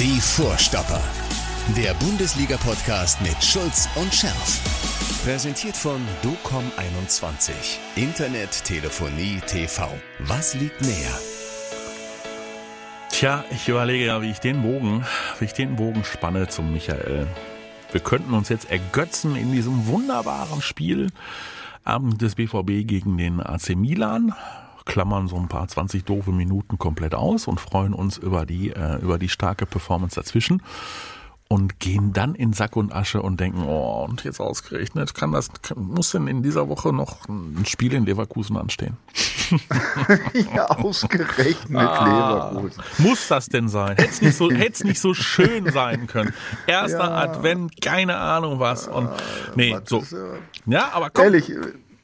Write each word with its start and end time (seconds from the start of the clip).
Die 0.00 0.18
Vorstopper. 0.18 1.02
Der 1.76 1.92
Bundesliga-Podcast 1.92 3.20
mit 3.20 3.44
Schulz 3.44 3.86
und 3.96 4.14
Scherf. 4.14 5.22
Präsentiert 5.26 5.76
von 5.76 6.00
DOCOM21. 6.22 7.52
Internet, 7.96 8.64
Telefonie, 8.64 9.42
TV. 9.46 9.90
Was 10.20 10.54
liegt 10.54 10.80
näher? 10.80 11.18
Tja, 13.10 13.44
ich 13.50 13.68
überlege 13.68 14.06
ja, 14.06 14.22
wie 14.22 14.30
ich 14.30 14.38
den 14.38 14.62
Bogen, 14.62 15.04
wie 15.38 15.44
ich 15.44 15.52
den 15.52 15.76
Bogen 15.76 16.02
spanne 16.02 16.48
zum 16.48 16.72
Michael. 16.72 17.26
Wir 17.92 18.00
könnten 18.00 18.32
uns 18.32 18.48
jetzt 18.48 18.70
ergötzen 18.70 19.36
in 19.36 19.52
diesem 19.52 19.86
wunderbaren 19.86 20.62
Spiel 20.62 21.10
des 21.86 22.36
BVB 22.36 22.86
gegen 22.88 23.18
den 23.18 23.38
AC 23.38 23.76
Milan 23.76 24.32
klammern 24.84 25.28
so 25.28 25.36
ein 25.36 25.48
paar 25.48 25.68
20 25.68 26.04
doofe 26.04 26.32
Minuten 26.32 26.78
komplett 26.78 27.14
aus 27.14 27.46
und 27.46 27.60
freuen 27.60 27.94
uns 27.94 28.18
über 28.18 28.46
die, 28.46 28.70
äh, 28.70 29.00
über 29.00 29.18
die 29.18 29.28
starke 29.28 29.66
Performance 29.66 30.14
dazwischen 30.14 30.62
und 31.52 31.80
gehen 31.80 32.12
dann 32.12 32.36
in 32.36 32.52
Sack 32.52 32.76
und 32.76 32.94
Asche 32.94 33.20
und 33.20 33.40
denken, 33.40 33.64
oh, 33.66 34.06
und 34.08 34.22
jetzt 34.22 34.38
ausgerechnet, 34.38 35.14
kann 35.14 35.32
das, 35.32 35.50
kann, 35.62 35.82
muss 35.82 36.12
denn 36.12 36.28
in 36.28 36.44
dieser 36.44 36.68
Woche 36.68 36.92
noch 36.92 37.28
ein 37.28 37.66
Spiel 37.66 37.92
in 37.92 38.06
Leverkusen 38.06 38.56
anstehen? 38.56 38.96
ja, 40.54 40.66
ausgerechnet 40.66 41.88
ah, 41.88 42.52
Leverkusen. 42.52 42.84
Muss 42.98 43.26
das 43.26 43.48
denn 43.48 43.68
sein? 43.68 43.96
Hätte 43.96 44.10
es 44.10 44.22
nicht, 44.22 44.36
so, 44.36 44.46
nicht 44.46 45.00
so 45.00 45.12
schön 45.12 45.72
sein 45.72 46.06
können. 46.06 46.32
Erster 46.68 46.98
ja. 46.98 47.16
Advent, 47.16 47.82
keine 47.82 48.16
Ahnung 48.16 48.60
was. 48.60 48.86
Und, 48.86 49.10
nee, 49.56 49.76
so. 49.86 50.04
Ja, 50.66 50.90
aber 50.92 51.10
komm. 51.10 51.24
Ehrlich, 51.24 51.52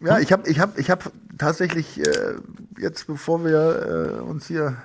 ja, 0.01 0.19
ich 0.19 0.33
habe 0.33 0.48
ich 0.48 0.59
hab, 0.59 0.77
ich 0.77 0.91
hab 0.91 1.12
tatsächlich 1.39 2.01
äh, 2.01 2.35
jetzt, 2.79 3.07
bevor 3.07 3.45
wir 3.45 4.19
äh, 4.19 4.21
uns 4.21 4.47
hier 4.47 4.77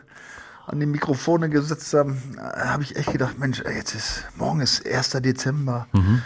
an 0.65 0.79
die 0.79 0.85
Mikrofone 0.85 1.49
gesetzt 1.49 1.93
haben, 1.93 2.37
äh, 2.37 2.67
habe 2.67 2.83
ich 2.83 2.95
echt 2.95 3.11
gedacht, 3.11 3.39
Mensch, 3.39 3.63
jetzt 3.65 3.95
ist, 3.95 4.25
morgen 4.35 4.61
ist 4.61 4.85
1. 4.85 5.09
Dezember. 5.21 5.87
Mhm. 5.93 6.21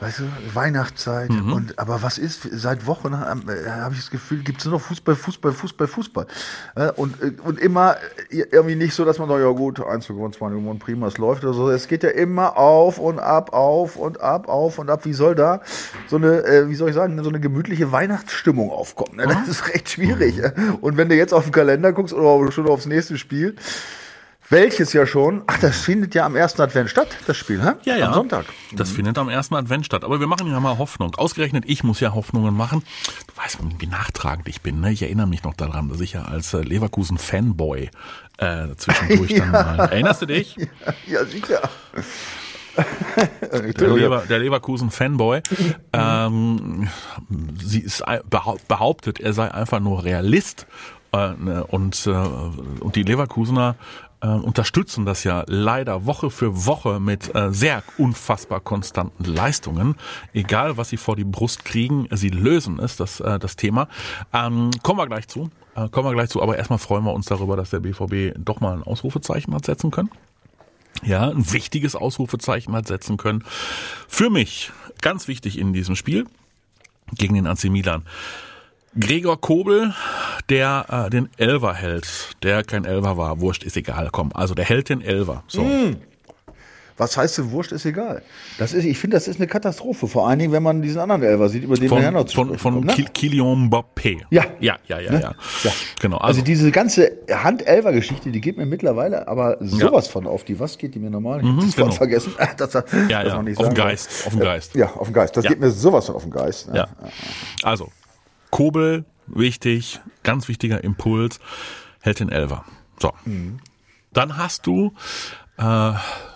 Weißt 0.00 0.20
du, 0.20 0.24
Weihnachtszeit. 0.54 1.30
Mhm. 1.30 1.52
Und, 1.52 1.78
aber 1.78 2.02
was 2.02 2.18
ist, 2.18 2.48
seit 2.52 2.86
Wochen 2.86 3.14
äh, 3.14 3.68
habe 3.68 3.94
ich 3.94 4.00
das 4.00 4.10
Gefühl, 4.10 4.42
gibt 4.44 4.60
es 4.60 4.64
nur 4.64 4.74
noch 4.74 4.80
Fußball, 4.80 5.16
Fußball, 5.16 5.50
Fußball, 5.50 5.86
Fußball. 5.88 6.26
Äh, 6.76 6.92
und, 6.92 7.16
und 7.42 7.58
immer 7.58 7.96
äh, 8.30 8.44
irgendwie 8.52 8.76
nicht 8.76 8.94
so, 8.94 9.04
dass 9.04 9.18
man 9.18 9.28
sagt, 9.28 9.40
ja 9.40 9.50
gut, 9.50 9.84
1 9.84 10.06
gewonnen, 10.06 10.32
2 10.32 10.50
gewonnen, 10.50 10.78
prima, 10.78 11.08
es 11.08 11.18
läuft 11.18 11.42
oder 11.42 11.52
so. 11.52 11.68
Es 11.68 11.88
geht 11.88 12.04
ja 12.04 12.10
immer 12.10 12.56
auf 12.56 12.98
und 12.98 13.18
ab, 13.18 13.52
auf 13.52 13.96
und 13.96 14.20
ab, 14.20 14.48
auf 14.48 14.78
und 14.78 14.88
ab. 14.88 15.04
Wie 15.04 15.14
soll 15.14 15.34
da 15.34 15.62
so 16.06 16.16
eine, 16.16 16.44
äh, 16.44 16.68
wie 16.68 16.76
soll 16.76 16.90
ich 16.90 16.94
sagen, 16.94 17.20
so 17.24 17.28
eine 17.28 17.40
gemütliche 17.40 17.90
Weihnachtsstimmung 17.90 18.70
aufkommen? 18.70 19.16
Ne? 19.16 19.26
Das 19.26 19.48
ist 19.48 19.68
recht 19.68 19.88
schwierig. 19.88 20.36
Mhm. 20.36 20.76
Und 20.80 20.96
wenn 20.96 21.08
du 21.08 21.16
jetzt 21.16 21.34
auf 21.34 21.42
den 21.42 21.52
Kalender 21.52 21.92
guckst 21.92 22.14
oder 22.14 22.52
schon 22.52 22.68
aufs 22.68 22.86
nächste 22.86 23.18
Spiel, 23.18 23.56
welches 24.50 24.92
ja 24.92 25.06
schon? 25.06 25.42
Ach, 25.46 25.58
das 25.60 25.80
findet 25.80 26.14
ja 26.14 26.24
am 26.24 26.34
ersten 26.34 26.62
Advent 26.62 26.88
statt, 26.90 27.08
das 27.26 27.36
Spiel, 27.36 27.62
hä? 27.62 27.72
Ja, 27.84 27.96
ja. 27.96 28.06
Am 28.08 28.14
Sonntag. 28.14 28.46
Das 28.72 28.90
mhm. 28.90 28.94
findet 28.94 29.18
am 29.18 29.28
ersten 29.28 29.54
Advent 29.54 29.84
statt. 29.84 30.04
Aber 30.04 30.20
wir 30.20 30.26
machen 30.26 30.50
ja 30.50 30.58
mal 30.60 30.78
Hoffnung. 30.78 31.14
Ausgerechnet 31.16 31.64
ich 31.66 31.84
muss 31.84 32.00
ja 32.00 32.14
Hoffnungen 32.14 32.56
machen. 32.56 32.82
Du 33.26 33.42
weißt, 33.42 33.58
wie 33.78 33.86
nachtragend 33.86 34.48
ich 34.48 34.62
bin. 34.62 34.80
Ne? 34.80 34.92
Ich 34.92 35.02
erinnere 35.02 35.26
mich 35.26 35.44
noch 35.44 35.54
daran, 35.54 35.88
dass 35.88 36.00
ich 36.00 36.14
ja 36.14 36.22
als 36.22 36.54
äh, 36.54 36.60
Leverkusen-Fanboy 36.60 37.90
äh, 38.38 38.68
zwischendurch 38.76 39.30
ja. 39.32 39.40
dann 39.40 39.76
mal. 39.76 39.78
Erinnerst 39.90 40.22
du 40.22 40.26
dich? 40.26 40.56
Ja, 41.06 41.20
ja 41.20 41.24
sicher. 41.24 41.70
der, 43.52 43.88
Lever, 43.88 44.24
der 44.28 44.38
Leverkusen-Fanboy 44.38 45.42
ähm, 45.92 46.88
sie 47.60 47.80
ist 47.80 48.04
behauptet, 48.68 49.18
er 49.18 49.32
sei 49.32 49.50
einfach 49.50 49.80
nur 49.80 50.04
Realist 50.04 50.66
äh, 51.12 51.30
ne, 51.38 51.64
und, 51.66 52.06
äh, 52.06 52.10
und 52.10 52.96
die 52.96 53.02
Leverkusener 53.02 53.76
äh, 54.20 54.28
unterstützen 54.28 55.04
das 55.04 55.24
ja 55.24 55.44
leider 55.46 56.06
Woche 56.06 56.30
für 56.30 56.66
Woche 56.66 57.00
mit 57.00 57.34
äh, 57.34 57.52
sehr 57.52 57.82
unfassbar 57.96 58.60
konstanten 58.60 59.24
Leistungen. 59.24 59.96
Egal, 60.32 60.76
was 60.76 60.88
sie 60.88 60.96
vor 60.96 61.16
die 61.16 61.24
Brust 61.24 61.64
kriegen, 61.64 62.08
sie 62.10 62.30
lösen 62.30 62.78
es, 62.78 62.96
das, 62.96 63.20
äh, 63.20 63.38
das 63.38 63.56
Thema. 63.56 63.88
Ähm, 64.32 64.70
kommen 64.82 64.98
wir 64.98 65.06
gleich 65.06 65.28
zu. 65.28 65.50
Äh, 65.74 65.88
kommen 65.88 66.08
wir 66.08 66.14
gleich 66.14 66.30
zu. 66.30 66.42
Aber 66.42 66.56
erstmal 66.56 66.78
freuen 66.78 67.04
wir 67.04 67.12
uns 67.12 67.26
darüber, 67.26 67.56
dass 67.56 67.70
der 67.70 67.80
BVB 67.80 68.36
doch 68.38 68.60
mal 68.60 68.74
ein 68.74 68.82
Ausrufezeichen 68.82 69.54
hat 69.54 69.64
setzen 69.64 69.90
können. 69.90 70.10
Ja, 71.04 71.30
ein 71.30 71.52
wichtiges 71.52 71.94
Ausrufezeichen 71.94 72.74
hat 72.74 72.86
setzen 72.86 73.16
können. 73.16 73.44
Für 74.08 74.30
mich 74.30 74.72
ganz 75.00 75.28
wichtig 75.28 75.58
in 75.58 75.72
diesem 75.72 75.94
Spiel 75.94 76.26
gegen 77.14 77.34
den 77.34 77.46
AC 77.46 77.64
Milan. 77.64 78.04
Gregor 78.98 79.40
Kobel, 79.40 79.94
der 80.48 81.06
äh, 81.06 81.10
den 81.10 81.28
Elver 81.36 81.74
hält, 81.74 82.36
der 82.42 82.64
kein 82.64 82.84
Elver 82.84 83.16
war, 83.16 83.40
wurscht, 83.40 83.64
ist 83.64 83.76
egal, 83.76 84.08
komm. 84.12 84.30
Also 84.34 84.54
der 84.54 84.64
hält 84.64 84.88
den 84.88 85.02
Elver. 85.02 85.44
So. 85.48 85.62
Mm. 85.62 85.96
Was 86.98 87.16
heißt 87.16 87.38
denn 87.38 87.52
Wurscht 87.52 87.70
ist 87.70 87.86
egal? 87.86 88.22
Das 88.58 88.72
ist, 88.72 88.84
ich 88.84 88.98
finde, 88.98 89.16
das 89.16 89.28
ist 89.28 89.38
eine 89.38 89.46
Katastrophe. 89.46 90.08
Vor 90.08 90.28
allen 90.28 90.40
Dingen, 90.40 90.52
wenn 90.52 90.64
man 90.64 90.82
diesen 90.82 91.00
anderen 91.00 91.22
Elver 91.22 91.48
sieht, 91.48 91.62
über 91.62 91.76
den 91.76 91.88
von, 91.88 91.98
wir 91.98 92.04
ja 92.04 92.10
noch 92.10 92.24
zu 92.24 92.34
Von, 92.34 92.58
von 92.58 92.80
ne? 92.80 92.92
Kilian 92.92 93.70
Mbappé. 93.70 94.22
Ja. 94.30 94.44
Ja, 94.58 94.78
ja, 94.88 94.98
ja, 94.98 95.12
ne? 95.12 95.20
ja. 95.20 95.34
ja. 95.62 95.70
Genau. 96.00 96.16
Also, 96.16 96.40
also 96.40 96.42
diese 96.42 96.72
ganze 96.72 97.12
Hand-Elver-Geschichte, 97.30 98.30
die 98.30 98.40
geht 98.40 98.56
mir 98.56 98.66
mittlerweile 98.66 99.28
aber 99.28 99.58
sowas 99.60 100.06
ja. 100.06 100.12
von 100.12 100.26
auf 100.26 100.42
die, 100.42 100.58
was 100.58 100.76
geht 100.76 100.96
die 100.96 100.98
mir 100.98 101.10
normal? 101.10 101.40
Mhm, 101.40 101.60
das 101.60 101.76
genau. 101.76 101.92
vergessen. 101.92 102.34
Das, 102.56 102.70
das, 102.70 102.84
ja, 103.08 103.22
ja. 103.22 103.38
Auf 103.38 103.44
den 103.44 103.74
Geist. 103.74 104.26
Auf 104.26 104.32
den 104.32 104.40
Geist. 104.40 104.74
Ja, 104.74 104.90
auf 104.90 105.06
den 105.06 105.14
Geist. 105.14 105.36
Das 105.36 105.44
ja. 105.44 105.50
geht 105.50 105.60
mir 105.60 105.70
sowas 105.70 106.06
von 106.06 106.16
auf 106.16 106.22
den 106.22 106.32
Geist. 106.32 106.68
Ne? 106.68 106.78
Ja. 106.78 106.88
Also, 107.62 107.92
Kobel, 108.50 109.04
wichtig, 109.26 110.00
ganz 110.22 110.48
wichtiger 110.48 110.82
Impuls, 110.82 111.40
hält 112.00 112.20
den 112.20 112.30
Elver. 112.30 112.64
So. 112.98 113.12
Mhm. 113.24 113.60
Dann 114.12 114.36
hast 114.36 114.66
du 114.66 114.94
äh, 115.58 115.92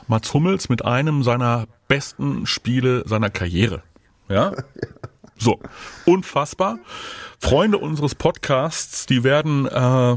Mats 0.06 0.34
Hummels 0.34 0.68
mit 0.68 0.84
einem 0.84 1.22
seiner 1.22 1.66
besten 1.88 2.46
Spiele 2.46 3.02
seiner 3.06 3.30
Karriere. 3.30 3.82
Ja? 4.28 4.52
So, 5.38 5.58
unfassbar. 6.04 6.78
Freunde 7.40 7.78
unseres 7.78 8.14
Podcasts, 8.14 9.06
die 9.06 9.24
werden 9.24 9.66
äh, 9.66 10.16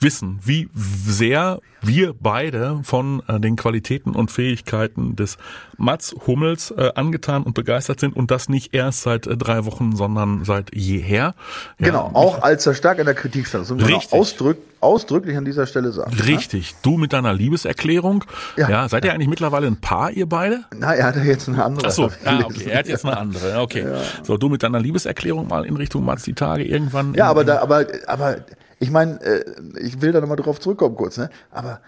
wissen, 0.00 0.40
wie 0.42 0.68
sehr 0.74 1.60
wir 1.82 2.14
beide 2.18 2.80
von 2.82 3.22
äh, 3.26 3.40
den 3.40 3.56
Qualitäten 3.56 4.14
und 4.14 4.30
Fähigkeiten 4.30 5.16
des 5.16 5.38
Mats 5.76 6.14
Hummels 6.26 6.72
äh, 6.72 6.90
angetan 6.94 7.42
und 7.42 7.54
begeistert 7.54 8.00
sind 8.00 8.16
und 8.16 8.30
das 8.30 8.48
nicht 8.48 8.74
erst 8.74 9.02
seit 9.02 9.26
äh, 9.26 9.36
drei 9.36 9.64
Wochen, 9.64 9.96
sondern 9.96 10.44
seit 10.44 10.74
jeher. 10.74 11.34
Ja, 11.78 11.86
genau, 11.86 12.10
auch 12.12 12.42
als 12.42 12.66
er 12.66 12.74
stark 12.74 12.98
in 12.98 13.06
der 13.06 13.14
Kritik 13.14 13.46
stand. 13.46 13.70
Das 13.70 13.88
richtig. 13.88 14.12
Ausdrück, 14.12 14.58
ausdrücklich 14.80 15.36
an 15.36 15.44
dieser 15.44 15.66
Stelle 15.66 15.92
sagen. 15.92 16.12
Richtig. 16.14 16.70
Ja? 16.70 16.76
Du 16.82 16.96
mit 16.96 17.12
deiner 17.12 17.32
Liebeserklärung. 17.32 18.24
Ja. 18.56 18.68
ja 18.68 18.88
seid 18.88 19.04
ihr 19.04 19.12
eigentlich 19.12 19.28
mittlerweile 19.28 19.66
ein 19.66 19.80
Paar, 19.80 20.10
ihr 20.10 20.28
beide? 20.28 20.64
Na, 20.76 20.94
er 20.94 21.06
hat 21.06 21.16
ja 21.16 21.22
jetzt 21.22 21.48
eine 21.48 21.64
andere. 21.64 21.88
Ach 21.88 21.92
so, 21.92 22.10
ah, 22.24 22.40
okay. 22.44 22.68
Er 22.68 22.78
hat 22.78 22.88
jetzt 22.88 23.04
eine 23.04 23.16
andere. 23.16 23.60
Okay. 23.60 23.86
So, 24.22 24.36
du 24.36 24.48
mit 24.48 24.62
deiner 24.62 24.80
Liebeserklärung 24.80 25.48
mal 25.48 25.64
in 25.64 25.76
Richtung 25.76 26.04
Mats 26.04 26.24
die 26.24 26.34
Tage 26.34 26.64
irgendwann. 26.64 27.14
Ja, 27.14 27.28
aber 27.28 27.44
da, 27.44 27.60
aber, 27.60 27.86
aber 28.06 28.36
ich 28.80 28.90
meine, 28.90 29.20
äh, 29.22 29.44
ich 29.78 30.00
will 30.02 30.12
da 30.12 30.20
nochmal 30.20 30.36
drauf 30.36 30.58
zurückkommen 30.58 30.96
kurz, 30.96 31.16
ne? 31.18 31.30
Aber 31.50 31.80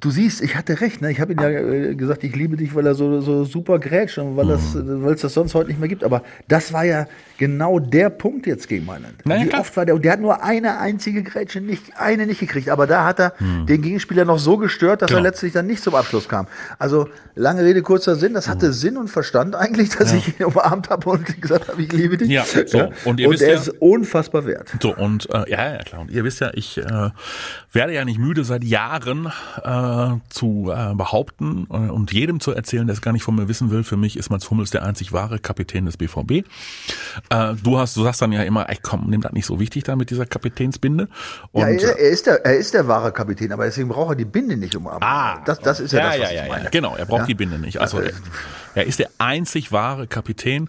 Du 0.00 0.10
siehst, 0.10 0.42
ich 0.42 0.56
hatte 0.56 0.80
recht, 0.80 1.02
ne? 1.02 1.10
Ich 1.10 1.20
habe 1.20 1.32
ihm 1.32 1.40
ja 1.40 1.48
äh, 1.50 1.94
gesagt, 1.94 2.24
ich 2.24 2.34
liebe 2.34 2.56
dich, 2.56 2.74
weil 2.74 2.84
er 2.84 2.94
so, 2.94 3.20
so 3.20 3.44
super 3.44 3.78
grätscht 3.78 4.18
und 4.18 4.36
weil 4.36 4.46
mhm. 4.46 5.04
weil 5.04 5.14
es 5.14 5.20
das 5.20 5.34
sonst 5.34 5.54
heute 5.54 5.68
nicht 5.68 5.78
mehr 5.78 5.88
gibt. 5.88 6.02
Aber 6.02 6.22
das 6.48 6.72
war 6.72 6.84
ja 6.84 7.06
genau 7.36 7.78
der 7.78 8.10
Punkt 8.10 8.46
jetzt 8.46 8.68
gegen 8.68 8.86
Mailand. 8.86 9.24
Naja, 9.24 9.44
Wie 9.44 9.48
klar. 9.48 9.60
oft 9.60 9.76
war 9.76 9.86
der? 9.86 9.94
Und 9.94 10.04
der 10.04 10.12
hat 10.12 10.20
nur 10.20 10.42
eine 10.42 10.78
einzige 10.78 11.22
Grätsche 11.22 11.60
nicht, 11.60 11.96
eine 11.96 12.26
nicht 12.26 12.40
gekriegt. 12.40 12.70
Aber 12.70 12.88
da 12.88 13.04
hat 13.04 13.20
er 13.20 13.34
mhm. 13.38 13.66
den 13.66 13.82
Gegenspieler 13.82 14.24
noch 14.24 14.40
so 14.40 14.56
gestört, 14.56 15.02
dass 15.02 15.08
genau. 15.08 15.20
er 15.20 15.22
letztlich 15.22 15.52
dann 15.52 15.66
nicht 15.66 15.82
zum 15.82 15.94
Abschluss 15.94 16.28
kam. 16.28 16.48
Also 16.80 17.08
lange 17.36 17.62
Rede 17.62 17.82
kurzer 17.82 18.16
Sinn. 18.16 18.34
Das 18.34 18.48
hatte 18.48 18.68
mhm. 18.68 18.72
Sinn 18.72 18.96
und 18.96 19.08
Verstand 19.08 19.54
eigentlich, 19.54 19.90
dass 19.90 20.10
ja. 20.10 20.18
ich 20.18 20.40
ihn 20.40 20.46
umarmt 20.46 20.90
habe 20.90 21.08
und 21.08 21.24
gesagt 21.40 21.68
habe, 21.68 21.80
ich 21.80 21.92
liebe 21.92 22.16
dich. 22.16 22.28
Ja, 22.28 22.44
so. 22.44 22.78
Ja? 22.78 22.90
Und, 23.04 23.20
ihr 23.20 23.28
und 23.28 23.40
er 23.40 23.54
ja, 23.54 23.60
ist 23.60 23.68
unfassbar 23.80 24.44
wert. 24.44 24.72
So 24.82 24.94
und 24.94 25.28
äh, 25.30 25.50
ja, 25.50 25.72
ja 25.74 25.78
klar. 25.78 26.00
Und 26.00 26.10
ihr 26.10 26.24
wisst 26.24 26.40
ja, 26.40 26.50
ich 26.54 26.78
äh, 26.78 27.10
werde 27.72 27.94
ja 27.94 28.04
nicht 28.04 28.18
müde 28.18 28.42
seit 28.44 28.64
Jahren. 28.64 29.32
Äh, 29.62 29.67
zu 30.28 30.72
äh, 30.74 30.94
behaupten 30.94 31.66
äh, 31.70 31.76
und 31.76 32.12
jedem 32.12 32.40
zu 32.40 32.52
erzählen, 32.52 32.86
der 32.86 32.94
es 32.94 33.02
gar 33.02 33.12
nicht 33.12 33.22
von 33.22 33.34
mir 33.34 33.48
wissen 33.48 33.70
will. 33.70 33.84
Für 33.84 33.96
mich 33.96 34.16
ist 34.16 34.30
Mats 34.30 34.50
Hummels 34.50 34.70
der 34.70 34.84
einzig 34.84 35.12
wahre 35.12 35.38
Kapitän 35.38 35.86
des 35.86 35.96
BVB. 35.96 36.30
Äh, 37.30 37.54
du 37.62 37.78
hast, 37.78 37.96
du 37.96 38.02
sagst 38.02 38.22
dann 38.22 38.32
ja 38.32 38.42
immer, 38.42 38.68
ey, 38.68 38.78
komm, 38.82 39.08
nimm 39.08 39.20
das 39.20 39.32
nicht 39.32 39.46
so 39.46 39.60
wichtig 39.60 39.84
da 39.84 39.96
mit 39.96 40.10
dieser 40.10 40.26
Kapitänsbinde. 40.26 41.08
Und, 41.52 41.62
ja, 41.62 41.68
er, 41.68 41.98
er, 41.98 42.10
ist 42.10 42.26
der, 42.26 42.44
er 42.44 42.56
ist 42.56 42.74
der 42.74 42.88
wahre 42.88 43.12
Kapitän, 43.12 43.52
aber 43.52 43.64
deswegen 43.64 43.88
braucht 43.88 44.12
er 44.12 44.16
die 44.16 44.24
Binde 44.24 44.56
nicht 44.56 44.74
umarmen. 44.74 45.02
Ah, 45.02 45.42
das, 45.44 45.60
das 45.60 45.80
ist 45.80 45.92
ja, 45.92 46.00
ja 46.00 46.10
das, 46.10 46.20
was 46.20 46.32
ja, 46.32 46.42
ich 46.44 46.50
meine. 46.50 46.64
Ja, 46.64 46.70
genau, 46.70 46.96
er 46.96 47.06
braucht 47.06 47.20
ja? 47.20 47.26
die 47.26 47.34
Binde 47.34 47.58
nicht. 47.58 47.80
Also 47.80 48.00
er, 48.00 48.12
er 48.74 48.86
ist 48.86 48.98
der 48.98 49.10
einzig 49.18 49.72
wahre 49.72 50.06
Kapitän 50.06 50.68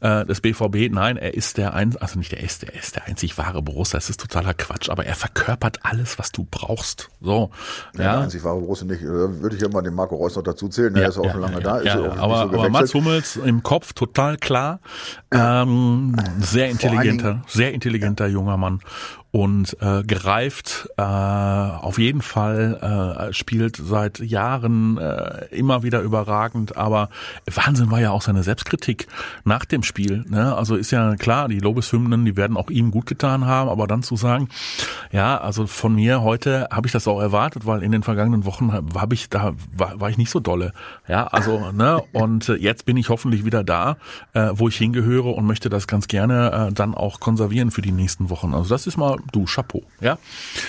äh, 0.00 0.24
des 0.24 0.40
BVB. 0.40 0.90
Nein, 0.90 1.16
er 1.16 1.34
ist 1.34 1.58
der 1.58 1.74
ein, 1.74 1.96
also 1.98 2.18
nicht 2.18 2.32
der 2.32 2.40
ist, 2.40 2.64
er 2.64 2.74
ist 2.74 2.96
der 2.96 3.06
einzig 3.06 3.36
wahre 3.38 3.62
Borussia. 3.62 3.98
Das 3.98 4.08
ist 4.08 4.20
totaler 4.20 4.54
Quatsch, 4.54 4.88
aber 4.88 5.04
er 5.04 5.14
verkörpert 5.14 5.80
alles, 5.82 6.18
was 6.18 6.32
du 6.32 6.46
brauchst. 6.50 7.10
So, 7.20 7.50
ja, 7.96 8.22
ja. 8.22 8.39
Einzig 8.40 8.44
wahre 8.44 8.60
Borussia 8.60 8.86
nicht. 8.86 9.02
Würde 9.02 9.56
ich 9.56 9.62
ja 9.62 9.68
mal 9.68 9.82
den 9.82 9.94
Marco 9.94 10.16
Reus 10.16 10.36
noch 10.36 10.42
dazu 10.42 10.68
zählen. 10.68 10.92
Der 10.94 11.08
ist 11.08 11.18
auch 11.18 11.30
schon 11.30 11.40
lange 11.40 11.60
da. 11.60 11.82
Ja, 11.82 11.94
aber, 12.16 12.48
so 12.50 12.58
aber 12.58 12.68
Mats 12.70 12.94
Hummels 12.94 13.36
im 13.36 13.62
Kopf 13.62 13.92
total 13.92 14.36
klar. 14.36 14.80
Ähm, 15.30 16.16
sehr 16.40 16.70
intelligenter, 16.70 17.42
sehr 17.46 17.72
intelligenter 17.72 18.26
junger 18.26 18.56
Mann. 18.56 18.80
und 19.32 19.76
äh, 19.80 20.02
gereift, 20.02 20.88
äh, 20.96 21.02
auf 21.02 21.98
jeden 21.98 22.20
Fall 22.20 23.28
äh, 23.30 23.32
spielt 23.32 23.76
seit 23.76 24.18
Jahren 24.18 24.98
äh, 24.98 25.46
immer 25.52 25.84
wieder 25.84 26.00
überragend, 26.00 26.76
aber 26.76 27.10
Wahnsinn 27.46 27.92
war 27.92 28.00
ja 28.00 28.10
auch 28.10 28.22
seine 28.22 28.42
Selbstkritik 28.42 29.06
nach 29.44 29.64
dem 29.64 29.84
Spiel. 29.84 30.24
Ne? 30.28 30.54
Also 30.56 30.74
ist 30.74 30.90
ja 30.90 31.14
klar, 31.14 31.46
die 31.48 31.60
Lobeshymnen, 31.60 32.24
die 32.24 32.36
werden 32.36 32.56
auch 32.56 32.70
ihm 32.70 32.90
gut 32.90 33.06
getan 33.06 33.46
haben, 33.46 33.70
aber 33.70 33.86
dann 33.86 34.02
zu 34.02 34.16
sagen, 34.16 34.48
ja, 35.12 35.38
also 35.38 35.68
von 35.68 35.94
mir 35.94 36.22
heute 36.22 36.66
habe 36.72 36.88
ich 36.88 36.92
das 36.92 37.06
auch 37.06 37.20
erwartet, 37.20 37.66
weil 37.66 37.84
in 37.84 37.92
den 37.92 38.02
vergangenen 38.02 38.29
Wochen 38.44 38.72
habe 38.72 39.14
ich 39.14 39.28
da 39.28 39.54
war, 39.76 40.00
war 40.00 40.10
ich 40.10 40.18
nicht 40.18 40.30
so 40.30 40.40
dolle. 40.40 40.72
Ja, 41.08 41.26
also 41.26 41.72
ne 41.72 42.02
und 42.12 42.48
äh, 42.48 42.54
jetzt 42.54 42.84
bin 42.86 42.96
ich 42.96 43.08
hoffentlich 43.08 43.44
wieder 43.44 43.64
da, 43.64 43.96
äh, 44.32 44.50
wo 44.54 44.68
ich 44.68 44.76
hingehöre 44.76 45.26
und 45.26 45.46
möchte 45.46 45.68
das 45.68 45.86
ganz 45.86 46.08
gerne 46.08 46.68
äh, 46.68 46.72
dann 46.72 46.94
auch 46.94 47.20
konservieren 47.20 47.70
für 47.70 47.82
die 47.82 47.92
nächsten 47.92 48.30
Wochen. 48.30 48.54
Also 48.54 48.68
das 48.68 48.86
ist 48.86 48.96
mal 48.96 49.16
du 49.32 49.44
Chapeau, 49.44 49.82
ja. 50.00 50.18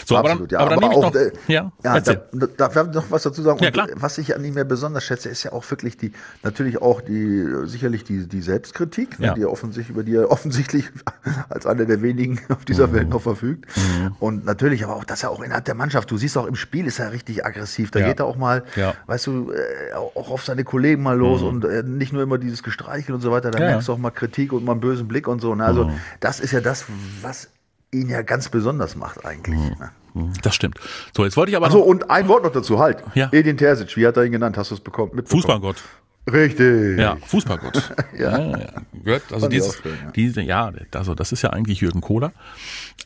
So, 0.05 0.17
Absolut, 0.17 0.17
aber 0.17 0.29
dann, 0.29 0.47
ja. 0.49 0.59
aber 0.59 0.69
dann 0.69 0.79
nehme 0.79 0.93
ich 0.93 1.01
noch, 1.01 1.15
äh, 1.15 1.31
ja, 1.47 1.71
ja 1.83 1.99
da, 1.99 2.15
darf 2.57 2.75
ich 2.75 2.93
noch 2.93 3.11
was 3.11 3.23
dazu 3.23 3.41
sagen? 3.41 3.63
Ja, 3.63 3.71
klar. 3.71 3.87
was 3.95 4.17
ich 4.17 4.35
an 4.35 4.43
ihm 4.43 4.57
ja 4.57 4.63
besonders 4.63 5.03
schätze, 5.03 5.29
ist 5.29 5.43
ja 5.43 5.53
auch 5.53 5.69
wirklich 5.69 5.97
die 5.97 6.11
natürlich 6.43 6.81
auch 6.81 7.01
die 7.01 7.45
sicherlich 7.65 8.03
die 8.03 8.27
die 8.27 8.41
Selbstkritik, 8.41 9.19
ne, 9.19 9.27
ja. 9.27 9.33
die 9.33 9.41
er 9.41 9.51
offensichtlich 9.51 9.89
über 9.89 10.03
die 10.03 10.15
er 10.15 10.31
offensichtlich 10.31 10.85
als 11.49 11.65
einer 11.65 11.85
der 11.85 12.01
wenigen 12.01 12.39
auf 12.49 12.65
dieser 12.65 12.87
mhm. 12.87 12.93
Welt 12.93 13.09
noch 13.09 13.21
verfügt. 13.21 13.65
Mhm. 13.75 14.15
Und 14.19 14.45
natürlich 14.45 14.83
aber 14.83 14.95
auch, 14.95 15.05
dass 15.05 15.23
er 15.23 15.31
auch 15.31 15.41
innerhalb 15.41 15.65
der 15.65 15.75
Mannschaft, 15.75 16.09
du 16.11 16.17
siehst 16.17 16.37
auch 16.37 16.45
im 16.45 16.55
Spiel 16.55 16.85
ist 16.87 16.99
er 16.99 17.11
richtig 17.11 17.45
aggressiv. 17.45 17.50
Da 17.91 17.99
ja. 17.99 18.07
geht 18.07 18.19
er 18.19 18.25
auch 18.25 18.37
mal, 18.37 18.63
ja. 18.75 18.93
weißt 19.07 19.27
du, 19.27 19.51
äh, 19.51 19.93
auch 19.93 20.29
auf 20.29 20.43
seine 20.43 20.63
Kollegen 20.63 21.03
mal 21.03 21.17
los 21.17 21.41
mhm. 21.41 21.47
und 21.47 21.65
äh, 21.65 21.83
nicht 21.83 22.13
nur 22.13 22.23
immer 22.23 22.37
dieses 22.37 22.63
Gestreichel 22.63 23.15
und 23.15 23.21
so 23.21 23.31
weiter. 23.31 23.51
Da 23.51 23.59
merkst 23.59 23.87
du 23.87 23.93
auch 23.93 23.97
mal 23.97 24.11
Kritik 24.11 24.53
und 24.53 24.65
mal 24.65 24.73
einen 24.73 24.81
bösen 24.81 25.07
Blick 25.07 25.27
und 25.27 25.41
so. 25.41 25.55
Ne? 25.55 25.65
Also 25.65 25.85
mhm. 25.85 25.99
das 26.19 26.39
ist 26.39 26.51
ja 26.51 26.61
das, 26.61 26.85
was 27.21 27.49
ihn 27.91 28.09
ja 28.09 28.21
ganz 28.21 28.49
besonders 28.49 28.95
macht 28.95 29.25
eigentlich. 29.25 29.59
Mhm. 29.59 29.75
Ne? 29.79 29.91
Mhm. 30.13 30.33
Das 30.41 30.55
stimmt. 30.55 30.79
So, 31.15 31.23
jetzt 31.23 31.37
wollte 31.37 31.51
ich 31.51 31.55
aber. 31.55 31.65
Also 31.65 31.81
und 31.81 32.09
ein 32.09 32.27
Wort 32.27 32.43
noch 32.43 32.51
dazu, 32.51 32.79
halt. 32.79 33.03
Ja. 33.13 33.29
Edin 33.31 33.57
Terzic, 33.57 33.95
wie 33.97 34.05
hat 34.07 34.17
er 34.17 34.25
ihn 34.25 34.31
genannt? 34.31 34.57
Hast 34.57 34.71
du 34.71 34.75
es 34.75 34.81
bekommen? 34.81 35.21
Fußballgott. 35.25 35.77
Richtig. 36.31 36.99
Ja, 36.99 37.17
Fußballgott. 37.25 37.93
ja. 38.17 38.37
ja, 38.37 38.59
ja. 38.59 38.67
Gehört, 39.03 39.33
also 39.33 39.47
dieses, 39.47 39.75
schön, 39.77 39.97
ja. 40.03 40.11
diese, 40.11 40.41
ja, 40.41 40.71
also 40.93 41.15
das 41.15 41.31
ist 41.31 41.41
ja 41.41 41.49
eigentlich 41.49 41.81
Jürgen 41.81 42.01
Kohler. 42.01 42.31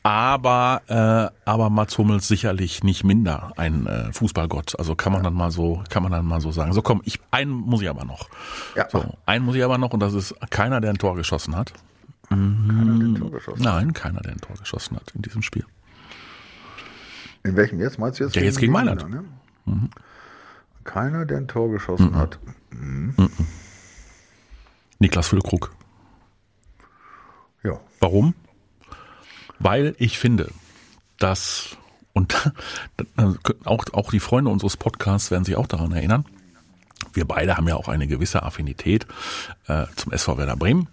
Aber, 0.04 0.82
äh, 0.88 1.50
aber 1.50 1.70
Mats 1.70 1.98
Hummels 1.98 2.28
sicherlich 2.28 2.84
nicht 2.84 3.04
minder 3.06 3.54
ein 3.56 3.88
äh, 3.88 4.12
Fußballgott. 4.12 4.78
Also 4.78 4.96
kann 4.96 5.14
man 5.14 5.22
ja. 5.22 5.30
dann 5.30 5.34
mal 5.34 5.50
so, 5.50 5.82
kann 5.90 6.04
man 6.04 6.12
dann 6.12 6.26
mal 6.26 6.42
so 6.42 6.52
sagen. 6.52 6.74
So 6.74 6.82
komm, 6.82 7.02
ich, 7.06 7.20
einen 7.32 7.52
muss 7.52 7.82
ich 7.82 7.90
aber 7.90 8.04
noch. 8.04 8.30
Ja. 8.76 8.90
So, 8.90 9.04
einen 9.26 9.46
muss 9.46 9.56
ich 9.56 9.64
aber 9.64 9.78
noch 9.78 9.94
und 9.94 10.02
das 10.02 10.14
ist 10.14 10.36
keiner, 10.50 10.82
der 10.82 10.92
ein 10.92 10.98
Tor 10.98 11.16
geschossen 11.16 11.56
hat. 11.56 11.72
Keiner, 12.30 13.00
der 13.00 13.08
ein 13.08 13.16
Tor 13.16 13.32
geschossen 13.32 13.64
Nein, 13.64 13.94
keiner, 13.94 14.20
der 14.22 14.34
ein 14.34 14.42
Tor 14.42 14.58
geschossen 14.58 14.98
hat 14.98 15.12
in 15.16 15.22
diesem 15.22 15.42
Spiel. 15.42 15.66
In 17.44 17.56
welchem 17.56 17.80
jetzt? 17.80 17.98
Meinst 17.98 18.20
du 18.20 18.26
jetzt? 18.26 18.36
Ja, 18.36 18.42
jetzt 18.42 18.60
gegen 18.60 18.74
Mailand. 18.74 19.10
Ne? 19.10 19.24
Mhm. 19.66 19.90
Keiner, 20.86 21.26
der 21.26 21.38
ein 21.38 21.48
Tor 21.48 21.70
geschossen 21.70 22.12
mhm. 22.12 22.16
hat. 22.16 22.40
Mhm. 22.70 23.14
Mhm. 23.18 23.30
Niklas 25.00 25.28
Füllkrug. 25.28 25.74
Ja. 27.64 27.82
Warum? 28.00 28.34
Weil 29.60 29.96
ich 29.98 30.18
finde, 30.18 30.52
dass, 31.18 31.78
und 32.14 32.54
auch, 33.66 33.84
auch 33.92 34.12
die 34.12 34.20
Freunde 34.20 34.52
unseres 34.52 34.78
Podcasts 34.78 35.32
werden 35.32 35.44
sich 35.44 35.58
auch 35.58 35.68
daran 35.68 35.92
erinnern, 35.92 36.26
wir 37.14 37.26
beide 37.26 37.58
haben 37.58 37.68
ja 37.68 37.76
auch 37.76 37.88
eine 37.88 38.08
gewisse 38.08 38.44
Affinität 38.44 39.06
äh, 39.68 39.86
zum 39.96 40.12
SV 40.12 40.38
Werder 40.38 40.56
Bremen. 40.56 40.88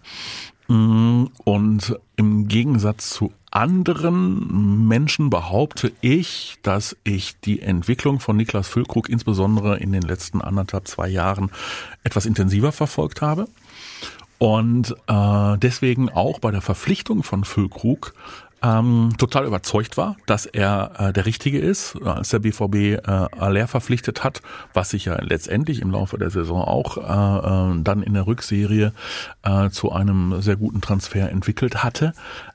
Mm, 0.68 1.24
und 1.44 1.98
im 2.16 2.48
Gegensatz 2.48 3.10
zu 3.10 3.32
anderen 3.50 4.88
Menschen 4.88 5.28
behaupte 5.28 5.92
ich, 6.00 6.56
dass 6.62 6.96
ich 7.04 7.38
die 7.40 7.60
Entwicklung 7.60 8.18
von 8.18 8.36
Niklas 8.36 8.68
Füllkrug 8.68 9.08
insbesondere 9.08 9.78
in 9.78 9.92
den 9.92 10.02
letzten 10.02 10.40
anderthalb, 10.40 10.88
zwei 10.88 11.08
Jahren 11.08 11.50
etwas 12.02 12.24
intensiver 12.24 12.72
verfolgt 12.72 13.20
habe. 13.20 13.48
Und 14.38 14.96
äh, 15.06 15.58
deswegen 15.58 16.08
auch 16.08 16.38
bei 16.38 16.50
der 16.50 16.62
Verpflichtung 16.62 17.22
von 17.22 17.44
Füllkrug 17.44 18.14
ähm, 18.62 19.14
total 19.18 19.44
überzeugt 19.44 19.96
war, 19.96 20.16
dass 20.26 20.46
er 20.46 20.92
äh, 20.98 21.12
der 21.12 21.26
Richtige 21.26 21.58
ist, 21.58 21.96
als 22.04 22.28
der 22.28 22.38
BVB 22.38 22.74
äh, 22.74 23.00
Aller 23.06 23.66
verpflichtet 23.66 24.22
hat, 24.22 24.40
was 24.72 24.90
sich 24.90 25.06
ja 25.06 25.20
letztendlich 25.20 25.80
im 25.80 25.90
Laufe 25.90 26.16
der 26.16 26.30
Saison 26.30 26.62
auch 26.62 26.96
äh, 26.96 27.00
äh, 27.00 27.82
dann 27.82 28.02
in 28.02 28.14
der 28.14 28.26
Rückserie 28.26 28.92
äh, 29.42 29.70
zu 29.70 29.92
einem 29.92 30.40
sehr 30.40 30.56
guten 30.56 30.80
Transfer 30.80 31.28
entwickelt 31.30 31.82
hatte. 31.82 32.12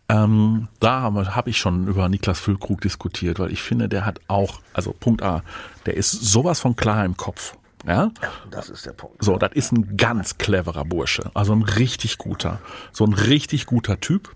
Ähm, 0.10 0.70
da 0.80 1.02
habe 1.02 1.36
hab 1.36 1.48
ich 1.48 1.58
schon 1.58 1.88
über 1.88 2.08
Niklas 2.08 2.40
Füllkrug 2.40 2.80
diskutiert, 2.82 3.40
weil 3.40 3.52
ich 3.52 3.62
finde, 3.62 3.90
der 3.90 4.06
hat 4.06 4.22
auch, 4.28 4.62
also 4.74 4.96
Punkt 4.98 5.22
A, 5.22 5.44
der 5.86 5.96
ist 5.96 6.12
sowas 6.12 6.62
von 6.62 6.78
klar 6.78 7.04
im 7.04 7.18
Kopf. 7.18 7.56
Ja? 7.86 8.12
ja, 8.22 8.30
das 8.50 8.70
ist 8.70 8.86
der 8.86 8.94
Punkt. 8.94 9.24
So, 9.24 9.38
das 9.38 9.52
ist 9.54 9.72
ein 9.72 9.98
ganz 9.98 10.38
cleverer 10.38 10.86
Bursche, 10.86 11.32
also 11.34 11.54
ein 11.54 11.62
richtig 11.62 12.18
guter, 12.18 12.60
so 12.92 13.06
ein 13.06 13.14
richtig 13.14 13.66
guter 13.66 14.00
Typ 14.00 14.36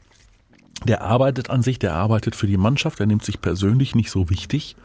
der 0.86 1.02
arbeitet 1.02 1.50
an 1.50 1.62
sich, 1.62 1.80
der 1.80 1.94
arbeitet 1.96 2.36
für 2.36 2.48
die 2.48 2.58
Mannschaft, 2.58 3.00
der 3.00 3.08
nimmt 3.08 3.24
sich 3.24 3.42
persönlich 3.42 3.96
nicht 3.96 4.12
so 4.12 4.30
wichtig. 4.30 4.76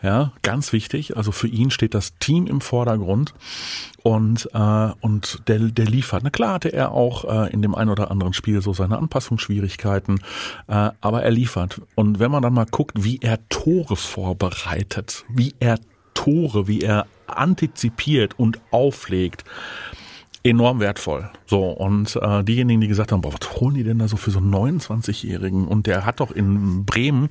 Ja, 0.00 0.32
ganz 0.42 0.72
wichtig. 0.72 1.16
Also 1.16 1.32
für 1.32 1.48
ihn 1.48 1.72
steht 1.72 1.92
das 1.92 2.16
Team 2.18 2.46
im 2.46 2.60
Vordergrund 2.60 3.34
und 4.04 4.48
äh, 4.54 4.88
und 5.00 5.42
der 5.48 5.58
der 5.58 5.86
liefert. 5.86 6.22
Na 6.22 6.30
klar 6.30 6.54
hatte 6.54 6.72
er 6.72 6.92
auch 6.92 7.24
äh, 7.24 7.52
in 7.52 7.62
dem 7.62 7.74
ein 7.74 7.88
oder 7.88 8.10
anderen 8.10 8.32
Spiel 8.32 8.62
so 8.62 8.72
seine 8.72 8.96
Anpassungsschwierigkeiten, 8.96 10.20
äh, 10.68 10.90
aber 11.00 11.24
er 11.24 11.30
liefert. 11.32 11.80
Und 11.96 12.20
wenn 12.20 12.30
man 12.30 12.42
dann 12.42 12.54
mal 12.54 12.66
guckt, 12.66 13.02
wie 13.02 13.18
er 13.20 13.40
Tore 13.48 13.96
vorbereitet, 13.96 15.24
wie 15.28 15.54
er 15.58 15.80
Tore, 16.14 16.68
wie 16.68 16.80
er 16.80 17.06
antizipiert 17.26 18.38
und 18.38 18.60
auflegt, 18.70 19.44
enorm 20.44 20.80
wertvoll. 20.80 21.30
So, 21.46 21.70
und 21.70 22.16
äh, 22.16 22.44
diejenigen, 22.44 22.80
die 22.80 22.88
gesagt 22.88 23.12
haben, 23.12 23.20
boah, 23.20 23.32
was 23.32 23.60
holen 23.60 23.74
die 23.74 23.84
denn 23.84 23.98
da 23.98 24.08
so 24.08 24.16
für 24.16 24.30
so 24.30 24.38
einen 24.38 24.54
29-Jährigen? 24.54 25.66
Und 25.66 25.86
der 25.86 26.06
hat 26.06 26.20
doch 26.20 26.30
in 26.30 26.84
Bremen 26.84 27.30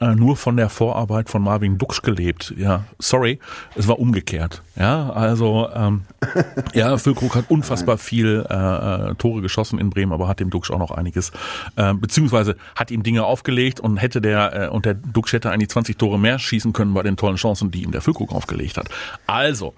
äh, 0.00 0.14
nur 0.14 0.36
von 0.36 0.56
der 0.56 0.68
Vorarbeit 0.68 1.30
von 1.30 1.42
Marvin 1.42 1.78
Duksch 1.78 2.02
gelebt. 2.02 2.54
Ja, 2.56 2.84
sorry, 2.98 3.38
es 3.74 3.88
war 3.88 3.98
umgekehrt. 3.98 4.62
Ja, 4.76 5.10
also 5.10 5.68
ähm, 5.74 6.02
ja, 6.74 6.96
Füllkrug 6.96 7.34
hat 7.34 7.50
unfassbar 7.50 7.98
viel 7.98 8.44
äh, 8.48 8.54
äh, 8.54 9.14
Tore 9.16 9.42
geschossen 9.42 9.78
in 9.78 9.90
Bremen, 9.90 10.12
aber 10.12 10.28
hat 10.28 10.40
dem 10.40 10.50
Duksch 10.50 10.70
auch 10.70 10.78
noch 10.78 10.90
einiges, 10.90 11.30
äh, 11.76 11.94
beziehungsweise 11.94 12.56
hat 12.74 12.90
ihm 12.90 13.02
Dinge 13.02 13.24
aufgelegt 13.24 13.80
und 13.80 13.98
hätte 13.98 14.20
der, 14.20 14.62
äh, 14.62 14.68
und 14.68 14.86
der 14.86 14.94
Duksch 14.94 15.32
hätte 15.34 15.50
eigentlich 15.50 15.68
20 15.68 15.98
Tore 15.98 16.18
mehr 16.18 16.38
schießen 16.38 16.72
können 16.72 16.94
bei 16.94 17.02
den 17.02 17.16
tollen 17.16 17.36
Chancen, 17.36 17.70
die 17.70 17.82
ihm 17.82 17.92
der 17.92 18.00
Füllkrug 18.00 18.32
aufgelegt 18.32 18.78
hat. 18.78 18.88
Also, 19.26 19.74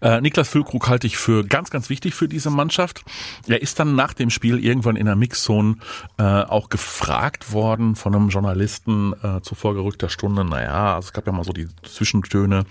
äh, 0.00 0.20
Niklas 0.20 0.48
Füllkrug 0.48 0.88
halte 0.88 1.06
ich 1.06 1.16
für 1.16 1.44
ganz, 1.44 1.70
ganz 1.70 1.88
wichtig 1.88 1.93
für 2.02 2.28
diese 2.28 2.50
Mannschaft. 2.50 3.04
Er 3.46 3.62
ist 3.62 3.78
dann 3.78 3.94
nach 3.94 4.12
dem 4.12 4.30
Spiel 4.30 4.62
irgendwann 4.64 4.96
in 4.96 5.06
der 5.06 5.16
Mixzone 5.16 5.76
äh, 6.18 6.22
auch 6.22 6.68
gefragt 6.68 7.52
worden 7.52 7.96
von 7.96 8.14
einem 8.14 8.28
Journalisten 8.28 9.12
äh, 9.22 9.40
zu 9.42 9.54
vorgerückter 9.54 10.08
Stunde. 10.08 10.44
Naja, 10.44 10.98
es 10.98 11.12
gab 11.12 11.26
ja 11.26 11.32
mal 11.32 11.44
so 11.44 11.52
die 11.52 11.68
Zwischentöne. 11.82 12.64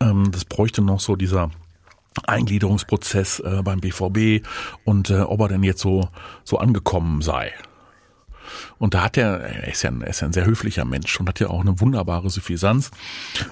Ähm, 0.00 0.30
das 0.30 0.44
bräuchte 0.44 0.82
noch 0.82 1.00
so 1.00 1.16
dieser 1.16 1.50
Eingliederungsprozess 2.26 3.40
äh, 3.40 3.62
beim 3.62 3.80
BVB 3.80 4.46
und 4.84 5.10
äh, 5.10 5.20
ob 5.20 5.40
er 5.40 5.48
denn 5.48 5.62
jetzt 5.62 5.80
so 5.80 6.08
so 6.44 6.58
angekommen 6.58 7.22
sei. 7.22 7.52
Und 8.78 8.94
da 8.94 9.02
hat 9.02 9.16
er, 9.16 9.40
er 9.40 9.68
ist 9.68 9.82
ja 9.82 9.90
ein, 9.90 10.02
er 10.02 10.08
ist 10.08 10.20
ja 10.20 10.28
ein 10.28 10.32
sehr 10.32 10.46
höflicher 10.46 10.84
Mensch 10.84 11.18
und 11.20 11.28
hat 11.28 11.40
ja 11.40 11.48
auch 11.48 11.60
eine 11.60 11.80
wunderbare 11.80 12.30
Suffisanz. 12.30 12.90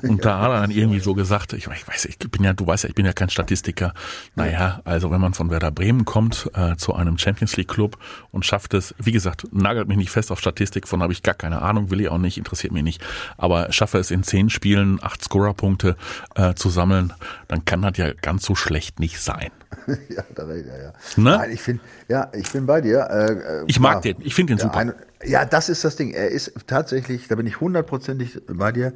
Und 0.02 0.24
da 0.24 0.40
hat 0.40 0.50
er 0.50 0.60
dann 0.60 0.70
irgendwie 0.70 1.00
so 1.00 1.14
gesagt, 1.14 1.52
ich, 1.52 1.66
ich 1.66 1.88
weiß, 1.88 2.06
ich 2.06 2.18
bin 2.18 2.44
ja, 2.44 2.52
du 2.52 2.66
weißt 2.66 2.84
ja, 2.84 2.88
ich 2.88 2.94
bin 2.94 3.06
ja 3.06 3.12
kein 3.12 3.30
Statistiker. 3.30 3.94
Naja, 4.34 4.80
also 4.84 5.10
wenn 5.10 5.20
man 5.20 5.34
von 5.34 5.50
Werder 5.50 5.70
Bremen 5.70 6.04
kommt 6.04 6.50
äh, 6.54 6.76
zu 6.76 6.94
einem 6.94 7.18
Champions 7.18 7.56
League 7.56 7.68
Club 7.68 7.98
und 8.30 8.44
schafft 8.44 8.74
es, 8.74 8.94
wie 8.98 9.12
gesagt, 9.12 9.46
nagelt 9.52 9.88
mich 9.88 9.96
nicht 9.96 10.10
fest 10.10 10.30
auf 10.32 10.40
Statistik, 10.40 10.88
von 10.88 11.02
habe 11.02 11.12
ich 11.12 11.22
gar 11.22 11.34
keine 11.34 11.62
Ahnung, 11.62 11.90
will 11.90 12.00
ich 12.00 12.08
auch 12.08 12.18
nicht, 12.18 12.38
interessiert 12.38 12.72
mich 12.72 12.82
nicht. 12.82 13.02
Aber 13.36 13.72
schaffe 13.72 13.98
es 13.98 14.10
in 14.10 14.22
zehn 14.22 14.50
Spielen 14.50 14.98
acht 15.02 15.22
Scorerpunkte 15.22 15.96
äh, 16.34 16.54
zu 16.54 16.70
sammeln, 16.70 17.12
dann 17.48 17.64
kann 17.64 17.82
das 17.82 17.96
ja 17.96 18.12
ganz 18.12 18.44
so 18.44 18.54
schlecht 18.54 19.00
nicht 19.00 19.20
sein. 19.20 19.50
ja, 20.08 20.22
da, 20.34 20.46
ja, 20.54 20.78
ja. 20.78 20.92
Ne? 21.16 21.36
Nein, 21.36 21.50
ich 21.50 21.62
finde, 21.62 21.82
ja, 22.08 22.30
ich 22.34 22.50
bin 22.52 22.66
bei 22.66 22.80
dir. 22.80 23.08
Äh, 23.10 23.32
äh 23.32 23.64
ich 23.66 23.80
mag 23.80 24.02
den, 24.02 24.16
ich 24.20 24.34
finde 24.34 24.54
den 24.54 24.58
super. 24.58 24.78
Ein, 24.78 24.92
ja, 25.24 25.44
das 25.44 25.68
ist 25.68 25.84
das 25.84 25.96
Ding. 25.96 26.12
Er 26.12 26.28
ist 26.28 26.52
tatsächlich, 26.66 27.28
da 27.28 27.34
bin 27.34 27.46
ich 27.46 27.60
hundertprozentig 27.60 28.40
bei 28.46 28.72
dir, 28.72 28.92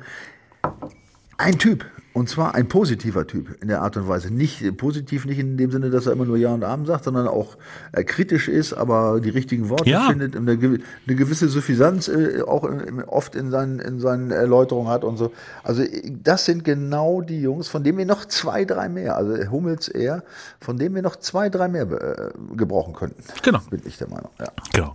ein 1.38 1.58
Typ. 1.58 1.84
Und 2.12 2.28
zwar 2.28 2.54
ein 2.54 2.68
positiver 2.68 3.26
Typ 3.26 3.56
in 3.62 3.68
der 3.68 3.80
Art 3.80 3.96
und 3.96 4.06
Weise. 4.06 4.32
Nicht 4.32 4.76
positiv, 4.76 5.24
nicht 5.24 5.38
in 5.38 5.56
dem 5.56 5.70
Sinne, 5.70 5.88
dass 5.88 6.06
er 6.06 6.12
immer 6.12 6.26
nur 6.26 6.36
Ja 6.36 6.52
und 6.52 6.62
Abend 6.62 6.86
sagt, 6.86 7.04
sondern 7.04 7.26
auch 7.26 7.56
äh, 7.92 8.04
kritisch 8.04 8.48
ist, 8.48 8.74
aber 8.74 9.20
die 9.20 9.30
richtigen 9.30 9.70
Worte 9.70 9.88
ja. 9.88 10.08
findet, 10.08 10.36
eine, 10.36 10.52
eine 10.52 11.16
gewisse 11.16 11.48
Suffisanz 11.48 12.08
äh, 12.08 12.42
auch 12.42 12.64
in, 12.64 13.02
oft 13.04 13.34
in 13.34 13.50
seinen, 13.50 13.78
in 13.78 13.98
seinen 13.98 14.30
Erläuterungen 14.30 14.88
hat 14.88 15.04
und 15.04 15.16
so. 15.16 15.32
Also 15.62 15.84
das 16.22 16.44
sind 16.44 16.64
genau 16.64 17.22
die 17.22 17.40
Jungs, 17.40 17.68
von 17.68 17.82
denen 17.82 17.96
wir 17.96 18.06
noch 18.06 18.26
zwei, 18.26 18.66
drei 18.66 18.90
mehr, 18.90 19.16
also 19.16 19.50
Hummels 19.50 19.88
eher, 19.88 20.22
von 20.60 20.76
denen 20.76 20.94
wir 20.94 21.02
noch 21.02 21.16
zwei, 21.16 21.48
drei 21.48 21.68
mehr 21.68 21.90
äh, 21.90 22.56
gebrauchen 22.56 22.92
könnten. 22.92 23.22
Genau. 23.42 23.60
Bin 23.70 23.80
ich 23.86 23.96
der 23.96 24.08
Meinung, 24.08 24.30
ja. 24.38 24.48
Genau. 24.74 24.94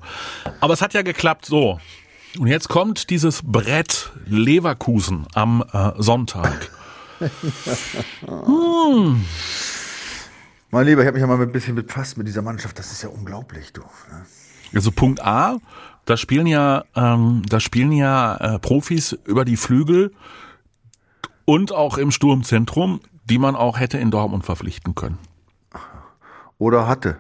Aber 0.59 0.73
es 0.73 0.81
hat 0.83 0.93
ja 0.93 1.01
geklappt 1.01 1.45
so. 1.45 1.79
Und 2.37 2.47
jetzt 2.47 2.69
kommt 2.69 3.09
dieses 3.09 3.41
Brett 3.43 4.11
Leverkusen 4.27 5.25
am 5.33 5.63
äh, 5.73 5.91
Sonntag. 5.97 6.69
Hm. 7.19 9.25
Mein 10.69 10.85
Lieber, 10.85 11.01
ich 11.01 11.07
habe 11.07 11.13
mich 11.13 11.21
ja 11.21 11.27
mal 11.27 11.41
ein 11.41 11.51
bisschen 11.51 11.75
befasst 11.75 12.17
mit 12.17 12.27
dieser 12.27 12.41
Mannschaft. 12.41 12.77
Das 12.77 12.91
ist 12.91 13.01
ja 13.01 13.09
unglaublich, 13.09 13.73
du. 13.73 13.81
Ne? 13.81 14.25
Also 14.73 14.91
Punkt 14.91 15.23
A, 15.23 15.57
da 16.05 16.17
spielen 16.17 16.47
ja, 16.47 16.83
ähm, 16.95 17.43
da 17.47 17.59
spielen 17.59 17.91
ja 17.91 18.35
äh, 18.35 18.59
Profis 18.59 19.17
über 19.25 19.45
die 19.45 19.57
Flügel 19.57 20.13
und 21.45 21.71
auch 21.71 21.97
im 21.97 22.11
Sturmzentrum, 22.11 23.01
die 23.25 23.37
man 23.37 23.55
auch 23.55 23.79
hätte 23.79 23.97
in 23.97 24.11
Dortmund 24.11 24.45
verpflichten 24.45 24.95
können. 24.95 25.17
Oder 26.57 26.87
hatte. 26.87 27.17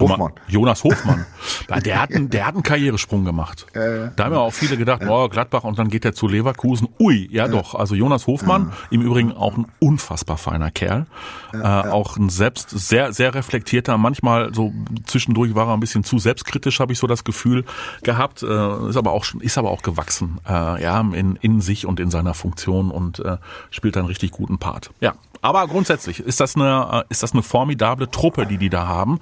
Hofmann. 0.00 0.32
Jonas 0.48 0.84
Hofmann. 0.84 1.24
der, 1.84 2.02
hat 2.02 2.12
einen, 2.12 2.30
der 2.30 2.46
hat 2.46 2.54
einen 2.54 2.62
Karrieresprung 2.62 3.24
gemacht. 3.24 3.66
Ja. 3.74 4.08
Da 4.08 4.24
haben 4.24 4.32
ja 4.32 4.38
auch 4.38 4.52
viele 4.52 4.76
gedacht, 4.76 5.02
oh, 5.06 5.28
Gladbach 5.28 5.64
und 5.64 5.78
dann 5.78 5.88
geht 5.88 6.04
er 6.04 6.14
zu 6.14 6.26
Leverkusen. 6.26 6.88
Ui, 6.98 7.28
ja, 7.30 7.46
ja. 7.46 7.48
doch. 7.48 7.74
Also 7.74 7.94
Jonas 7.94 8.26
Hofmann, 8.26 8.72
im 8.90 9.02
Übrigen 9.02 9.32
auch 9.32 9.56
ein 9.56 9.66
unfassbar 9.78 10.36
feiner 10.36 10.70
Kerl. 10.70 11.06
Äh, 11.52 11.58
auch 11.58 12.16
ein 12.16 12.28
selbst 12.28 12.70
sehr, 12.70 13.12
sehr 13.12 13.34
reflektierter. 13.34 13.96
Manchmal 13.98 14.52
so 14.54 14.72
zwischendurch 15.06 15.54
war 15.54 15.68
er 15.68 15.74
ein 15.74 15.80
bisschen 15.80 16.04
zu 16.04 16.18
selbstkritisch, 16.18 16.80
habe 16.80 16.92
ich 16.92 16.98
so 16.98 17.06
das 17.06 17.24
Gefühl 17.24 17.64
gehabt. 18.02 18.42
Äh, 18.42 18.88
ist 18.88 18.96
aber 18.96 19.12
auch 19.12 19.24
ist 19.40 19.58
aber 19.58 19.70
auch 19.70 19.82
gewachsen, 19.82 20.40
äh, 20.48 20.82
ja, 20.82 21.00
in, 21.00 21.36
in 21.36 21.60
sich 21.60 21.86
und 21.86 22.00
in 22.00 22.10
seiner 22.10 22.34
Funktion 22.34 22.90
und 22.90 23.20
äh, 23.20 23.36
spielt 23.70 23.96
einen 23.96 24.06
richtig 24.06 24.32
guten 24.32 24.58
Part. 24.58 24.90
Ja, 25.00 25.14
aber 25.44 25.66
grundsätzlich 25.68 26.20
ist 26.20 26.40
das 26.40 26.56
eine, 26.56 27.04
äh, 27.04 27.10
ist 27.10 27.22
das 27.22 27.32
eine 27.32 27.42
formidable 27.42 28.10
Truppe, 28.10 28.46
die 28.46 28.56
die 28.56 28.70
da 28.70 28.86
haben, 28.86 29.20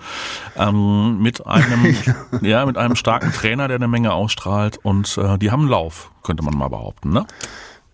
ähm, 0.69 1.21
mit 1.21 1.47
einem, 1.47 1.95
ja, 2.41 2.65
mit 2.67 2.77
einem 2.77 2.97
starken 2.97 3.33
Trainer, 3.33 3.69
der 3.69 3.77
eine 3.77 3.89
Menge 3.89 4.13
ausstrahlt 4.13 4.79
und 4.83 5.19
äh, 5.19 5.39
die 5.39 5.51
haben 5.51 5.63
einen 5.63 5.71
Lauf, 5.71 6.11
könnte 6.23 6.43
man 6.43 6.57
mal 6.57 6.69
behaupten, 6.69 7.11
ne? 7.11 7.27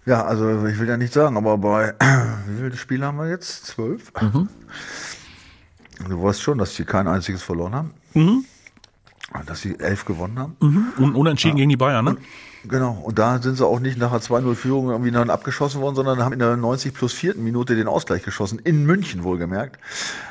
Ja, 0.07 0.25
also 0.25 0.67
ich 0.67 0.79
will 0.79 0.89
ja 0.89 0.97
nicht 0.97 1.13
sagen, 1.13 1.37
aber 1.37 1.59
bei 1.59 1.95
wie 2.47 2.63
viele 2.63 2.77
Spiele 2.77 3.07
haben 3.07 3.19
wir 3.19 3.29
jetzt? 3.29 3.67
Zwölf? 3.67 4.13
Mhm. 4.21 4.49
Du 6.09 6.23
weißt 6.23 6.41
schon, 6.41 6.59
dass 6.59 6.75
sie 6.75 6.85
kein 6.85 7.07
einziges 7.09 7.43
verloren 7.43 7.75
haben. 7.75 7.95
Mhm. 8.15 8.45
Dass 9.47 9.61
sie 9.61 9.79
elf 9.79 10.05
gewonnen 10.05 10.39
haben. 10.39 10.57
Mhm. 10.61 10.93
Und 10.99 11.15
unentschieden 11.15 11.57
ja. 11.57 11.63
gegen 11.63 11.71
die 11.71 11.77
Bayern, 11.77 12.05
ne? 12.05 12.11
Und, 12.13 12.21
Genau, 12.67 13.01
und 13.05 13.19
da 13.19 13.41
sind 13.41 13.57
sie 13.57 13.65
auch 13.65 13.79
nicht 13.79 13.99
nach 13.99 14.11
einer 14.11 14.21
2-0-Führung 14.21 14.91
irgendwie 14.91 15.13
dann 15.13 15.31
abgeschossen 15.31 15.81
worden, 15.81 15.95
sondern 15.95 16.25
haben 16.25 16.33
in 16.33 16.41
der 16.41 16.57
90 16.57 16.93
plus 16.93 17.13
vierten 17.13 17.45
Minute 17.45 17.77
den 17.77 17.87
Ausgleich 17.87 18.25
geschossen, 18.25 18.59
in 18.59 18.85
München 18.85 19.23
wohlgemerkt. 19.23 19.79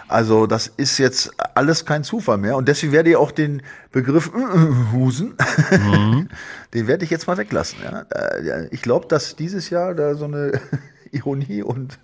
Also 0.07 0.45
das 0.45 0.67
ist 0.67 0.97
jetzt 0.97 1.31
alles 1.55 1.85
kein 1.85 2.03
Zufall 2.03 2.37
mehr 2.37 2.57
und 2.57 2.67
deswegen 2.67 2.91
werde 2.91 3.11
ich 3.11 3.15
auch 3.15 3.31
den 3.31 3.61
Begriff 3.91 4.31
Husen, 4.93 5.35
mhm. 5.71 6.27
den 6.73 6.87
werde 6.87 7.05
ich 7.05 7.11
jetzt 7.11 7.27
mal 7.27 7.37
weglassen. 7.37 7.79
Ja. 7.81 8.05
Ich 8.71 8.81
glaube, 8.81 9.07
dass 9.07 9.35
dieses 9.37 9.69
Jahr 9.69 9.95
da 9.95 10.15
so 10.15 10.25
eine 10.25 10.59
Ironie 11.17 11.63
und 11.63 11.99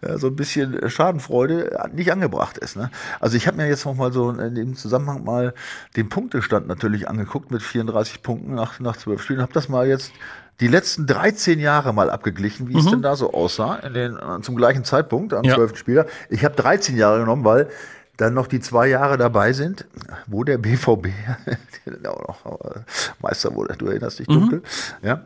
äh, 0.00 0.16
so 0.16 0.28
ein 0.28 0.36
bisschen 0.36 0.88
Schadenfreude 0.88 1.88
nicht 1.92 2.12
angebracht 2.12 2.58
ist. 2.58 2.76
Ne? 2.76 2.90
Also 3.20 3.36
ich 3.36 3.46
habe 3.46 3.56
mir 3.56 3.68
jetzt 3.68 3.84
noch 3.84 3.94
mal 3.94 4.12
so 4.12 4.30
in 4.30 4.54
dem 4.54 4.76
Zusammenhang 4.76 5.24
mal 5.24 5.54
den 5.96 6.08
Punktestand 6.08 6.66
natürlich 6.66 7.08
angeguckt 7.08 7.50
mit 7.50 7.62
34 7.62 8.22
Punkten 8.22 8.54
nach, 8.54 8.80
nach 8.80 8.96
12 8.96 9.22
Spielen, 9.22 9.42
habe 9.42 9.52
das 9.52 9.68
mal 9.68 9.86
jetzt 9.86 10.12
die 10.60 10.68
letzten 10.68 11.06
13 11.06 11.58
Jahre 11.58 11.92
mal 11.92 12.10
abgeglichen, 12.10 12.68
wie 12.68 12.74
mhm. 12.74 12.78
es 12.78 12.86
denn 12.86 13.02
da 13.02 13.16
so 13.16 13.32
aussah, 13.32 13.76
in 13.76 13.94
den, 13.94 14.16
äh, 14.16 14.40
zum 14.42 14.56
gleichen 14.56 14.84
Zeitpunkt 14.84 15.32
am 15.32 15.44
ja. 15.44 15.54
12. 15.54 15.76
Spieler. 15.76 16.06
Ich 16.28 16.44
habe 16.44 16.54
13 16.54 16.96
Jahre 16.96 17.20
genommen, 17.20 17.44
weil 17.44 17.68
dann 18.16 18.34
noch 18.34 18.46
die 18.46 18.60
zwei 18.60 18.86
Jahre 18.86 19.16
dabei 19.18 19.52
sind, 19.52 19.86
wo 20.26 20.44
der 20.44 20.58
BVB 20.58 21.08
auch 22.06 22.44
noch 22.44 22.60
äh, 22.60 22.80
Meister 23.20 23.54
wurde, 23.54 23.76
du 23.76 23.86
erinnerst 23.86 24.20
dich 24.20 24.28
dunkel, 24.28 24.60
mhm. 24.60 25.08
ja. 25.08 25.22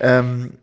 Ähm, 0.00 0.54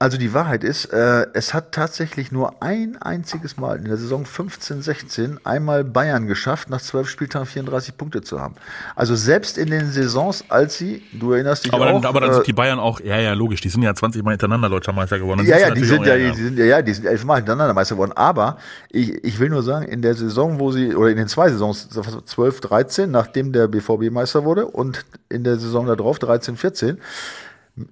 also 0.00 0.18
die 0.18 0.34
Wahrheit 0.34 0.64
ist, 0.64 0.86
äh, 0.86 1.26
es 1.34 1.54
hat 1.54 1.72
tatsächlich 1.72 2.32
nur 2.32 2.62
ein 2.62 3.00
einziges 3.00 3.56
Mal 3.56 3.78
in 3.78 3.84
der 3.84 3.96
Saison 3.96 4.24
15-16 4.24 5.38
einmal 5.44 5.84
Bayern 5.84 6.26
geschafft, 6.26 6.68
nach 6.68 6.80
zwölf 6.80 7.08
Spieltagen 7.08 7.46
34 7.46 7.96
Punkte 7.96 8.20
zu 8.20 8.40
haben. 8.40 8.56
Also 8.96 9.14
selbst 9.14 9.56
in 9.56 9.70
den 9.70 9.90
Saisons, 9.92 10.44
als 10.48 10.76
sie, 10.76 11.02
du 11.12 11.32
erinnerst 11.32 11.64
dich 11.64 11.72
aber 11.72 11.86
auch. 11.86 12.00
Dann, 12.00 12.08
aber 12.08 12.20
dann 12.20 12.30
äh, 12.30 12.34
sind 12.34 12.46
die 12.48 12.52
Bayern 12.52 12.80
auch, 12.80 13.00
ja, 13.00 13.18
ja, 13.18 13.34
logisch, 13.34 13.60
die 13.60 13.68
sind 13.68 13.82
ja 13.82 13.94
20 13.94 14.24
Mal 14.24 14.32
hintereinander 14.32 14.68
Deutscher 14.68 14.92
Meister 14.92 15.18
geworden. 15.18 15.46
Ja, 15.46 15.58
ja, 15.58 15.70
die 15.70 15.84
sind 15.84 16.04
ja, 16.04 16.16
ja, 16.16 16.32
die 16.32 16.42
sind, 16.42 16.58
ja, 16.58 16.64
ja, 16.64 16.82
die 16.82 16.92
sind 16.92 17.06
elfmal 17.06 17.36
hintereinander 17.36 17.72
Meister 17.72 17.94
geworden. 17.94 18.12
Aber 18.16 18.58
ich, 18.90 19.22
ich 19.24 19.38
will 19.38 19.48
nur 19.48 19.62
sagen, 19.62 19.86
in 19.86 20.02
der 20.02 20.14
Saison, 20.14 20.58
wo 20.58 20.72
sie, 20.72 20.94
oder 20.94 21.10
in 21.10 21.16
den 21.16 21.28
zwei 21.28 21.50
Saisons, 21.50 21.88
12, 21.88 22.60
13, 22.60 23.10
nachdem 23.10 23.52
der 23.52 23.68
BVB 23.68 24.10
Meister 24.10 24.44
wurde 24.44 24.66
und 24.66 25.04
in 25.28 25.44
der 25.44 25.56
Saison 25.56 25.86
darauf, 25.86 26.18
13, 26.18 26.56
14, 26.56 26.98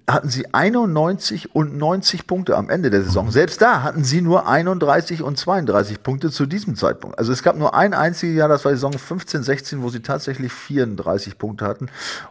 hatten 0.07 0.29
sie 0.29 0.53
91 0.53 1.53
und 1.55 1.77
90 1.77 2.25
Punkte 2.25 2.55
am 2.55 2.69
Ende 2.69 2.89
der 2.89 3.03
Saison. 3.03 3.31
Selbst 3.31 3.61
da 3.61 3.83
hatten 3.83 4.05
sie 4.05 4.21
nur 4.21 4.47
31 4.47 5.21
und 5.21 5.37
32 5.37 6.01
Punkte 6.01 6.31
zu 6.31 6.45
diesem 6.45 6.75
Zeitpunkt. 6.75 7.19
Also 7.19 7.33
es 7.33 7.43
gab 7.43 7.57
nur 7.57 7.75
ein 7.75 7.93
einziges 7.93 8.37
Jahr, 8.37 8.47
das 8.47 8.63
war 8.63 8.71
die 8.71 8.77
Saison 8.77 8.93
15, 8.93 9.43
16, 9.43 9.83
wo 9.83 9.89
sie 9.89 10.01
tatsächlich 10.01 10.53
34 10.53 11.37
Punkte 11.37 11.65
hatten 11.65 11.89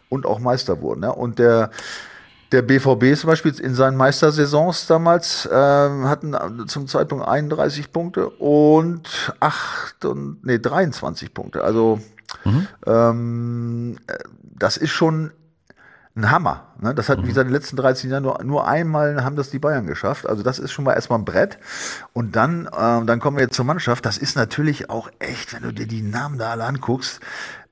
und 0.09 0.25
auch 0.25 0.39
Meister 0.39 0.81
wurden. 0.81 1.05
Und 1.05 1.39
der 1.39 1.71
der 2.53 2.63
BVB 2.63 3.19
zum 3.19 3.29
Beispiel 3.29 3.59
in 3.61 3.75
seinen 3.75 3.97
Meistersaisons 3.97 4.87
damals 4.87 5.47
äh, 5.47 5.51
hatten 5.51 6.37
zum 6.67 6.87
Zeitpunkt 6.87 7.27
31 7.27 7.93
Punkte 7.93 8.29
und 8.29 9.35
8 9.41 10.05
und 10.05 10.45
nee 10.45 10.59
23 10.59 11.33
Punkte. 11.33 11.65
Also 11.65 11.99
mhm. 12.45 12.67
ähm, 12.87 13.99
das 14.43 14.77
ist 14.77 14.91
schon 14.91 15.33
ein 16.15 16.31
Hammer. 16.31 16.67
Ne? 16.81 16.95
Das 16.95 17.09
hat, 17.09 17.19
wie 17.19 17.23
mhm. 17.23 17.29
gesagt, 17.29 17.47
in 17.47 17.53
den 17.53 17.61
letzten 17.61 17.77
13 17.77 18.11
Jahren 18.11 18.23
nur, 18.23 18.43
nur 18.45 18.67
einmal 18.67 19.25
haben 19.25 19.37
das 19.37 19.51
die 19.51 19.59
Bayern 19.59 19.87
geschafft. 19.87 20.29
Also 20.29 20.43
das 20.43 20.59
ist 20.59 20.73
schon 20.73 20.85
mal 20.85 20.93
erstmal 20.95 21.19
ein 21.19 21.25
Brett. 21.25 21.59
Und 22.13 22.37
dann, 22.37 22.67
äh, 22.67 23.05
dann 23.05 23.19
kommen 23.21 23.39
wir 23.39 23.45
jetzt 23.45 23.55
zur 23.55 23.65
Mannschaft. 23.65 24.05
Das 24.05 24.19
ist 24.19 24.37
natürlich 24.37 24.91
auch 24.91 25.11
echt, 25.19 25.55
wenn 25.55 25.63
du 25.63 25.73
dir 25.73 25.87
die 25.87 26.03
Namen 26.03 26.39
da 26.39 26.51
alle 26.51 26.65
anguckst, 26.65 27.21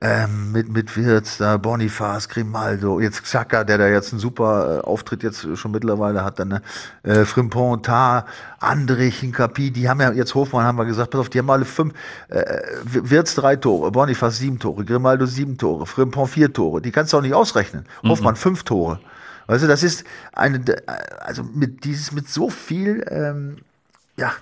ähm, 0.01 0.51
mit, 0.51 0.67
mit 0.69 0.97
Wirtz, 0.97 1.37
da 1.37 1.57
Boniface, 1.57 2.27
Grimaldo, 2.27 2.99
jetzt 2.99 3.23
Xhaka, 3.23 3.63
der 3.63 3.77
da 3.77 3.87
jetzt 3.87 4.11
einen 4.11 4.19
super 4.19 4.79
äh, 4.79 4.81
Auftritt 4.81 5.21
jetzt 5.21 5.47
schon 5.55 5.71
mittlerweile 5.71 6.23
hat, 6.23 6.39
dann 6.39 6.47
ne? 6.47 6.61
äh, 7.03 7.23
Frimpong, 7.23 7.83
Tar, 7.83 8.25
Andrich, 8.59 9.19
Hinkapi, 9.19 9.69
die 9.69 9.87
haben 9.87 10.01
ja 10.01 10.11
jetzt 10.11 10.33
Hofmann, 10.33 10.65
haben 10.65 10.77
wir 10.77 10.85
gesagt, 10.85 11.11
pass 11.11 11.21
auf, 11.21 11.29
die 11.29 11.37
haben 11.37 11.49
alle 11.51 11.65
fünf, 11.65 11.93
äh, 12.29 12.61
Wirtz 12.83 13.35
drei 13.35 13.55
Tore, 13.55 13.91
Boniface 13.91 14.39
sieben 14.39 14.57
Tore, 14.57 14.83
Grimaldo 14.83 15.27
sieben 15.27 15.57
Tore, 15.57 15.85
Frimpong 15.85 16.27
vier 16.27 16.51
Tore, 16.51 16.81
die 16.81 16.91
kannst 16.91 17.13
du 17.13 17.17
auch 17.17 17.21
nicht 17.21 17.35
ausrechnen. 17.35 17.85
Mhm. 18.01 18.09
Hoffmann 18.09 18.35
fünf 18.35 18.63
Tore. 18.63 18.99
Weißt 19.45 19.63
du, 19.63 19.67
das 19.67 19.83
ist 19.83 20.03
eine, 20.33 20.63
also 21.19 21.43
mit 21.43 21.83
dieses, 21.83 22.11
mit 22.11 22.27
so 22.27 22.49
viel, 22.49 23.05
ähm, 23.09 23.57
ja, 24.17 24.33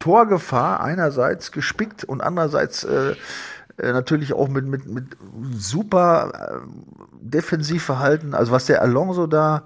Torgefahr 0.00 0.80
einerseits 0.80 1.52
gespickt 1.52 2.04
und 2.04 2.22
andererseits 2.22 2.84
äh, 2.84 3.14
äh, 3.80 3.92
natürlich 3.92 4.32
auch 4.32 4.48
mit, 4.48 4.66
mit, 4.66 4.86
mit 4.86 5.16
super 5.52 6.32
äh, 6.34 6.66
Defensivverhalten. 7.20 8.34
Also 8.34 8.52
was 8.52 8.66
der 8.66 8.82
Alonso 8.82 9.26
da 9.26 9.62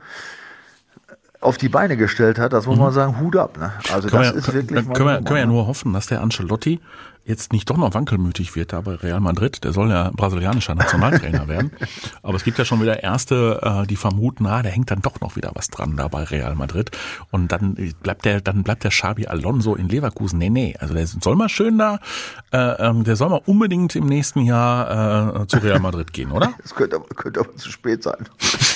auf 1.40 1.59
die 1.59 1.68
Beine 1.68 1.97
gestellt 1.97 2.38
hat, 2.38 2.52
das 2.52 2.66
muss 2.66 2.78
man 2.78 2.88
mhm. 2.88 2.94
sagen, 2.94 3.21
Hut 3.21 3.37
ab. 3.37 3.59
Ne? 3.59 3.73
Also 3.92 4.09
können 4.09 4.23
das 4.23 4.33
wir, 4.33 4.38
ist 4.38 4.54
wirklich. 4.54 4.92
Können 4.92 5.09
wir, 5.09 5.16
können 5.16 5.28
wir 5.28 5.38
ja 5.38 5.47
nur 5.47 5.66
hoffen, 5.66 5.92
dass 5.92 6.06
der 6.06 6.23
Ancelotti 6.23 6.80
jetzt 7.25 7.52
nicht 7.52 7.69
doch 7.71 7.76
noch 7.76 7.95
wankelmütig 7.95 8.54
wird 8.54 8.73
da 8.73 8.81
bei 8.81 8.95
Real 8.95 9.21
Madrid. 9.21 9.64
Der 9.64 9.73
soll 9.73 9.90
ja 9.90 10.11
brasilianischer 10.14 10.75
Nationaltrainer 10.75 11.49
werden. 11.49 11.73
Aber 12.23 12.37
es 12.37 12.45
gibt 12.45 12.59
ja 12.59 12.64
schon 12.64 12.81
wieder 12.81 13.02
Erste, 13.02 13.61
äh, 13.62 13.87
die 13.87 13.97
vermuten, 13.97 14.47
ah, 14.47 14.62
da 14.62 14.69
hängt 14.69 14.90
dann 14.90 15.00
doch 15.00 15.21
noch 15.21 15.37
wieder 15.37 15.50
was 15.54 15.69
dran 15.69 15.97
da 15.97 16.09
bei 16.09 16.25
Real 16.25 16.54
Madrid. 16.54 16.90
Und 17.31 17.52
dann 17.52 17.75
bleibt 18.02 18.25
der, 18.25 18.40
dann 18.40 18.62
bleibt 18.62 18.85
der 18.85 18.90
Xabi 18.90 19.26
Alonso 19.26 19.75
in 19.75 19.88
Leverkusen. 19.88 20.38
Nee, 20.38 20.50
nee, 20.50 20.76
also 20.78 20.95
der 20.95 21.07
soll 21.07 21.37
mal 21.37 21.49
schön 21.49 21.78
da, 21.78 21.99
äh, 22.52 22.59
ähm, 22.59 23.04
der 23.04 23.16
soll 23.16 23.31
mal 23.31 23.43
unbedingt 23.47 23.97
im 23.97 24.07
nächsten 24.07 24.40
Jahr 24.40 25.43
äh, 25.43 25.47
zu 25.47 25.59
Real 25.59 25.81
Madrid 25.81 26.12
gehen, 26.12 26.31
oder? 26.31 26.52
Es 26.64 26.75
könnte 26.75 26.97
aber, 26.97 27.07
könnte 27.07 27.40
aber 27.40 27.54
zu 27.57 27.71
spät 27.71 28.02
sein. 28.02 28.26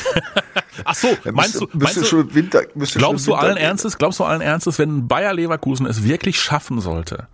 Ach 0.85 0.95
so, 0.95 1.09
meinst 1.33 1.61
du, 1.61 1.67
meinst 1.73 1.97
du, 1.97 2.05
schon 2.05 2.35
Winter, 2.35 2.63
glaubst 2.95 3.27
du 3.27 3.35
allen 3.35 3.57
Ernstes, 3.57 3.99
glaubst 3.99 4.21
du 4.21 4.25
allen 4.25 4.41
Ernstes, 4.41 4.79
wenn 4.79 5.09
Bayer 5.09 5.35
Leverkusen 5.35 5.87
es 5.87 6.05
wirklich 6.05 6.41
schaffen 6.41 6.81
sollte, 6.81 7.27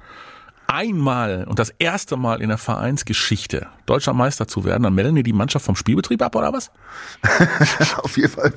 einmal 0.67 1.45
und 1.45 1.59
das 1.59 1.71
erste 1.79 2.17
Mal 2.17 2.41
in 2.41 2.49
der 2.49 2.59
Vereinsgeschichte 2.59 3.67
deutscher 3.87 4.15
Meister 4.15 4.49
zu 4.49 4.65
werden, 4.65 4.83
dann 4.83 4.95
melden 4.95 5.15
die 5.15 5.23
die 5.23 5.33
Mannschaft 5.33 5.65
vom 5.65 5.77
Spielbetrieb 5.77 6.23
ab 6.23 6.35
oder 6.37 6.53
was? 6.53 6.71
auf 7.99 8.17
jeden 8.17 8.31
Fall. 8.31 8.53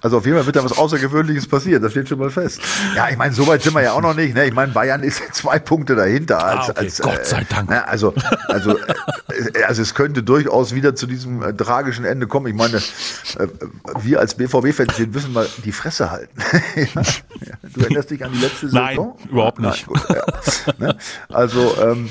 Also 0.00 0.18
auf 0.18 0.24
jeden 0.24 0.36
Fall 0.36 0.46
wird 0.46 0.56
da 0.56 0.64
was 0.64 0.76
Außergewöhnliches 0.76 1.46
passieren. 1.46 1.82
Das 1.82 1.92
steht 1.92 2.08
schon 2.08 2.18
mal 2.18 2.30
fest. 2.30 2.60
Ja, 2.96 3.08
ich 3.08 3.16
meine, 3.16 3.32
so 3.32 3.46
weit 3.46 3.62
sind 3.62 3.74
wir 3.74 3.82
ja 3.82 3.92
auch 3.92 4.00
noch 4.00 4.14
nicht. 4.14 4.34
Ne? 4.34 4.46
Ich 4.46 4.54
meine, 4.54 4.72
Bayern 4.72 5.02
ist 5.02 5.22
zwei 5.32 5.58
Punkte 5.58 5.94
dahinter. 5.94 6.44
Als, 6.44 6.68
ah, 6.68 6.70
okay. 6.70 6.80
als, 6.80 6.98
Gott 7.00 7.26
sei 7.26 7.46
Dank. 7.48 7.70
Ne? 7.70 7.86
Also, 7.86 8.14
also, 8.48 8.76
äh, 8.76 9.62
also 9.66 9.82
es 9.82 9.94
könnte 9.94 10.22
durchaus 10.22 10.74
wieder 10.74 10.94
zu 10.94 11.06
diesem 11.06 11.42
äh, 11.42 11.54
tragischen 11.54 12.04
Ende 12.04 12.26
kommen. 12.26 12.46
Ich 12.46 12.54
meine, 12.54 12.78
äh, 12.78 13.48
wir 14.00 14.20
als 14.20 14.34
BVB-Fans 14.34 14.98
müssen 14.98 15.32
mal 15.32 15.48
die 15.64 15.72
Fresse 15.72 16.10
halten. 16.10 16.40
ja? 16.76 17.02
Du 17.74 17.80
erinnerst 17.80 18.10
dich 18.10 18.24
an 18.24 18.32
die 18.32 18.38
letzte 18.38 18.68
Saison? 18.68 19.16
Nein, 19.18 19.30
überhaupt 19.30 19.58
nicht. 19.60 19.86
Nein, 19.88 20.02
gut, 20.06 20.16
ja. 20.16 20.72
ne? 20.86 20.96
Also 21.28 21.74
ähm, 21.80 22.10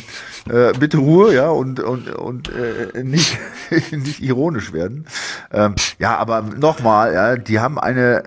Äh, 0.49 0.73
bitte 0.73 0.97
Ruhe, 0.97 1.35
ja, 1.35 1.49
und, 1.49 1.79
und, 1.79 2.09
und 2.15 2.49
äh, 2.49 3.03
nicht, 3.03 3.37
nicht 3.91 4.21
ironisch 4.21 4.73
werden. 4.73 5.05
Ähm, 5.51 5.75
ja, 5.99 6.17
aber 6.17 6.41
nochmal, 6.41 7.13
ja, 7.13 7.35
die 7.37 7.59
haben 7.59 7.77
eine 7.77 8.23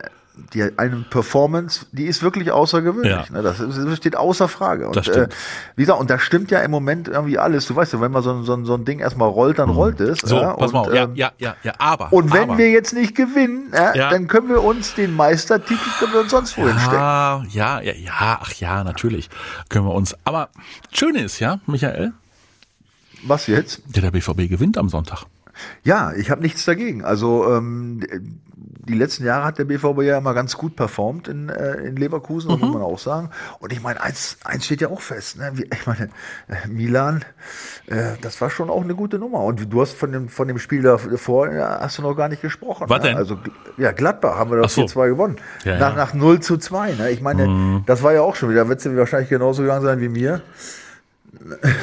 die 0.53 0.63
eine 0.79 1.05
Performance, 1.11 1.87
die 1.93 2.05
ist 2.05 2.23
wirklich 2.23 2.51
außergewöhnlich. 2.51 3.13
Ja. 3.13 3.25
Ne? 3.31 3.43
Das, 3.43 3.59
das, 3.59 3.97
steht 3.97 4.17
außer 4.17 4.49
Frage. 4.49 4.89
Und, 4.89 5.09
äh, 5.09 5.29
wie 5.77 5.83
gesagt, 5.83 6.01
und 6.01 6.11
da 6.11 6.19
stimmt 6.19 6.51
ja 6.51 6.61
im 6.61 6.71
Moment 6.71 7.09
irgendwie 7.09 7.39
alles. 7.39 7.67
Du 7.67 7.77
weißt 7.77 7.93
ja, 7.93 8.01
wenn 8.01 8.11
man 8.11 8.23
so, 8.23 8.33
ein 8.33 8.45
so, 8.45 8.65
so 8.65 8.75
ein 8.75 8.85
Ding 8.85 8.99
erstmal 8.99 9.29
rollt, 9.29 9.59
dann 9.59 9.71
mhm. 9.71 9.77
rollt 9.77 10.01
es. 10.01 10.19
So, 10.21 10.37
ja? 10.37 10.55
pass 10.55 10.73
und, 10.73 10.75
mal 10.75 10.81
auf. 10.81 10.95
Ja, 10.95 11.05
ähm, 11.05 11.15
ja, 11.15 11.33
ja, 11.39 11.57
ja, 11.63 11.73
aber. 11.79 12.13
Und 12.13 12.33
wenn 12.33 12.51
aber. 12.51 12.59
wir 12.59 12.71
jetzt 12.71 12.95
nicht 12.95 13.15
gewinnen, 13.15 13.73
ja, 13.73 13.95
ja. 13.95 14.11
dann 14.11 14.27
können 14.27 14.49
wir 14.49 14.63
uns 14.63 14.95
den 14.95 15.15
Meistertitel 15.15 15.89
können 15.99 16.13
wir 16.13 16.21
uns 16.21 16.31
sonst 16.31 16.59
wohin 16.59 16.79
stecken. 16.79 16.95
Ja, 16.95 17.43
ja, 17.51 17.81
ja, 17.81 18.39
ach 18.41 18.53
ja, 18.55 18.83
natürlich 18.83 19.31
können 19.69 19.87
wir 19.87 19.95
uns. 19.95 20.17
Aber 20.25 20.49
schön 20.93 21.15
ist, 21.15 21.39
ja, 21.39 21.61
Michael. 21.67 22.13
Was 23.23 23.47
jetzt? 23.47 23.83
Der 23.87 24.11
BVB 24.11 24.49
gewinnt 24.49 24.77
am 24.77 24.89
Sonntag. 24.89 25.25
Ja, 25.83 26.13
ich 26.13 26.31
habe 26.31 26.43
nichts 26.43 26.65
dagegen. 26.65 27.05
Also 27.05 27.51
ähm, 27.53 28.03
die 28.89 28.95
letzten 28.95 29.25
Jahre 29.25 29.45
hat 29.45 29.59
der 29.59 29.65
BVB 29.65 30.03
ja 30.03 30.19
immer 30.19 30.35
ganz 30.35 30.57
gut 30.57 30.77
performt 30.77 31.29
in, 31.29 31.49
äh, 31.49 31.77
in 31.77 31.97
Leverkusen, 31.97 32.53
mhm. 32.53 32.61
muss 32.61 32.75
man 32.75 32.83
auch 32.83 32.99
sagen. 32.99 33.31
Und 33.61 33.73
ich 33.73 33.83
meine, 33.83 34.01
eins, 34.01 34.37
eins 34.45 34.65
steht 34.67 34.81
ja 34.81 34.89
auch 34.89 35.01
fest. 35.01 35.39
Ne? 35.39 35.53
Ich 35.73 35.87
meine, 35.87 36.11
äh, 36.49 36.69
Milan, 36.69 37.25
äh, 37.87 38.13
das 38.21 38.41
war 38.41 38.51
schon 38.51 38.71
auch 38.71 38.83
eine 38.83 38.95
gute 38.95 39.19
Nummer. 39.19 39.41
Und 39.41 39.73
du 39.73 39.81
hast 39.81 39.93
von 39.93 40.13
dem, 40.13 40.29
von 40.29 40.49
dem 40.49 40.59
Spiel 40.59 40.83
davor 40.83 41.53
ja, 41.53 41.81
hast 41.81 41.99
du 41.99 42.03
noch 42.03 42.15
gar 42.15 42.29
nicht 42.29 42.43
gesprochen. 42.43 42.89
Was 42.89 43.03
ne? 43.03 43.09
denn? 43.09 43.17
Also 43.17 43.39
ja, 43.79 43.93
Gladbach 43.93 44.37
haben 44.37 44.51
wir 44.51 44.61
das 44.61 44.75
so. 44.75 44.83
4-2 44.83 45.09
gewonnen. 45.09 45.37
Ja, 45.65 45.79
nach, 45.79 45.91
ja. 45.91 45.97
nach 45.97 46.15
0 46.15 46.41
zu 46.41 46.57
2. 46.59 46.93
Ne? 46.93 47.11
Ich 47.11 47.21
meine, 47.21 47.47
mhm. 47.47 47.83
das 47.87 48.03
war 48.03 48.13
ja 48.13 48.23
auch 48.23 48.37
schon 48.37 48.51
wieder, 48.51 48.69
wird 48.69 48.85
es 48.85 48.97
wahrscheinlich 48.97 49.31
genauso 49.31 49.63
gegangen 49.63 49.85
sein 49.85 50.01
wie 50.01 50.09
mir. 50.09 50.43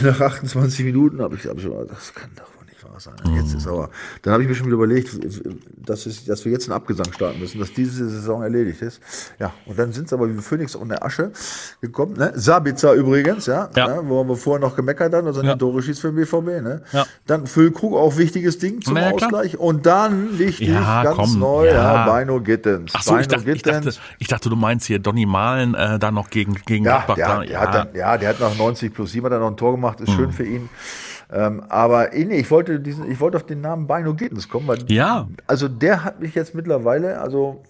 Nach 0.01 0.22
28 0.22 0.86
Minuten 0.86 1.22
habe 1.22 1.36
ich, 1.36 1.46
hab 1.46 1.58
ich 1.58 1.63
schon, 1.63 1.88
das 1.88 2.13
kann 2.13 2.30
doch 2.36 2.50
sein. 3.00 3.15
Jetzt 3.36 3.53
ist 3.53 3.67
aber, 3.67 3.89
dann 4.21 4.33
habe 4.33 4.43
ich 4.43 4.50
mir 4.50 4.55
schon 4.55 4.67
wieder 4.67 4.75
überlegt, 4.75 5.19
dass, 5.77 6.05
es, 6.05 6.25
dass 6.25 6.45
wir 6.45 6.51
jetzt 6.51 6.65
einen 6.69 6.74
Abgesang 6.74 7.12
starten 7.13 7.39
müssen, 7.39 7.60
dass 7.60 7.74
diese 7.74 8.10
Saison 8.10 8.43
erledigt 8.43 8.81
ist. 8.81 9.01
Ja, 9.39 9.53
und 9.65 9.77
dann 9.77 9.91
sind 9.91 10.05
es 10.05 10.13
aber 10.13 10.29
wie 10.29 10.39
Phoenix 10.41 10.75
und 10.75 10.89
der 10.89 11.03
Asche 11.03 11.31
gekommen. 11.81 12.17
Ne? 12.17 12.31
Sabitzer 12.36 12.93
übrigens, 12.93 13.45
ja, 13.45 13.69
ja. 13.75 13.88
Ne? 13.88 14.01
wo 14.05 14.24
wir 14.24 14.36
vorher 14.36 14.60
noch 14.60 14.75
gemeckert 14.75 15.13
haben, 15.13 15.27
also 15.27 15.41
ja. 15.41 15.55
Tore 15.55 15.81
schießt 15.81 16.01
für 16.01 16.12
den 16.12 16.15
BVB. 16.15 16.63
Ne? 16.63 16.81
Ja. 16.91 17.05
Dann 17.27 17.48
Füllkrug, 17.48 17.93
auch 17.93 18.17
wichtiges 18.17 18.57
Ding 18.57 18.81
zum 18.81 18.95
naja, 18.95 19.12
Ausgleich. 19.12 19.57
Und 19.57 19.86
dann 19.86 20.38
wichtig, 20.38 20.69
ja, 20.69 21.03
ganz 21.03 21.15
komm, 21.15 21.39
neu, 21.39 21.67
ja. 21.67 22.07
ja, 22.07 22.19
Bino 22.19 22.41
Gittens. 22.41 22.91
Ach 22.95 23.03
so, 23.03 23.17
ich 23.17 23.27
dachte, 23.27 23.51
ich, 23.51 23.62
dachte, 23.62 23.91
ich 24.19 24.27
dachte, 24.27 24.50
du 24.50 24.55
meinst 24.55 24.86
hier 24.88 25.00
Donny 25.00 25.25
Malen 25.25 25.75
äh, 25.75 26.00
da 26.00 26.12
noch 26.12 26.29
gegen, 26.29 26.55
gegen 26.65 26.86
ja, 26.86 27.03
Gladbach. 27.03 27.15
Der, 27.15 27.39
der 27.45 27.60
Hat 27.60 27.75
dann, 27.75 27.95
ja, 27.95 28.17
der 28.17 28.29
hat 28.29 28.39
nach 28.39 28.55
90 28.57 28.93
plus 28.93 29.12
7 29.12 29.25
hat 29.25 29.33
er 29.33 29.39
noch 29.39 29.48
ein 29.48 29.57
Tor 29.57 29.74
gemacht, 29.74 30.00
ist 30.01 30.10
mhm. 30.10 30.15
schön 30.15 30.31
für 30.31 30.45
ihn. 30.45 30.69
Ähm, 31.31 31.63
aber 31.69 32.09
nee, 32.13 32.39
ich 32.39 32.51
wollte 32.51 32.79
diesen, 32.79 33.09
ich 33.09 33.19
wollte 33.19 33.38
auf 33.38 33.45
den 33.45 33.61
Namen 33.61 33.88
Bino 33.88 34.13
Gittens 34.13 34.50
kommen, 34.50 34.67
weil 34.67 34.79
ja. 34.91 35.27
also 35.47 35.67
der 35.69 36.03
hat 36.03 36.19
mich 36.19 36.35
jetzt 36.35 36.53
mittlerweile, 36.53 37.21
also 37.21 37.61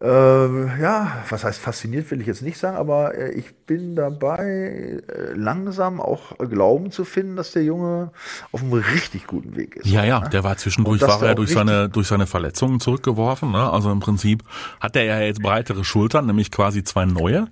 äh, 0.00 0.80
ja, 0.80 1.24
was 1.28 1.42
heißt 1.42 1.58
fasziniert, 1.58 2.08
will 2.12 2.20
ich 2.20 2.28
jetzt 2.28 2.42
nicht 2.42 2.56
sagen, 2.56 2.76
aber 2.76 3.16
äh, 3.16 3.32
ich 3.32 3.56
bin 3.66 3.96
dabei, 3.96 5.02
äh, 5.08 5.32
langsam 5.34 6.00
auch 6.00 6.38
Glauben 6.38 6.92
zu 6.92 7.04
finden, 7.04 7.34
dass 7.34 7.50
der 7.50 7.64
Junge 7.64 8.12
auf 8.52 8.62
einem 8.62 8.74
richtig 8.74 9.26
guten 9.26 9.56
Weg 9.56 9.74
ist. 9.74 9.86
Ja, 9.86 10.04
ja, 10.04 10.20
ne? 10.20 10.28
der 10.30 10.44
war 10.44 10.56
zwischendurch, 10.56 11.02
war 11.02 11.20
er 11.24 11.34
durch 11.34 11.50
seine, 11.50 11.88
durch 11.88 12.06
seine 12.06 12.28
Verletzungen 12.28 12.78
zurückgeworfen. 12.78 13.50
Ne? 13.50 13.72
Also 13.72 13.90
im 13.90 13.98
Prinzip 13.98 14.44
hat 14.78 14.94
er 14.94 15.02
ja 15.02 15.18
jetzt 15.18 15.42
breitere 15.42 15.82
Schultern, 15.82 16.26
nämlich 16.26 16.52
quasi 16.52 16.84
zwei 16.84 17.04
neue. 17.04 17.48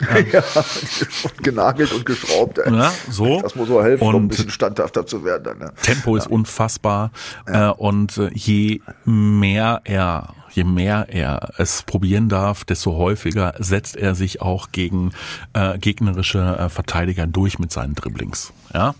ja, 0.32 0.42
genagelt 1.42 1.92
und 1.92 2.06
geschraubt. 2.06 2.58
Ey. 2.58 2.74
Ja, 2.74 2.92
so. 3.10 3.42
Das 3.42 3.54
muss 3.54 3.68
so 3.68 3.82
helfen, 3.82 4.08
und 4.08 4.14
um 4.14 4.24
ein 4.24 4.28
bisschen 4.28 4.48
standhafter 4.48 5.04
zu 5.04 5.22
werden. 5.22 5.42
Dann, 5.44 5.58
ne? 5.58 5.72
Tempo 5.82 6.16
ist 6.16 6.28
unfassbar. 6.28 7.10
Ja. 7.46 7.70
Äh, 7.70 7.74
und 7.74 8.18
je 8.32 8.80
mehr 9.04 9.82
er 9.84 10.34
je 10.52 10.64
mehr 10.64 11.06
er 11.08 11.50
es 11.58 11.82
probieren 11.82 12.28
darf, 12.28 12.64
desto 12.64 12.96
häufiger 12.96 13.54
setzt 13.58 13.96
er 13.96 14.14
sich 14.14 14.40
auch 14.40 14.72
gegen 14.72 15.12
äh, 15.52 15.78
gegnerische 15.78 16.56
äh, 16.58 16.68
Verteidiger 16.68 17.26
durch 17.26 17.58
mit 17.58 17.72
seinen 17.72 17.94
Dribblings. 17.94 18.52
Ja, 18.72 18.94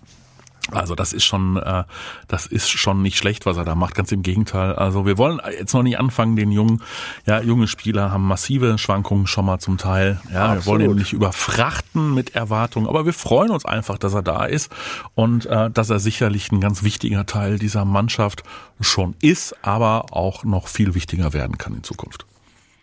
also 0.69 0.95
das 0.95 1.11
ist 1.11 1.23
schon, 1.23 1.57
äh, 1.57 1.83
das 2.27 2.45
ist 2.45 2.69
schon 2.69 3.01
nicht 3.01 3.17
schlecht, 3.17 3.45
was 3.45 3.57
er 3.57 3.65
da 3.65 3.75
macht. 3.75 3.95
Ganz 3.95 4.11
im 4.11 4.21
Gegenteil. 4.21 4.73
Also 4.73 5.05
wir 5.05 5.17
wollen 5.17 5.41
jetzt 5.57 5.73
noch 5.73 5.83
nicht 5.83 5.99
anfangen, 5.99 6.35
den 6.35 6.51
jungen, 6.51 6.83
ja, 7.25 7.41
junge 7.41 7.67
Spieler 7.67 8.11
haben 8.11 8.27
massive 8.27 8.77
Schwankungen 8.77 9.27
schon 9.27 9.45
mal 9.45 9.59
zum 9.59 9.77
Teil. 9.77 10.21
Ja, 10.31 10.51
Absolut. 10.51 10.65
wir 10.65 10.65
wollen 10.65 10.91
ihn 10.91 10.97
nicht 10.97 11.13
überfrachten 11.13 12.13
mit 12.13 12.35
Erwartungen, 12.35 12.87
aber 12.87 13.05
wir 13.05 13.13
freuen 13.13 13.51
uns 13.51 13.65
einfach, 13.65 13.97
dass 13.97 14.13
er 14.13 14.21
da 14.21 14.45
ist 14.45 14.71
und 15.15 15.45
äh, 15.47 15.71
dass 15.71 15.89
er 15.89 15.99
sicherlich 15.99 16.51
ein 16.51 16.61
ganz 16.61 16.83
wichtiger 16.83 17.25
Teil 17.25 17.57
dieser 17.57 17.85
Mannschaft 17.85 18.43
schon 18.79 19.15
ist, 19.21 19.55
aber 19.63 20.05
auch 20.11 20.43
noch 20.43 20.67
viel 20.67 20.93
wichtiger 20.93 21.33
werden 21.33 21.57
kann 21.57 21.75
in 21.75 21.83
Zukunft. 21.83 22.25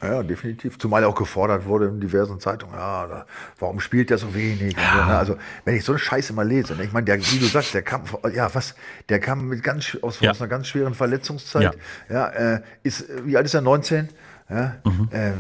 Ja, 0.01 0.23
definitiv. 0.23 0.79
Zumal 0.79 1.03
er 1.03 1.09
auch 1.09 1.15
gefordert 1.15 1.65
wurde 1.67 1.87
in 1.87 2.01
diversen 2.01 2.39
Zeitungen. 2.39 2.75
Ja, 2.75 3.27
warum 3.59 3.81
spielt 3.81 4.11
der 4.11 4.19
so 4.19 4.33
wenig? 4.33 4.77
Ja. 4.77 4.93
So, 4.93 5.05
ne? 5.05 5.19
Also, 5.19 5.37
wenn 5.65 5.75
ich 5.75 5.85
so 5.85 5.93
eine 5.93 5.99
Scheiße 5.99 6.33
mal 6.33 6.47
lese, 6.47 6.77
ne? 6.77 6.85
ich 6.85 6.93
meine, 6.93 7.05
der, 7.05 7.19
wie 7.19 7.39
du 7.39 7.47
sagst, 7.47 7.75
der 7.75 7.83
kam, 7.83 8.03
ja, 8.33 8.55
was, 8.55 8.77
der 9.09 9.19
kam 9.19 9.49
mit 9.49 9.63
ganz, 9.65 9.97
aus, 10.01 10.21
ja. 10.21 10.31
aus 10.31 10.41
einer 10.41 10.49
ganz 10.49 10.69
schweren 10.69 10.95
Verletzungszeit. 10.95 11.77
Ja, 12.09 12.33
ja 12.33 12.55
äh, 12.57 12.63
ist, 12.85 13.07
wie 13.25 13.37
alt 13.37 13.47
ist 13.47 13.55
er? 13.55 13.61
19? 13.61 14.09
Ja? 14.51 14.77
Mhm. 14.85 15.09
Äh, 15.11 15.33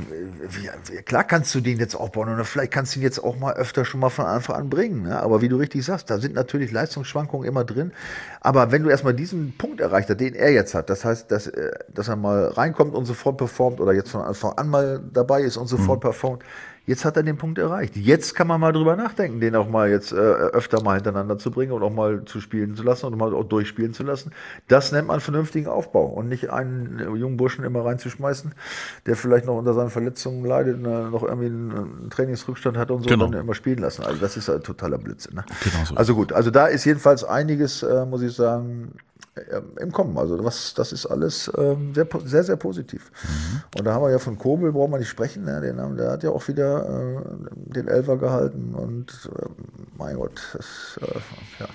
wie, 0.50 0.96
klar 1.02 1.24
kannst 1.24 1.54
du 1.54 1.60
den 1.60 1.78
jetzt 1.78 1.94
aufbauen 1.94 2.28
und 2.28 2.44
vielleicht 2.44 2.72
kannst 2.72 2.94
du 2.94 3.00
ihn 3.00 3.02
jetzt 3.02 3.18
auch 3.22 3.38
mal 3.38 3.54
öfter 3.54 3.86
schon 3.86 4.00
mal 4.00 4.10
von 4.10 4.26
Anfang 4.26 4.56
an 4.56 4.68
bringen. 4.68 5.02
Ne? 5.04 5.20
Aber 5.20 5.40
wie 5.40 5.48
du 5.48 5.56
richtig 5.56 5.84
sagst, 5.84 6.10
da 6.10 6.18
sind 6.18 6.34
natürlich 6.34 6.72
Leistungsschwankungen 6.72 7.48
immer 7.48 7.64
drin. 7.64 7.92
Aber 8.40 8.70
wenn 8.70 8.82
du 8.82 8.90
erstmal 8.90 9.14
diesen 9.14 9.56
Punkt 9.56 9.80
erreicht 9.80 10.10
hast, 10.10 10.20
den 10.20 10.34
er 10.34 10.52
jetzt 10.52 10.74
hat, 10.74 10.90
das 10.90 11.06
heißt, 11.06 11.30
dass, 11.30 11.46
äh, 11.46 11.70
dass 11.88 12.08
er 12.08 12.16
mal 12.16 12.48
reinkommt 12.48 12.94
und 12.94 13.06
sofort 13.06 13.38
performt 13.38 13.80
oder 13.80 13.94
jetzt 13.94 14.10
von 14.10 14.20
Anfang 14.20 14.52
an 14.52 14.68
mal 14.68 15.00
dabei 15.12 15.40
ist 15.40 15.56
und 15.56 15.68
sofort 15.68 15.98
mhm. 15.98 16.02
performt, 16.02 16.42
Jetzt 16.88 17.04
hat 17.04 17.18
er 17.18 17.22
den 17.22 17.36
Punkt 17.36 17.58
erreicht. 17.58 17.98
Jetzt 17.98 18.34
kann 18.34 18.46
man 18.46 18.58
mal 18.58 18.72
drüber 18.72 18.96
nachdenken, 18.96 19.40
den 19.40 19.54
auch 19.56 19.68
mal 19.68 19.90
jetzt 19.90 20.10
äh, 20.10 20.14
öfter 20.14 20.82
mal 20.82 20.94
hintereinander 20.94 21.36
zu 21.36 21.50
bringen 21.50 21.72
und 21.72 21.82
auch 21.82 21.92
mal 21.92 22.24
zu 22.24 22.40
spielen 22.40 22.76
zu 22.76 22.82
lassen 22.82 23.04
und 23.04 23.18
mal 23.18 23.34
auch 23.34 23.44
durchspielen 23.44 23.92
zu 23.92 24.04
lassen. 24.04 24.32
Das 24.68 24.90
nennt 24.90 25.06
man 25.06 25.20
vernünftigen 25.20 25.66
Aufbau 25.66 26.06
und 26.06 26.30
nicht 26.30 26.48
einen 26.48 26.98
äh, 26.98 27.04
jungen 27.18 27.36
Burschen 27.36 27.62
immer 27.62 27.84
reinzuschmeißen, 27.84 28.54
der 29.04 29.16
vielleicht 29.16 29.44
noch 29.44 29.58
unter 29.58 29.74
seinen 29.74 29.90
Verletzungen 29.90 30.46
leidet, 30.46 30.78
und, 30.78 30.86
äh, 30.86 31.10
noch 31.10 31.24
irgendwie 31.24 31.48
einen, 31.48 32.08
Trainingsrückstand 32.08 32.78
hat 32.78 32.90
und 32.90 33.02
so 33.02 33.08
genau. 33.10 33.26
und 33.26 33.32
dann 33.32 33.42
immer 33.42 33.54
spielen 33.54 33.80
lassen. 33.80 34.04
Also 34.04 34.18
das 34.18 34.38
ist 34.38 34.48
ein 34.48 34.62
totaler 34.62 34.96
Blödsinn. 34.96 35.34
Ne? 35.34 35.44
Genau 35.62 35.84
so. 35.84 35.94
Also 35.94 36.14
gut, 36.14 36.32
also 36.32 36.50
da 36.50 36.68
ist 36.68 36.86
jedenfalls 36.86 37.22
einiges, 37.22 37.82
äh, 37.82 38.06
muss 38.06 38.22
ich 38.22 38.34
sagen, 38.34 38.94
im 39.80 39.92
Kommen. 39.92 40.16
Also 40.18 40.42
was, 40.44 40.74
das 40.74 40.92
ist 40.92 41.06
alles 41.06 41.50
ähm, 41.56 41.94
sehr, 41.94 42.06
sehr, 42.24 42.44
sehr 42.44 42.56
positiv. 42.56 43.10
Mhm. 43.22 43.62
Und 43.78 43.84
da 43.84 43.94
haben 43.94 44.02
wir 44.02 44.10
ja 44.10 44.18
von 44.18 44.38
Kobel, 44.38 44.72
brauchen 44.72 44.92
wir 44.92 44.98
nicht 44.98 45.08
sprechen, 45.08 45.44
ne? 45.44 45.60
den, 45.60 45.96
der 45.96 46.10
hat 46.10 46.22
ja 46.22 46.30
auch 46.30 46.46
wieder 46.48 46.84
äh, 46.84 47.22
den 47.74 47.88
Elfer 47.88 48.16
gehalten 48.16 48.74
und 48.74 49.30
äh, 49.34 49.46
mein 49.96 50.16
Gott, 50.16 50.40
das, 50.52 50.98
äh, 51.02 51.18
ja. 51.60 51.68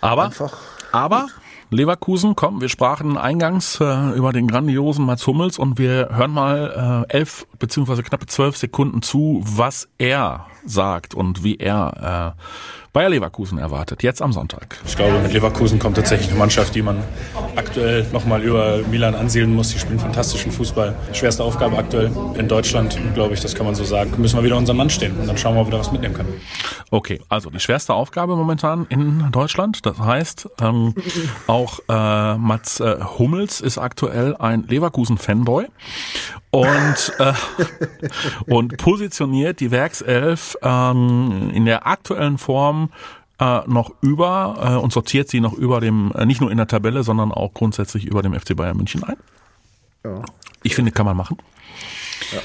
Aber, 0.00 0.24
Einfach 0.24 0.56
aber 0.92 1.26
Leverkusen, 1.70 2.34
komm, 2.34 2.60
wir 2.60 2.68
sprachen 2.68 3.16
eingangs 3.16 3.78
äh, 3.80 4.10
über 4.16 4.32
den 4.32 4.48
grandiosen 4.48 5.04
Mats 5.04 5.26
Hummels 5.26 5.56
und 5.56 5.78
wir 5.78 6.08
hören 6.10 6.32
mal 6.32 7.06
äh, 7.08 7.12
elf 7.16 7.46
beziehungsweise 7.58 8.02
knappe 8.02 8.26
zwölf 8.26 8.56
Sekunden 8.56 9.02
zu, 9.02 9.40
was 9.44 9.88
er 9.98 10.46
sagt 10.64 11.14
und 11.14 11.44
wie 11.44 11.56
er 11.56 12.34
äh, 12.36 12.42
Bayer 12.92 13.08
Leverkusen 13.08 13.58
erwartet, 13.58 14.02
jetzt 14.02 14.20
am 14.20 14.32
Sonntag. 14.32 14.80
Ich 14.84 14.96
glaube, 14.96 15.20
mit 15.20 15.32
Leverkusen 15.32 15.78
kommt 15.78 15.94
tatsächlich 15.94 16.28
eine 16.30 16.40
Mannschaft, 16.40 16.74
die 16.74 16.82
man 16.82 17.04
aktuell 17.54 18.04
nochmal 18.12 18.42
über 18.42 18.78
Milan 18.90 19.14
ansiedeln 19.14 19.54
muss. 19.54 19.68
Die 19.68 19.78
spielen 19.78 20.00
fantastischen 20.00 20.50
Fußball. 20.50 20.96
Schwerste 21.12 21.44
Aufgabe 21.44 21.78
aktuell 21.78 22.10
in 22.36 22.48
Deutschland, 22.48 22.98
glaube 23.14 23.34
ich, 23.34 23.40
das 23.40 23.54
kann 23.54 23.64
man 23.64 23.76
so 23.76 23.84
sagen. 23.84 24.12
Müssen 24.18 24.36
wir 24.38 24.42
wieder 24.42 24.56
unseren 24.56 24.76
Mann 24.76 24.90
stehen 24.90 25.16
und 25.20 25.28
dann 25.28 25.38
schauen 25.38 25.54
wir, 25.54 25.60
ob 25.60 25.68
wir 25.68 25.72
da 25.72 25.78
was 25.78 25.92
mitnehmen 25.92 26.14
können. 26.14 26.40
Okay, 26.90 27.20
also 27.28 27.48
die 27.50 27.60
schwerste 27.60 27.94
Aufgabe 27.94 28.34
momentan 28.34 28.86
in 28.88 29.30
Deutschland. 29.30 29.86
Das 29.86 30.00
heißt, 30.00 30.48
ähm, 30.60 30.96
auch 31.46 31.78
äh, 31.88 32.36
Mats 32.38 32.80
äh, 32.80 32.96
Hummels 33.18 33.60
ist 33.60 33.78
aktuell 33.78 34.34
ein 34.36 34.64
Leverkusen-Fanboy 34.66 35.68
und, 36.50 37.12
äh, 37.18 37.32
und 38.52 38.76
positioniert 38.76 39.60
die 39.60 39.70
Werkself 39.70 40.56
ähm, 40.62 41.50
in 41.54 41.64
der 41.64 41.86
aktuellen 41.86 42.38
Form 42.38 42.90
äh, 43.38 43.60
noch 43.66 43.92
über 44.02 44.56
äh, 44.60 44.82
und 44.82 44.92
sortiert 44.92 45.28
sie 45.28 45.40
noch 45.40 45.52
über 45.52 45.80
dem, 45.80 46.12
äh, 46.12 46.26
nicht 46.26 46.40
nur 46.40 46.50
in 46.50 46.56
der 46.56 46.66
Tabelle, 46.66 47.02
sondern 47.02 47.32
auch 47.32 47.54
grundsätzlich 47.54 48.04
über 48.04 48.22
dem 48.22 48.38
FC 48.38 48.56
Bayern 48.56 48.76
München 48.76 49.04
ein. 49.04 49.16
Ja. 50.04 50.22
Ich 50.62 50.74
finde, 50.74 50.92
kann 50.92 51.06
man 51.06 51.16
machen. 51.16 51.38
Ja. 52.32 52.40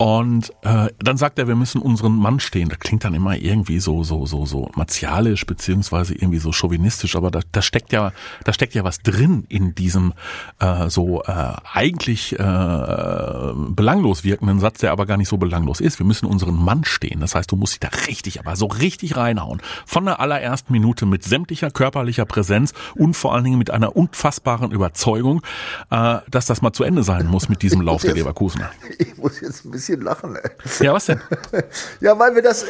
Und 0.00 0.50
äh, 0.62 0.88
dann 0.98 1.18
sagt 1.18 1.38
er, 1.38 1.46
wir 1.46 1.56
müssen 1.56 1.82
unseren 1.82 2.16
Mann 2.16 2.40
stehen. 2.40 2.70
Das 2.70 2.78
klingt 2.78 3.04
dann 3.04 3.12
immer 3.12 3.36
irgendwie 3.36 3.80
so 3.80 4.02
so 4.02 4.24
so 4.24 4.46
so 4.46 4.70
martialisch 4.74 5.44
beziehungsweise 5.44 6.14
irgendwie 6.14 6.38
so 6.38 6.52
chauvinistisch, 6.52 7.16
aber 7.16 7.30
da, 7.30 7.40
da 7.52 7.60
steckt 7.60 7.92
ja 7.92 8.12
da 8.44 8.54
steckt 8.54 8.72
ja 8.72 8.82
was 8.82 9.00
drin 9.00 9.44
in 9.50 9.74
diesem 9.74 10.14
äh, 10.58 10.88
so 10.88 11.22
äh, 11.24 11.52
eigentlich 11.74 12.32
äh, 12.32 12.36
belanglos 12.38 14.24
wirkenden 14.24 14.58
Satz, 14.58 14.78
der 14.78 14.92
aber 14.92 15.04
gar 15.04 15.18
nicht 15.18 15.28
so 15.28 15.36
belanglos 15.36 15.82
ist. 15.82 15.98
Wir 15.98 16.06
müssen 16.06 16.24
unseren 16.24 16.56
Mann 16.56 16.84
stehen. 16.84 17.20
Das 17.20 17.34
heißt, 17.34 17.52
du 17.52 17.56
musst 17.56 17.74
dich 17.74 17.80
da 17.80 17.90
richtig, 18.06 18.40
aber 18.40 18.56
so 18.56 18.68
richtig 18.68 19.18
reinhauen. 19.18 19.60
Von 19.84 20.06
der 20.06 20.18
allerersten 20.18 20.72
Minute 20.72 21.04
mit 21.04 21.24
sämtlicher 21.24 21.70
körperlicher 21.70 22.24
Präsenz 22.24 22.72
und 22.94 23.18
vor 23.18 23.34
allen 23.34 23.44
Dingen 23.44 23.58
mit 23.58 23.70
einer 23.70 23.94
unfassbaren 23.94 24.70
Überzeugung, 24.70 25.42
äh, 25.90 26.20
dass 26.30 26.46
das 26.46 26.62
mal 26.62 26.72
zu 26.72 26.84
Ende 26.84 27.02
sein 27.02 27.26
muss 27.26 27.50
mit 27.50 27.60
diesem 27.60 27.82
Lauf 27.82 28.00
der 28.00 28.14
Leverkusener. 28.14 28.70
Ich 28.98 29.16
muss 29.16 29.40
jetzt 29.40 29.64
ein 29.64 29.70
bisschen 29.70 29.89
lachen. 29.96 30.36
Ey. 30.36 30.86
Ja, 30.86 30.92
was 30.94 31.06
denn? 31.06 31.20
Ja, 32.00 32.18
weil 32.18 32.34
wir 32.34 32.42
das, 32.42 32.62
äh, 32.62 32.66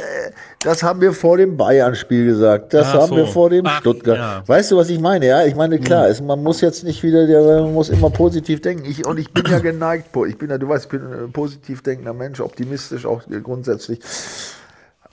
das 0.63 0.83
haben 0.83 1.01
wir 1.01 1.13
vor 1.13 1.37
dem 1.37 1.57
Bayern-Spiel 1.57 2.25
gesagt. 2.27 2.73
Das 2.75 2.89
Ach 2.89 2.95
haben 2.95 3.09
so. 3.11 3.17
wir 3.17 3.27
vor 3.27 3.51
dem 3.51 3.67
Ach, 3.67 3.81
Stuttgart. 3.81 4.17
ja. 4.19 4.43
Weißt 4.47 4.71
du, 4.71 4.77
was 4.77 4.89
ich 4.91 4.99
meine? 5.01 5.27
Ja, 5.27 5.45
ich 5.45 5.55
meine, 5.55 5.79
klar, 5.79 6.09
es, 6.09 6.21
man 6.21 6.43
muss 6.43 6.61
jetzt 6.61 6.85
nicht 6.85 7.03
wieder, 7.03 7.27
der- 7.27 7.63
man 7.63 7.75
muss 7.75 7.89
immer 7.89 8.11
positiv 8.11 8.61
denken. 8.63 8.85
Ich, 8.85 9.07
und 9.07 9.19
ich 9.19 9.33
bin 9.33 9.45
ja 9.47 9.59
geneigt, 9.59 10.07
ich 10.29 10.39
bin 10.39 10.51
ja, 10.51 10.59
du 10.59 10.69
weißt, 10.69 10.85
ich 10.85 10.91
bin 10.91 11.03
ein 11.03 11.33
positiv 11.33 11.83
denkender 11.83 12.15
Mensch, 12.15 12.41
optimistisch 12.41 13.07
auch 13.07 13.23
grundsätzlich. 13.43 14.01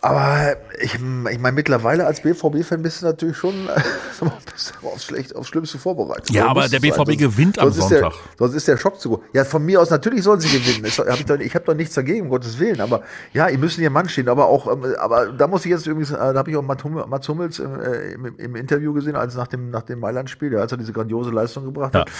Aber 0.07 0.55
ich, 0.79 0.93
ich 0.95 0.99
meine, 1.39 1.51
mittlerweile 1.51 2.05
als 2.05 2.21
BVB-Fan 2.21 2.81
bist 2.81 3.01
du 3.01 3.07
natürlich 3.07 3.35
schon 3.35 3.53
äh, 3.67 3.81
bist 4.53 4.73
aufs, 4.83 5.03
Schlecht, 5.05 5.35
aufs 5.35 5.49
Schlimmste 5.49 5.77
vorbereitet. 5.77 6.29
Ja, 6.31 6.47
aber 6.47 6.69
der 6.69 6.81
es 6.81 6.95
sein. 6.95 7.05
BVB 7.05 7.17
gewinnt 7.19 7.59
am 7.59 7.65
sonst 7.71 7.77
ist 7.83 7.89
der- 7.91 7.99
Sonntag. 8.01 8.19
Sonst 8.39 8.53
ist 8.55 8.67
der 8.69 8.77
Schock 8.77 8.99
zu 9.01 9.09
groß. 9.09 9.19
Ja, 9.33 9.43
von 9.43 9.65
mir 9.65 9.81
aus 9.81 9.89
natürlich 9.89 10.23
sollen 10.23 10.39
sie 10.39 10.47
gewinnen. 10.47 10.85
Hab 10.85 11.19
ich 11.19 11.25
doch, 11.25 11.37
ich 11.39 11.53
habe 11.55 11.65
doch 11.65 11.73
nichts 11.73 11.93
dagegen, 11.95 12.21
um 12.21 12.29
Gottes 12.29 12.57
Willen. 12.57 12.79
Aber 12.79 13.01
ja, 13.33 13.49
ihr 13.49 13.57
müssen 13.57 13.81
ihr 13.81 13.89
Mann 13.89 14.07
stehen. 14.07 14.29
Aber 14.29 14.45
auch, 14.45 14.71
ähm, 14.71 14.95
aber 14.97 15.27
da 15.33 15.45
muss 15.47 15.65
ich 15.65 15.71
jetzt 15.71 15.85
übrigens, 15.87 16.11
äh, 16.11 16.15
da 16.17 16.35
habe 16.35 16.51
ich 16.51 16.55
auch 16.55 16.61
Mats 16.63 16.83
Hummel- 16.85 17.05
Mats 17.07 17.27
Hummels 17.27 17.59
im, 17.59 17.79
äh, 17.81 18.11
im, 18.13 18.25
im 18.37 18.55
Interview 18.55 18.93
gesehen, 18.93 19.15
als 19.17 19.35
nach 19.35 19.47
dem 19.47 19.71
nach 19.71 19.83
dem 19.83 19.99
Mailand-Spiel, 19.99 20.51
der 20.51 20.61
als 20.61 20.71
er 20.71 20.77
diese 20.77 20.93
grandiose 20.93 21.31
Leistung 21.31 21.65
gebracht 21.65 21.93
hat. 21.93 22.07
Ja. 22.07 22.15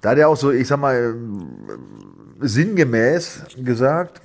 Da 0.00 0.10
hat 0.10 0.18
er 0.18 0.28
auch 0.28 0.36
so, 0.36 0.50
ich 0.50 0.66
sag 0.66 0.78
mal, 0.80 0.96
ähm, 0.96 1.46
sinngemäß 2.40 3.42
gesagt, 3.64 4.20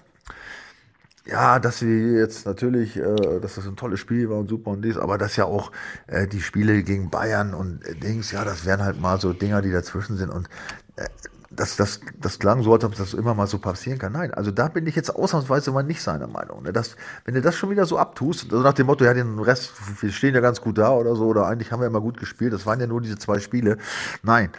ja, 1.26 1.60
dass 1.60 1.80
sie 1.80 2.16
jetzt 2.16 2.46
natürlich, 2.46 2.98
äh, 2.98 3.40
dass 3.40 3.56
das 3.56 3.66
ein 3.66 3.76
tolles 3.76 4.00
Spiel 4.00 4.30
war 4.30 4.38
und 4.38 4.50
super 4.50 4.72
und 4.72 4.82
dies, 4.82 4.98
aber 4.98 5.18
dass 5.18 5.36
ja 5.36 5.46
auch 5.46 5.72
äh, 6.08 6.28
die 6.28 6.42
Spiele 6.42 6.84
gegen 6.84 7.10
Bayern 7.10 7.54
und 7.54 7.86
äh, 7.86 7.96
Dings, 7.96 8.32
ja, 8.32 8.44
das 8.44 8.66
wären 8.66 8.84
halt 8.84 9.00
mal 9.00 9.20
so 9.20 9.32
Dinger, 9.34 9.62
die 9.62 9.72
dazwischen 9.72 10.18
sind 10.18 10.30
und 10.30 10.50
äh, 10.98 11.08
das, 11.56 11.76
das, 11.76 12.02
das 12.20 12.40
klang 12.40 12.64
so, 12.64 12.74
als 12.74 12.84
ob 12.84 12.96
das 12.96 13.14
immer 13.14 13.34
mal 13.34 13.48
so 13.48 13.60
passieren 13.60 14.00
kann. 14.00 14.14
Nein, 14.14 14.34
also 14.34 14.52
da 14.52 14.68
bin 14.68 14.88
ich 14.88 14.96
jetzt 14.96 15.16
ausnahmsweise 15.16 15.72
mal 15.72 15.84
nicht 15.84 16.02
seiner 16.02 16.28
Meinung. 16.28 16.64
Ne? 16.64 16.74
Das, 16.74 16.96
wenn 17.26 17.36
du 17.36 17.42
das 17.42 17.56
schon 17.56 17.70
wieder 17.70 17.86
so 17.86 17.98
abtust, 17.98 18.46
also 18.46 18.64
nach 18.64 18.74
dem 18.74 18.88
Motto, 18.88 19.06
ja, 19.06 19.14
den 19.14 19.40
Rest, 19.40 19.72
wir 20.02 20.12
stehen 20.12 20.34
ja 20.34 20.42
ganz 20.42 20.62
gut 20.62 20.78
da 20.78 20.92
oder 20.92 21.16
so, 21.16 21.26
oder 21.28 21.48
eigentlich 21.48 21.72
haben 21.72 21.80
wir 21.80 21.88
immer 21.88 22.02
gut 22.02 22.18
gespielt, 22.18 22.54
das 22.54 22.66
waren 22.66 22.80
ja 22.80 22.88
nur 22.88 23.02
diese 23.02 23.18
zwei 23.18 23.40
Spiele. 23.40 23.78
Nein, 24.24 24.50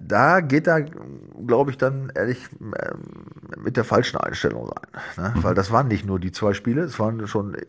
da 0.00 0.40
geht 0.40 0.66
er, 0.66 0.82
glaube 0.82 1.70
ich, 1.70 1.78
dann 1.78 2.12
ehrlich 2.14 2.48
ähm, 2.60 3.62
mit 3.62 3.76
der 3.76 3.84
falschen 3.84 4.18
Einstellung 4.18 4.68
rein. 4.68 5.02
Ne? 5.16 5.34
Weil 5.42 5.54
das 5.54 5.70
waren 5.70 5.88
nicht 5.88 6.04
nur 6.04 6.20
die 6.20 6.32
zwei 6.32 6.52
Spiele, 6.52 6.82
es 6.82 6.98
waren 6.98 7.26
schon 7.26 7.54
äh, 7.54 7.62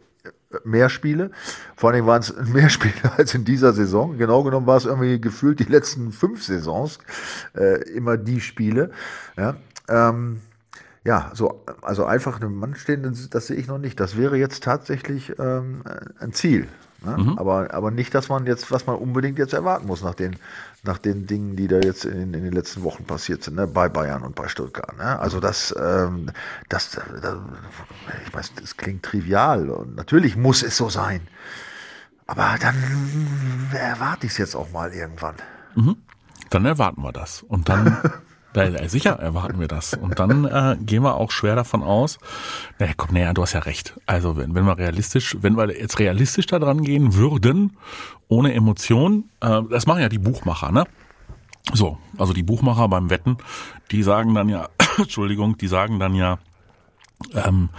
mehr 0.66 0.90
Spiele. 0.90 1.32
Vor 1.76 1.90
allen 1.90 1.96
Dingen 1.96 2.08
waren 2.08 2.22
es 2.22 2.36
mehr 2.54 2.70
Spiele 2.70 3.14
als 3.18 3.34
in 3.34 3.46
dieser 3.46 3.74
Saison. 3.74 4.18
Genau 4.18 4.44
genommen 4.44 4.68
war 4.68 4.78
es 4.78 4.86
irgendwie 4.86 5.20
gefühlt 5.22 5.60
die 5.60 5.66
letzten 5.66 6.12
fünf 6.12 6.44
Saisons 6.44 7.00
äh, 7.56 7.82
immer 7.92 8.18
die 8.18 8.42
Spiele. 8.42 8.92
Ja, 9.38 9.56
ähm, 9.88 10.42
ja, 11.06 11.32
so, 11.34 11.64
also 11.82 12.06
einfach 12.06 12.40
einem 12.40 12.56
Mann 12.56 12.76
stehen, 12.76 13.04
das, 13.04 13.30
das 13.30 13.48
sehe 13.48 13.58
ich 13.58 13.68
noch 13.68 13.78
nicht. 13.78 14.00
Das 14.00 14.18
wäre 14.18 14.38
jetzt 14.38 14.64
tatsächlich 14.64 15.38
ähm, 15.40 15.84
ein 16.20 16.34
Ziel. 16.34 16.68
Ne? 17.06 17.36
Aber, 17.38 17.74
aber 17.74 17.92
nicht, 17.92 18.14
dass 18.16 18.30
man 18.30 18.46
jetzt, 18.46 18.72
was 18.72 18.86
man 18.88 18.96
unbedingt 18.96 19.38
jetzt 19.38 19.54
erwarten 19.54 19.88
muss 19.88 20.02
nach 20.02 20.14
den, 20.14 20.38
nach 20.84 20.98
den 20.98 21.28
Dingen, 21.28 21.56
die 21.56 21.68
da 21.68 21.80
jetzt 21.80 22.06
in, 22.06 22.34
in 22.34 22.44
den 22.44 22.52
letzten 22.52 22.84
Wochen 22.84 23.06
passiert 23.06 23.44
sind, 23.44 23.56
ne? 23.56 23.68
bei 23.68 23.90
Bayern 23.90 24.24
und 24.24 24.36
bei 24.36 24.48
Stuttgart. 24.48 24.98
Ne? 24.98 25.20
Also 25.20 25.40
das, 25.40 25.74
ähm, 25.78 26.32
das, 26.70 26.92
das, 26.92 27.36
ich 28.26 28.34
weiß, 28.34 28.54
das 28.56 28.78
klingt 28.78 29.04
trivial 29.04 29.70
und 29.70 29.96
natürlich 29.96 30.36
muss 30.36 30.64
es 30.64 30.78
so 30.78 30.90
sein. 30.90 31.22
Aber 32.26 32.56
dann 32.60 32.76
erwarte 33.74 34.26
ich 34.26 34.32
es 34.34 34.38
jetzt 34.38 34.56
auch 34.56 34.72
mal 34.72 34.94
irgendwann. 34.94 35.36
Dann 36.50 36.66
erwarten 36.66 37.02
wir 37.02 37.12
das. 37.12 37.44
Und 37.44 37.68
dann, 37.70 37.98
sicher 38.88 39.12
erwarten 39.12 39.60
wir 39.60 39.68
das. 39.68 39.94
Und 39.94 40.20
dann 40.20 40.46
äh, 40.46 40.78
gehen 40.80 41.04
wir 41.04 41.16
auch 41.16 41.32
schwer 41.32 41.56
davon 41.56 41.84
aus, 41.84 42.20
naja, 42.80 42.94
komm, 42.96 43.14
naja, 43.14 43.34
du 43.34 43.42
hast 43.42 43.54
ja 43.54 43.60
recht. 43.62 44.00
Also 44.06 44.38
wenn, 44.38 44.56
wenn 44.56 44.66
wir 44.66 44.78
realistisch, 44.78 45.38
wenn 45.42 45.56
wir 45.56 45.70
jetzt 45.78 46.00
realistisch 46.00 46.48
da 46.48 46.60
dran 46.60 46.84
gehen 46.84 47.16
würden, 47.16 47.78
ohne 48.28 48.54
Emotion, 48.54 49.30
äh, 49.42 49.62
das 49.70 49.88
machen 49.88 50.02
ja 50.02 50.10
die 50.10 50.20
Buchmacher, 50.20 50.72
ne? 50.72 50.86
So, 51.72 51.98
also 52.18 52.34
die 52.34 52.44
Buchmacher 52.44 52.90
beim 52.90 53.10
Wetten, 53.10 53.38
die 53.92 54.04
sagen 54.04 54.34
dann 54.36 54.50
ja, 54.50 54.70
Entschuldigung, 54.98 55.58
die 55.58 55.68
sagen 55.68 56.00
dann 56.00 56.14
ja, 56.14 56.40
ähm, 57.34 57.70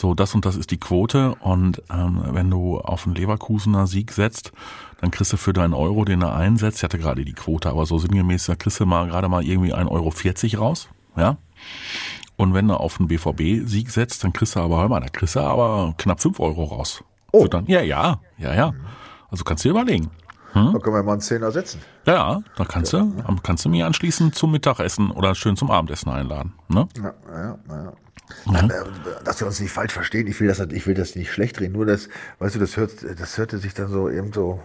so, 0.00 0.14
das 0.14 0.34
und 0.34 0.46
das 0.46 0.56
ist 0.56 0.70
die 0.70 0.80
Quote 0.80 1.34
und 1.36 1.82
ähm, 1.92 2.22
wenn 2.30 2.50
du 2.50 2.78
auf 2.78 3.06
einen 3.06 3.14
Leverkusener 3.14 3.86
Sieg 3.86 4.12
setzt, 4.12 4.52
dann 5.00 5.10
kriegst 5.10 5.32
du 5.32 5.36
für 5.36 5.52
deinen 5.52 5.74
Euro, 5.74 6.04
den 6.04 6.22
er 6.22 6.34
einsetzt, 6.34 6.78
ich 6.78 6.84
hatte 6.84 6.98
gerade 6.98 7.24
die 7.24 7.34
Quote, 7.34 7.68
aber 7.68 7.84
so 7.84 7.98
sinngemäß, 7.98 8.46
da 8.46 8.56
kriegst 8.56 8.80
du 8.80 8.86
mal 8.86 9.06
gerade 9.08 9.28
mal 9.28 9.44
irgendwie 9.44 9.74
1,40 9.74 10.54
Euro 10.54 10.64
raus, 10.64 10.88
ja. 11.16 11.36
Und 12.36 12.54
wenn 12.54 12.68
du 12.68 12.74
auf 12.74 12.98
einen 12.98 13.08
BVB-Sieg 13.08 13.90
setzt, 13.90 14.24
dann 14.24 14.32
kriegst 14.32 14.56
du 14.56 14.60
aber, 14.60 14.78
hör 14.78 14.88
mal, 14.88 15.00
da 15.00 15.08
kriegst 15.08 15.36
du 15.36 15.40
aber 15.40 15.94
knapp 15.98 16.22
5 16.22 16.40
Euro 16.40 16.64
raus. 16.64 17.04
Oh. 17.32 17.46
Dann, 17.46 17.66
ja, 17.66 17.82
ja, 17.82 18.20
ja, 18.38 18.54
ja. 18.54 18.72
Also 19.28 19.44
kannst 19.44 19.62
du 19.64 19.68
dir 19.68 19.78
überlegen. 19.78 20.10
Da 20.54 20.78
können 20.78 20.96
wir 20.96 21.02
mal 21.02 21.12
einen 21.12 21.20
Zehner 21.20 21.50
setzen. 21.50 21.80
Ja, 22.06 22.42
da 22.56 22.64
kannst 22.64 22.92
du, 22.92 23.12
kannst 23.42 23.64
du 23.64 23.68
mir 23.68 23.86
anschließend 23.86 24.34
zum 24.34 24.52
Mittagessen 24.52 25.10
oder 25.10 25.34
schön 25.34 25.56
zum 25.56 25.70
Abendessen 25.70 26.10
einladen. 26.10 26.54
Ne? 26.68 26.88
Ja, 26.96 27.14
ja, 27.32 27.58
ja. 27.68 27.92
Äh, 28.52 28.68
Dass 29.24 29.40
wir 29.40 29.46
uns 29.46 29.60
nicht 29.60 29.72
falsch 29.72 29.92
verstehen, 29.92 30.26
ich 30.26 30.40
will 30.40 30.48
das, 30.48 30.60
ich 30.60 30.86
will 30.86 30.94
das 30.94 31.16
nicht 31.16 31.32
schlecht 31.32 31.60
reden, 31.60 31.72
nur 31.72 31.86
das, 31.86 32.08
weißt 32.38 32.54
du, 32.54 32.58
das 32.58 32.76
hört, 32.76 32.92
das 33.18 33.38
hörte 33.38 33.58
sich 33.58 33.74
dann 33.74 33.88
so 33.88 34.08
eben 34.08 34.32
so, 34.32 34.60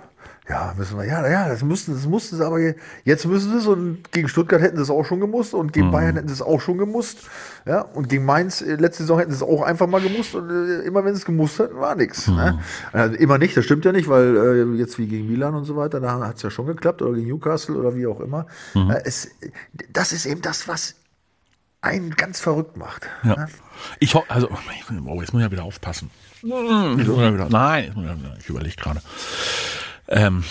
ja, 0.47 0.73
müssen 0.77 0.97
wir, 0.97 1.05
ja, 1.05 1.27
ja, 1.27 1.49
das 1.49 1.63
mussten, 1.63 1.93
das 1.93 2.05
mussten 2.05 2.37
sie 2.37 2.45
aber, 2.45 2.59
je- 2.59 2.75
jetzt 3.03 3.25
müssen 3.25 3.51
sie 3.51 3.57
es 3.57 3.65
und 3.67 4.11
gegen 4.11 4.27
Stuttgart 4.27 4.61
hätten 4.61 4.77
sie 4.77 4.83
es 4.83 4.89
auch 4.91 5.03
schon 5.03 5.19
gemusst 5.19 5.53
und 5.55 5.73
gegen 5.73 5.87
Bayern 5.91 6.15
hätten 6.15 6.27
sie 6.27 6.35
es 6.35 6.41
auch 6.43 6.61
schon 6.61 6.77
gemusst, 6.77 7.19
ja, 7.65 7.81
und 7.81 8.09
gegen 8.09 8.25
Mainz 8.25 8.61
äh, 8.61 8.75
letzte 8.75 9.03
Saison 9.03 9.17
hätten 9.19 9.31
sie 9.31 9.37
es 9.37 9.43
auch 9.43 9.63
einfach 9.63 9.87
mal 9.87 10.01
gemusst 10.01 10.35
und 10.35 10.49
äh, 10.49 10.81
immer 10.81 11.03
wenn 11.03 11.15
sie 11.15 11.19
es 11.19 11.25
gemusst 11.25 11.57
hätten, 11.57 11.77
war 11.77 11.95
nichts. 11.95 12.27
Ne? 12.27 12.59
Also 12.93 13.15
immer 13.15 13.37
nicht, 13.39 13.57
das 13.57 13.65
stimmt 13.65 13.85
ja 13.85 13.91
nicht, 13.91 14.07
weil 14.07 14.35
äh, 14.37 14.77
jetzt 14.77 14.99
wie 14.99 15.07
gegen 15.07 15.27
Milan 15.27 15.55
und 15.55 15.65
so 15.65 15.75
weiter, 15.75 15.99
da 15.99 16.19
hat 16.19 16.35
es 16.37 16.43
ja 16.43 16.51
schon 16.51 16.67
geklappt 16.67 17.01
oder 17.01 17.13
gegen 17.15 17.27
Newcastle 17.27 17.75
oder 17.75 17.95
wie 17.95 18.05
auch 18.05 18.19
immer. 18.19 18.45
Äh, 18.75 19.01
es, 19.03 19.29
das 19.91 20.11
ist 20.11 20.25
eben 20.27 20.41
das, 20.43 20.67
was 20.67 20.95
einen 21.81 22.11
ganz 22.11 22.39
verrückt 22.39 22.77
macht. 22.77 23.07
Ja. 23.23 23.47
Ich 23.99 24.13
ho 24.15 24.23
also, 24.27 24.49
oh, 24.49 24.57
jetzt 25.21 25.33
muss 25.33 25.41
ich 25.41 25.47
ja 25.47 25.51
wieder 25.51 25.63
aufpassen. 25.63 26.09
Ich 26.99 27.07
wieder, 27.33 27.49
nein, 27.49 28.35
ich 28.39 28.49
überlege 28.49 28.75
gerade. 28.75 29.01
Ähm, 30.07 30.43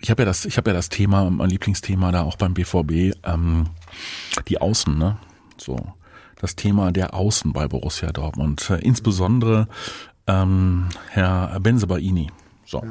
ich 0.00 0.10
habe 0.10 0.22
ja 0.22 0.26
das, 0.26 0.44
ich 0.44 0.56
habe 0.56 0.70
ja 0.70 0.74
das 0.74 0.88
Thema, 0.88 1.28
mein 1.30 1.50
Lieblingsthema 1.50 2.12
da 2.12 2.22
auch 2.22 2.36
beim 2.36 2.54
BVB, 2.54 3.16
ähm, 3.24 3.68
die 4.48 4.60
Außen, 4.60 4.96
ne? 4.96 5.18
So 5.56 5.78
das 6.40 6.54
Thema 6.54 6.92
der 6.92 7.14
Außen 7.14 7.52
bei 7.52 7.66
Borussia 7.66 8.12
Dortmund, 8.12 8.70
äh, 8.70 8.76
insbesondere 8.76 9.68
ähm, 10.26 10.88
Herr 11.10 11.58
Benzebaini. 11.60 12.30
So. 12.68 12.82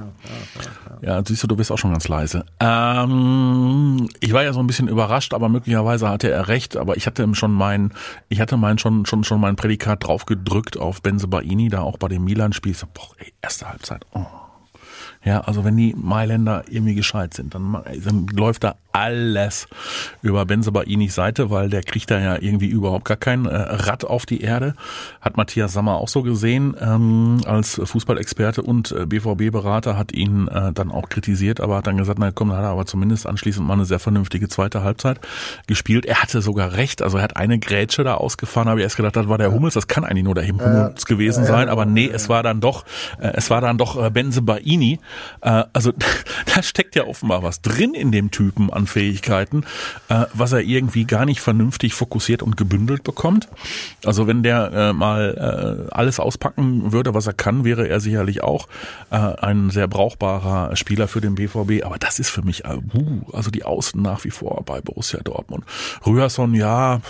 Ja, 1.02 1.22
siehst 1.26 1.44
du, 1.44 1.48
du 1.48 1.58
bist 1.58 1.70
auch 1.70 1.78
schon 1.78 1.92
ganz 1.92 2.08
leise. 2.08 2.46
Ähm, 2.62 4.08
ich 4.22 4.32
war 4.32 4.42
ja 4.44 4.54
so 4.54 4.62
ein 4.62 4.68
bisschen 4.68 4.88
überrascht, 4.88 5.34
aber 5.34 5.50
möglicherweise 5.50 6.08
hatte 6.08 6.32
er 6.32 6.48
recht. 6.48 6.78
Aber 6.78 6.96
ich 6.96 7.08
hatte 7.08 7.28
schon 7.36 7.52
mein, 7.52 7.92
ich 8.30 8.40
hatte 8.40 8.56
mein 8.56 8.78
schon 8.78 9.06
schon 9.06 9.26
schon 9.26 9.42
mein 9.42 9.58
Prädikat 9.58 10.06
draufgedrückt 10.06 10.78
auf 10.78 11.02
Benzebaini, 11.02 11.68
da 11.68 11.82
auch 11.82 11.98
bei 11.98 12.08
dem 12.08 12.24
Milan-Spiel. 12.24 12.72
Ich 12.72 12.78
So, 12.78 12.88
boah, 12.94 13.10
ey, 13.18 13.34
erste 13.42 13.68
Halbzeit. 13.68 14.06
Oh. 14.14 14.26
Ja, 15.26 15.42
also 15.42 15.66
wenn 15.66 15.76
die 15.76 15.96
Mailänder 15.98 16.64
irgendwie 16.70 16.94
gescheit 16.94 17.34
sind, 17.34 17.56
dann, 17.56 17.78
dann 18.04 18.28
läuft 18.28 18.64
da 18.64 18.76
alles 18.92 19.68
über 20.22 20.46
Benzebainis 20.46 21.16
Seite, 21.16 21.50
weil 21.50 21.70
der 21.70 21.82
kriegt 21.84 22.12
da 22.12 22.20
ja 22.20 22.38
irgendwie 22.40 22.68
überhaupt 22.68 23.06
gar 23.06 23.18
kein 23.18 23.46
äh, 23.46 23.56
Rad 23.56 24.06
auf 24.06 24.26
die 24.26 24.42
Erde. 24.42 24.76
Hat 25.20 25.36
Matthias 25.36 25.74
Sammer 25.74 25.96
auch 25.96 26.08
so 26.08 26.22
gesehen, 26.22 26.78
ähm, 26.80 27.42
als 27.46 27.82
Fußballexperte 27.84 28.62
und 28.62 28.92
äh, 28.92 29.06
BVB-Berater 29.06 29.98
hat 29.98 30.12
ihn 30.14 30.48
äh, 30.48 30.72
dann 30.72 30.92
auch 30.92 31.10
kritisiert, 31.10 31.60
aber 31.60 31.78
hat 31.78 31.88
dann 31.88 31.98
gesagt, 31.98 32.20
na 32.20 32.32
komm, 32.32 32.50
dann 32.50 32.60
hat 32.60 32.66
er 32.66 32.70
aber 32.70 32.86
zumindest 32.86 33.26
anschließend 33.26 33.68
mal 33.68 33.74
eine 33.74 33.86
sehr 33.86 34.00
vernünftige 34.00 34.48
zweite 34.48 34.84
Halbzeit 34.84 35.20
gespielt. 35.68 36.06
Er 36.06 36.22
hatte 36.22 36.42
sogar 36.42 36.74
recht, 36.74 37.02
also 37.02 37.18
er 37.18 37.24
hat 37.24 37.36
eine 37.36 37.60
Grätsche 37.60 38.04
da 38.04 38.14
ausgefahren, 38.14 38.70
habe 38.70 38.80
ich 38.80 38.84
erst 38.84 38.96
gedacht, 38.96 39.16
das 39.16 39.28
war 39.28 39.40
der 39.40 39.52
Hummels, 39.52 39.74
das 39.74 39.88
kann 39.88 40.06
eigentlich 40.06 40.24
nur 40.24 40.36
der 40.36 40.48
Hummels 40.48 41.06
gewesen 41.06 41.46
sein, 41.46 41.68
aber 41.68 41.86
nee, 41.86 42.10
es 42.14 42.30
war 42.30 42.44
dann 42.44 42.62
doch, 42.62 42.86
äh, 43.20 43.32
es 43.34 43.50
war 43.50 43.60
dann 43.60 43.78
doch 43.78 44.02
äh, 44.02 44.10
Benzebaini, 44.10 44.94
äh, 44.94 44.98
also 45.42 45.92
da 46.56 46.64
steckt 46.64 46.96
ja 46.96 47.06
offenbar 47.06 47.44
was 47.44 47.62
drin 47.62 47.94
in 47.94 48.12
dem 48.12 48.32
Typen 48.32 48.72
an 48.72 48.88
Fähigkeiten, 48.88 49.64
äh, 50.10 50.26
was 50.34 50.52
er 50.52 50.62
irgendwie 50.62 51.06
gar 51.06 51.26
nicht 51.26 51.42
vernünftig 51.42 51.94
fokussiert 51.94 52.44
und 52.44 52.58
gebündelt 52.58 53.04
bekommt. 53.04 53.48
Also 54.04 54.28
wenn 54.28 54.44
der 54.44 54.72
äh, 54.74 54.94
mal 54.94 55.88
äh, 55.90 55.94
alles 55.94 56.20
auspacken 56.20 56.92
würde, 56.92 57.14
was 57.14 57.28
er 57.28 57.34
kann, 57.34 57.66
wäre 57.66 57.88
er 57.88 58.00
sicherlich 58.00 58.44
auch 58.44 58.68
äh, 59.12 59.16
ein 59.16 59.70
sehr 59.70 59.88
brauchbarer 59.88 60.76
Spieler 60.76 61.08
für 61.08 61.22
den 61.22 61.36
BVB. 61.36 61.84
Aber 61.84 61.98
das 61.98 62.20
ist 62.20 62.30
für 62.30 62.42
mich, 62.42 62.66
äh, 62.66 62.78
also 63.32 63.52
die 63.52 63.64
Außen 63.64 64.02
nach 64.02 64.24
wie 64.24 64.32
vor 64.32 64.64
bei 64.66 64.82
Borussia 64.82 65.22
Dortmund. 65.24 65.66
Rührson, 66.06 66.54
ja, 66.54 67.02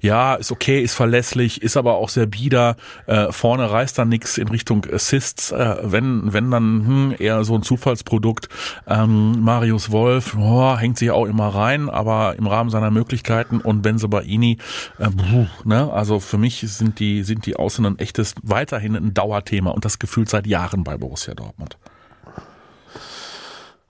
ja, 0.00 0.34
ist 0.34 0.52
okay, 0.52 0.82
ist 0.82 0.94
verlässlich, 0.94 1.62
ist 1.62 1.76
aber 1.76 1.94
auch 1.94 2.08
sehr 2.08 2.26
bieder. 2.26 2.76
Äh, 3.06 3.32
vorne 3.32 3.70
reißt 3.70 3.98
da 3.98 4.04
nichts 4.04 4.38
in 4.38 4.48
Richtung 4.48 4.86
Assists. 4.92 5.52
Äh, 5.52 5.76
wenn, 5.82 6.32
wenn 6.32 6.50
dann 6.50 6.86
hm, 6.86 7.03
eher 7.12 7.44
so 7.44 7.54
ein 7.54 7.62
Zufallsprodukt. 7.62 8.48
Ähm, 8.86 9.40
Marius 9.42 9.90
Wolf 9.90 10.36
oh, 10.38 10.76
hängt 10.76 10.98
sich 10.98 11.10
auch 11.10 11.26
immer 11.26 11.48
rein, 11.48 11.88
aber 11.88 12.36
im 12.36 12.46
Rahmen 12.46 12.70
seiner 12.70 12.90
Möglichkeiten 12.90 13.60
und 13.60 13.82
Benzebaini, 13.82 14.58
äh, 14.98 15.10
buh, 15.10 15.46
ne? 15.64 15.92
also 15.92 16.20
für 16.20 16.38
mich 16.38 16.60
sind 16.60 16.98
die, 17.00 17.22
sind 17.22 17.46
die 17.46 17.56
Außen 17.56 17.84
ein 17.86 17.98
echtes, 17.98 18.34
weiterhin 18.42 18.96
ein 18.96 19.14
Dauerthema 19.14 19.70
und 19.70 19.84
das 19.84 19.98
gefühlt 19.98 20.28
seit 20.28 20.46
Jahren 20.46 20.84
bei 20.84 20.96
Borussia 20.96 21.34
Dortmund. 21.34 21.76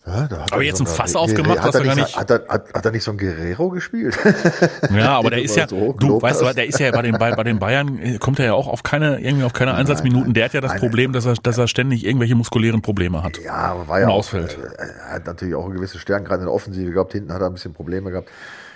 Ja, 0.07 0.29
Aber 0.51 0.57
er 0.57 0.63
jetzt 0.63 0.79
so 0.79 0.85
ein 0.85 0.87
Fass 0.87 1.17
aufgemacht, 1.17 1.61
hat 1.61 1.69
was 1.69 1.75
er 1.77 1.85
gar 1.85 1.95
nicht, 1.95 2.15
Hat 2.15 2.31
er, 2.31 2.45
hat, 2.47 2.75
hat 2.75 2.85
er 2.85 2.91
nicht 2.93 3.03
so 3.03 3.13
ein 3.13 3.17
Guerrero 3.17 3.71
gespielt? 3.71 4.19
Ja, 4.95 5.19
aber 5.19 5.31
der 5.31 5.43
ist 5.43 5.57
ja, 5.57 5.67
so 5.67 5.95
du 5.99 6.21
weißt 6.21 6.43
du, 6.43 6.53
der 6.53 6.67
ist 6.67 6.79
ja 6.79 6.91
bei 6.91 7.01
den, 7.01 7.17
bei, 7.17 7.35
bei 7.35 7.43
den 7.43 7.59
Bayern, 7.59 7.99
äh, 7.99 8.19
kommt 8.19 8.39
er 8.39 8.45
ja 8.45 8.53
auch 8.53 8.69
auf 8.69 8.83
keine, 8.83 9.19
irgendwie 9.21 9.45
auf 9.45 9.55
keine 9.55 9.73
Einsatzminuten. 9.75 10.35
Der 10.35 10.45
hat 10.45 10.53
ja 10.53 10.61
das 10.61 10.73
nein, 10.73 10.81
Problem, 10.81 11.13
dass 11.15 11.25
er, 11.25 11.35
dass 11.43 11.57
er 11.57 11.69
ständig 11.69 12.05
irgendwelche 12.05 12.35
muskulären 12.35 12.83
Probleme 12.83 13.23
hat. 13.23 13.39
Ja, 13.43 13.55
aber 13.55 13.89
war 13.89 14.01
ja 14.01 14.09
auch, 14.09 14.17
ausfällt. 14.17 14.59
äh, 14.59 14.83
Er 15.09 15.15
hat 15.15 15.27
natürlich 15.27 15.55
auch 15.55 15.65
eine 15.65 15.75
gewisse 15.75 15.99
Stärke, 15.99 16.25
gerade 16.25 16.41
in 16.41 16.47
der 16.47 16.55
Offensive 16.55 16.91
gehabt. 16.91 17.13
Hinten 17.13 17.33
hat 17.33 17.41
er 17.41 17.47
ein 17.47 17.55
bisschen 17.55 17.73
Probleme 17.73 18.11
gehabt. 18.11 18.29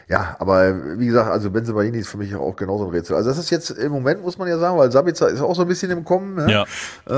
Ja, 0.08 0.36
aber 0.38 0.98
wie 0.98 1.06
gesagt, 1.06 1.30
also 1.30 1.50
Benzebaini 1.50 1.98
ist 1.98 2.08
für 2.08 2.16
mich 2.16 2.34
auch 2.34 2.56
genauso 2.56 2.84
ein 2.86 2.90
Rätsel. 2.90 3.14
Also 3.14 3.28
das 3.28 3.38
ist 3.38 3.50
jetzt 3.50 3.70
im 3.70 3.92
Moment, 3.92 4.22
muss 4.22 4.38
man 4.38 4.48
ja 4.48 4.58
sagen, 4.58 4.78
weil 4.78 4.90
Sabitzer 4.90 5.28
ist 5.28 5.42
auch 5.42 5.54
so 5.54 5.62
ein 5.62 5.68
bisschen 5.68 5.90
im 5.90 6.02
Kommen. 6.02 6.34
Ne? 6.34 6.50
Ja. 6.50 6.64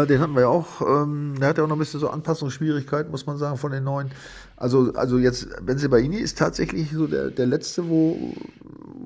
Äh, 0.02 0.06
den 0.08 0.20
hatten 0.20 0.34
wir 0.34 0.42
ja 0.42 0.48
auch, 0.48 0.80
ähm, 0.80 1.36
der 1.40 1.50
hat 1.50 1.58
ja 1.58 1.64
auch 1.64 1.68
noch 1.68 1.76
ein 1.76 1.78
bisschen 1.78 2.00
so 2.00 2.10
Anpassungsschwierigkeiten, 2.10 3.12
muss 3.12 3.26
man 3.26 3.38
sagen, 3.38 3.56
von 3.58 3.70
den 3.70 3.84
neuen. 3.84 4.10
Also, 4.56 4.92
also 4.94 5.18
jetzt, 5.18 5.48
Benzebaini 5.64 6.16
ist 6.16 6.36
tatsächlich 6.36 6.90
so 6.92 7.06
der, 7.06 7.30
der 7.30 7.46
letzte, 7.46 7.88
wo, 7.88 8.16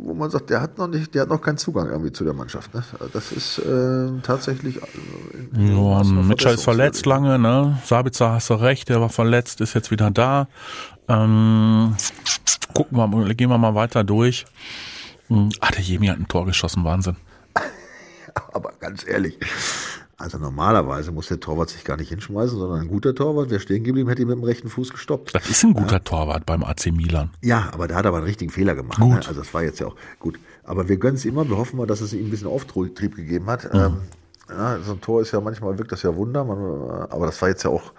wo 0.02 0.14
man 0.14 0.30
sagt, 0.30 0.50
der 0.50 0.60
hat 0.62 0.78
noch 0.78 0.88
nicht, 0.88 1.14
der 1.14 1.22
hat 1.22 1.28
noch 1.28 1.42
keinen 1.42 1.58
Zugang 1.58 1.90
irgendwie 1.90 2.10
zu 2.10 2.24
der 2.24 2.32
Mannschaft. 2.32 2.74
Ne? 2.74 2.82
Das 3.12 3.32
ist 3.32 3.58
äh, 3.58 4.08
tatsächlich. 4.22 4.78
äh, 4.78 4.82
Ja, 5.56 6.02
Mitchell 6.04 6.54
ist 6.54 6.64
verletzt 6.64 7.06
lange, 7.06 7.38
ne? 7.38 7.78
Sabitzer 7.84 8.32
hast 8.32 8.50
du 8.50 8.54
recht, 8.54 8.88
der 8.88 9.00
war 9.00 9.10
verletzt, 9.10 9.60
ist 9.60 9.74
jetzt 9.74 9.90
wieder 9.90 10.10
da. 10.10 10.48
Ähm, 11.08 11.94
gucken 12.74 12.96
wir 12.96 13.06
mal, 13.06 13.34
gehen 13.34 13.50
wir 13.50 13.58
mal 13.58 13.74
weiter 13.74 14.04
durch. 14.04 14.44
Hm, 15.28 15.50
Ah, 15.60 15.70
der 15.70 15.80
Jemi 15.80 16.06
hat 16.08 16.18
ein 16.18 16.28
Tor 16.28 16.46
geschossen, 16.46 16.84
Wahnsinn. 16.84 17.16
Aber 18.52 18.72
ganz 18.80 19.06
ehrlich, 19.06 19.38
also 20.16 20.38
normalerweise 20.38 21.12
muss 21.12 21.28
der 21.28 21.40
Torwart 21.40 21.70
sich 21.70 21.84
gar 21.84 21.96
nicht 21.96 22.08
hinschmeißen, 22.08 22.58
sondern 22.58 22.80
ein 22.80 22.88
guter 22.88 23.14
Torwart, 23.14 23.50
wäre 23.50 23.60
stehen 23.60 23.84
geblieben, 23.84 24.08
hätte 24.08 24.22
ihn 24.22 24.28
mit 24.28 24.36
dem 24.36 24.44
rechten 24.44 24.68
Fuß 24.68 24.90
gestoppt. 24.90 25.34
Das 25.34 25.48
ist 25.48 25.62
ein 25.64 25.74
guter 25.74 26.02
Torwart 26.02 26.46
beim 26.46 26.62
AC 26.62 26.86
Milan. 26.92 27.30
Ja, 27.42 27.68
aber 27.72 27.88
da 27.88 27.96
hat 27.96 28.04
er 28.06 28.08
aber 28.08 28.18
einen 28.18 28.26
richtigen 28.26 28.50
Fehler 28.50 28.74
gemacht. 28.74 29.00
Gut. 29.00 29.10
Ne? 29.10 29.16
Also 29.28 29.34
das 29.34 29.52
war 29.52 29.62
jetzt 29.62 29.80
ja 29.80 29.86
auch 29.88 29.96
gut. 30.18 30.38
Aber 30.64 30.88
wir 30.88 30.96
gönnen 30.96 31.16
es 31.16 31.24
immer, 31.24 31.48
wir 31.48 31.56
hoffen 31.56 31.76
mal, 31.76 31.86
dass 31.86 32.00
es 32.00 32.12
ihm 32.12 32.26
ein 32.26 32.30
bisschen 32.30 32.48
Auftrieb 32.48 33.16
gegeben 33.16 33.46
hat. 33.46 33.68
Ähm, 33.72 33.98
ja, 34.48 34.78
so 34.80 34.92
ein 34.92 35.00
Tor 35.00 35.22
ist 35.22 35.32
ja 35.32 35.40
manchmal 35.40 35.76
wirkt 35.78 35.92
das 35.92 36.02
ja 36.02 36.14
Wunder, 36.14 36.44
man, 36.44 36.58
aber 37.10 37.26
das 37.26 37.40
war 37.42 37.48
jetzt 37.48 37.64
ja 37.64 37.70
auch 37.70 37.92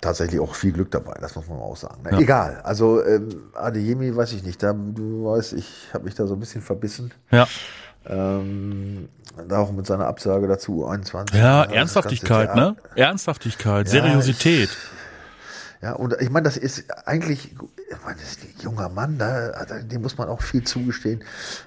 tatsächlich 0.00 0.40
auch 0.40 0.54
viel 0.54 0.72
Glück 0.72 0.90
dabei, 0.90 1.14
das 1.20 1.34
muss 1.36 1.48
man 1.48 1.58
auch 1.58 1.76
sagen. 1.76 2.02
Ne? 2.02 2.18
Egal, 2.18 2.60
also 2.64 3.04
ähm, 3.04 3.50
Adeyemi 3.54 4.14
weiß 4.16 4.32
ich 4.32 4.42
nicht, 4.42 4.62
da, 4.62 4.72
du 4.72 5.26
weißt, 5.26 5.52
ich 5.54 5.88
habe 5.92 6.04
mich 6.04 6.14
da 6.14 6.26
so 6.26 6.34
ein 6.34 6.40
bisschen 6.40 6.62
verbissen. 6.62 7.12
Ja. 7.30 7.46
Ähm, 8.08 9.08
da 9.48 9.58
auch 9.58 9.72
mit 9.72 9.86
seiner 9.86 10.06
Absage 10.06 10.46
dazu 10.46 10.86
21. 10.86 11.36
Ja, 11.38 11.64
Ernsthaftigkeit, 11.64 12.54
ne? 12.54 12.76
Ernsthaftigkeit, 12.94 13.86
Ja, 13.86 13.90
Seriosität. 13.92 14.70
Ja, 15.82 15.92
und 15.92 16.14
ich 16.20 16.30
meine, 16.30 16.44
das 16.44 16.56
ist 16.56 16.84
eigentlich, 17.06 17.52
ich 17.52 18.04
meine, 18.04 18.16
das 18.18 18.30
ist 18.30 18.42
ein 18.44 18.54
junger 18.62 18.88
Mann, 18.88 19.18
da, 19.18 19.50
da- 19.64 19.78
dem 19.80 20.00
muss 20.02 20.16
man 20.16 20.28
auch 20.28 20.40
viel 20.40 20.64
zugestehen. 20.64 21.22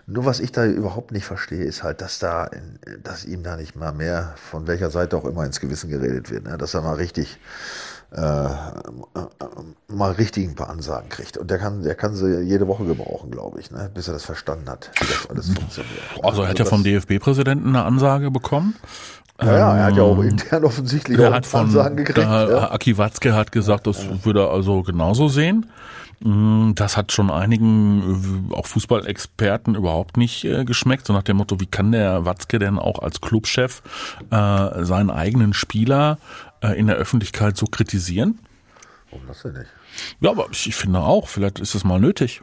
Nur 0.07 0.25
was 0.25 0.39
ich 0.39 0.51
da 0.51 0.65
überhaupt 0.65 1.11
nicht 1.11 1.25
verstehe, 1.25 1.63
ist 1.63 1.83
halt, 1.83 2.01
dass 2.01 2.17
da, 2.17 2.45
in, 2.45 2.79
dass 3.03 3.23
ihm 3.25 3.43
da 3.43 3.55
nicht 3.55 3.75
mal 3.75 3.91
mehr, 3.93 4.33
von 4.35 4.65
welcher 4.65 4.89
Seite 4.89 5.15
auch 5.15 5.25
immer 5.25 5.45
ins 5.45 5.59
Gewissen 5.59 5.89
geredet 5.91 6.31
wird, 6.31 6.45
ne? 6.45 6.57
dass 6.57 6.73
er 6.73 6.81
mal 6.81 6.95
richtig, 6.95 7.37
äh, 8.11 8.45
äh, 8.45 8.47
mal 9.87 10.11
richtig 10.13 10.47
ein 10.47 10.55
paar 10.55 10.69
Ansagen 10.69 11.09
kriegt. 11.09 11.37
Und 11.37 11.49
der 11.51 11.57
kann, 11.59 11.83
der 11.83 11.95
kann 11.95 12.15
sie 12.15 12.41
jede 12.41 12.67
Woche 12.67 12.85
gebrauchen, 12.85 13.31
glaube 13.31 13.59
ich, 13.59 13.71
ne? 13.71 13.89
bis 13.93 14.07
er 14.07 14.13
das 14.13 14.25
verstanden 14.25 14.69
hat, 14.69 14.89
wie 14.99 15.05
das 15.07 15.29
alles 15.29 15.49
funktioniert. 15.51 15.93
Also 16.23 16.41
er 16.43 16.49
hat 16.49 16.59
ja 16.59 16.65
vom 16.65 16.83
DFB-Präsidenten 16.83 17.69
eine 17.69 17.83
Ansage 17.83 18.31
bekommen. 18.31 18.75
Ja, 19.41 19.57
ja, 19.57 19.77
er 19.77 19.83
hat 19.85 19.95
ja 19.95 20.03
auch 20.03 20.21
intern 20.21 20.65
offensichtlich 20.65 21.17
Er 21.17 21.29
auch 21.29 21.33
hat 21.35 21.45
von 21.45 21.61
Ansagen 21.61 21.95
gekriegt. 21.97 22.17
ja. 22.17 22.71
Aki 22.71 22.97
Watzke 22.97 23.33
hat 23.33 23.51
gesagt, 23.53 23.87
das 23.87 24.05
würde 24.25 24.41
er 24.41 24.51
also 24.51 24.81
genauso 24.83 25.29
sehen. 25.29 25.67
Mm, 26.21 26.71
Das 26.75 26.97
hat 26.97 27.13
schon 27.13 27.31
einigen, 27.31 28.49
äh, 28.51 28.53
auch 28.53 28.65
Fußballexperten, 28.65 29.75
überhaupt 29.75 30.17
nicht 30.17 30.43
äh, 30.43 30.65
geschmeckt. 30.65 31.07
So 31.07 31.13
nach 31.13 31.23
dem 31.23 31.37
Motto, 31.37 31.61
wie 31.61 31.67
kann 31.67 31.93
der 31.93 32.25
Watzke 32.25 32.59
denn 32.59 32.77
auch 32.77 32.99
als 32.99 33.21
Clubchef 33.21 33.81
äh, 34.29 34.83
seinen 34.83 35.09
eigenen 35.09 35.53
Spieler 35.53 36.17
äh, 36.17 36.48
in 36.61 36.87
der 36.87 36.95
Öffentlichkeit 36.95 37.57
so 37.57 37.65
kritisieren? 37.65 38.39
Warum 39.11 39.27
das 39.27 39.41
denn 39.41 39.53
nicht? 39.53 39.69
Ja, 40.19 40.31
aber 40.31 40.47
ich, 40.51 40.75
finde 40.75 40.99
auch, 40.99 41.27
vielleicht 41.27 41.59
ist 41.59 41.75
es 41.75 41.83
mal 41.83 41.99
nötig. 41.99 42.41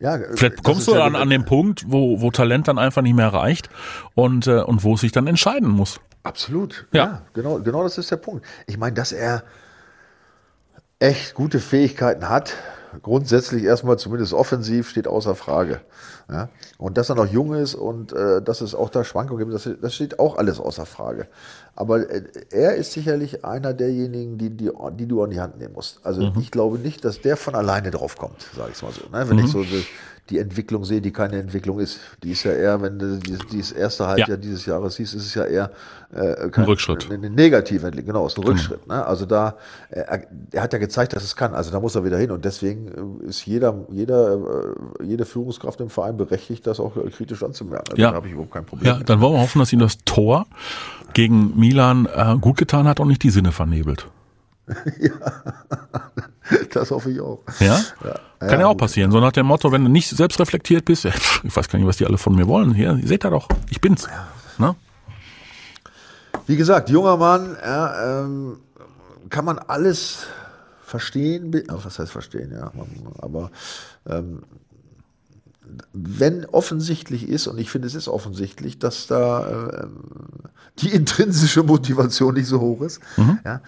Ja, 0.00 0.18
Vielleicht 0.34 0.62
kommst 0.64 0.88
du 0.88 0.94
dann 0.94 1.14
an 1.14 1.30
den 1.30 1.44
Punkt, 1.44 1.84
wo, 1.86 2.20
wo 2.20 2.30
Talent 2.30 2.68
dann 2.68 2.78
einfach 2.78 3.02
nicht 3.02 3.14
mehr 3.14 3.32
reicht 3.32 3.70
und, 4.14 4.46
äh, 4.46 4.60
und 4.60 4.82
wo 4.82 4.94
es 4.94 5.00
sich 5.00 5.12
dann 5.12 5.26
entscheiden 5.26 5.68
muss. 5.68 6.00
Absolut. 6.24 6.86
Ja. 6.92 7.04
Ja, 7.04 7.22
genau, 7.32 7.60
genau 7.60 7.82
das 7.82 7.96
ist 7.98 8.10
der 8.10 8.16
Punkt. 8.16 8.44
Ich 8.66 8.76
meine, 8.76 8.94
dass 8.94 9.12
er 9.12 9.44
echt 10.98 11.34
gute 11.34 11.60
Fähigkeiten 11.60 12.28
hat, 12.28 12.54
grundsätzlich 13.02 13.64
erstmal 13.64 13.98
zumindest 13.98 14.32
offensiv, 14.32 14.88
steht 14.88 15.08
außer 15.08 15.34
Frage. 15.34 15.80
Ja? 16.30 16.48
Und 16.78 16.96
dass 16.98 17.10
er 17.10 17.16
noch 17.16 17.26
jung 17.26 17.54
ist 17.54 17.74
und 17.74 18.12
äh, 18.12 18.42
dass 18.42 18.60
es 18.60 18.74
auch 18.74 18.90
da 18.90 19.04
Schwankungen 19.04 19.40
gibt, 19.40 19.54
das, 19.54 19.68
das 19.80 19.94
steht 19.94 20.18
auch 20.18 20.36
alles 20.36 20.60
außer 20.60 20.86
Frage. 20.86 21.26
Aber 21.74 22.08
äh, 22.08 22.22
er 22.50 22.74
ist 22.74 22.92
sicherlich 22.92 23.44
einer 23.44 23.74
derjenigen, 23.74 24.38
die, 24.38 24.50
die, 24.50 24.70
die 24.92 25.06
du 25.06 25.22
an 25.22 25.30
die 25.30 25.40
Hand 25.40 25.58
nehmen 25.58 25.74
musst. 25.74 26.04
Also 26.04 26.32
ich 26.40 26.50
glaube 26.50 26.78
nicht, 26.78 27.04
dass 27.04 27.20
der 27.20 27.36
von 27.36 27.54
alleine 27.54 27.90
drauf 27.90 28.16
kommt, 28.16 28.46
sage 28.56 28.72
ich 28.72 28.82
mal 28.82 28.92
so. 28.92 29.08
Ne? 29.10 29.28
Wenn 29.28 29.38
ich 29.38 29.50
so 29.50 29.64
die, 30.30 30.38
Entwicklung 30.38 30.84
sehe, 30.84 31.00
die 31.00 31.12
keine 31.12 31.38
Entwicklung 31.38 31.80
ist, 31.80 32.00
die 32.22 32.32
ist 32.32 32.44
ja 32.44 32.52
eher, 32.52 32.80
wenn 32.80 32.98
du 32.98 33.18
die- 33.18 33.36
dieses 33.52 33.72
erste 33.72 34.06
Halbjahr 34.06 34.28
Ja. 34.30 34.36
dieses 34.36 34.64
Jahres 34.66 34.94
siehst, 34.94 35.14
ist 35.14 35.26
es 35.26 35.34
ja 35.34 35.44
eher 35.44 35.70
äh, 36.14 36.48
kein, 36.50 36.64
Rückschritt. 36.64 37.06
Eine, 37.06 37.14
eine 37.14 37.30
negative 37.30 37.86
Entwicklung, 37.86 38.14
genau, 38.14 38.26
ist 38.26 38.38
ein 38.38 38.44
Rückschritt. 38.44 38.86
Ne? 38.86 39.04
Also 39.04 39.26
da, 39.26 39.56
er, 39.90 40.22
er 40.52 40.62
hat 40.62 40.72
ja 40.72 40.78
gezeigt, 40.78 41.12
dass 41.12 41.24
es 41.24 41.34
kann. 41.36 41.54
Also 41.54 41.70
da 41.72 41.80
muss 41.80 41.94
er 41.96 42.04
wieder 42.04 42.18
hin. 42.18 42.30
Und 42.30 42.44
deswegen 42.44 43.20
äh, 43.24 43.28
ist 43.28 43.44
jeder, 43.46 43.74
jeder, 43.90 44.34
äh, 45.00 45.04
jede 45.04 45.24
Führungskraft 45.24 45.80
im 45.80 45.90
Verein 45.90 46.16
berechtigt, 46.16 46.66
das 46.66 46.78
auch 46.80 46.96
äh, 46.96 47.10
kritisch 47.10 47.42
anzumerken. 47.42 47.86
Also 47.90 48.00
Ja. 48.02 48.10
Da 48.10 48.16
habe 48.16 48.26
ich 48.28 48.32
überhaupt 48.32 48.52
kein 48.52 48.64
Problem. 48.64 48.86
Ja, 48.86 49.00
dann 49.04 49.20
wollen 49.20 49.34
wir 49.34 49.40
hoffen, 49.40 49.58
dass 49.58 49.72
ihm 49.72 49.80
das 49.80 49.98
Tor 50.04 50.46
gegen 51.14 51.58
Milan 51.58 52.06
äh, 52.14 52.36
gut 52.40 52.56
getan 52.58 52.86
hat 52.86 53.00
und 53.00 53.08
nicht 53.08 53.22
die 53.24 53.30
Sinne 53.30 53.50
vernebelt. 53.52 54.08
Das 56.72 56.90
hoffe 56.90 57.10
ich 57.10 57.20
auch. 57.20 57.40
Ja? 57.60 57.80
Kann 58.40 58.60
ja, 58.60 58.66
auch 58.66 58.76
passieren. 58.76 59.10
So 59.10 59.20
nach 59.20 59.32
dem 59.32 59.46
Motto, 59.46 59.72
wenn 59.72 59.84
du 59.84 59.90
nicht 59.90 60.08
selbst 60.08 60.38
reflektiert 60.40 60.84
bist, 60.84 61.04
ja, 61.04 61.12
ich 61.42 61.56
weiß 61.56 61.68
gar 61.68 61.78
nicht, 61.78 61.88
was 61.88 61.96
die 61.96 62.06
alle 62.06 62.18
von 62.18 62.34
mir 62.34 62.46
wollen. 62.46 62.74
Hier, 62.74 62.94
ihr 62.96 63.08
seht 63.08 63.24
da 63.24 63.30
doch, 63.30 63.48
ich 63.70 63.80
bin's. 63.80 64.08
Ne? 64.58 64.74
Wie 66.46 66.56
gesagt, 66.56 66.90
junger 66.90 67.16
Mann, 67.16 67.56
ja, 67.62 68.22
ähm, 68.22 68.58
kann 69.30 69.44
man 69.44 69.58
alles 69.58 70.26
verstehen, 70.84 71.52
was 71.68 71.98
heißt 71.98 72.12
verstehen, 72.12 72.52
ja, 72.52 72.70
aber 73.18 73.50
ähm, 74.06 74.42
wenn 75.92 76.44
offensichtlich 76.44 77.28
ist, 77.28 77.46
und 77.46 77.58
ich 77.58 77.70
finde, 77.70 77.88
es 77.88 77.94
ist 77.94 78.06
offensichtlich, 78.06 78.78
dass 78.78 79.06
da 79.06 79.70
äh, 79.70 79.86
die 80.78 80.90
intrinsische 80.90 81.62
Motivation 81.62 82.34
nicht 82.34 82.46
so 82.46 82.60
hoch 82.60 82.82
ist, 82.82 83.00
ja, 83.44 83.56
äh, 83.56 83.58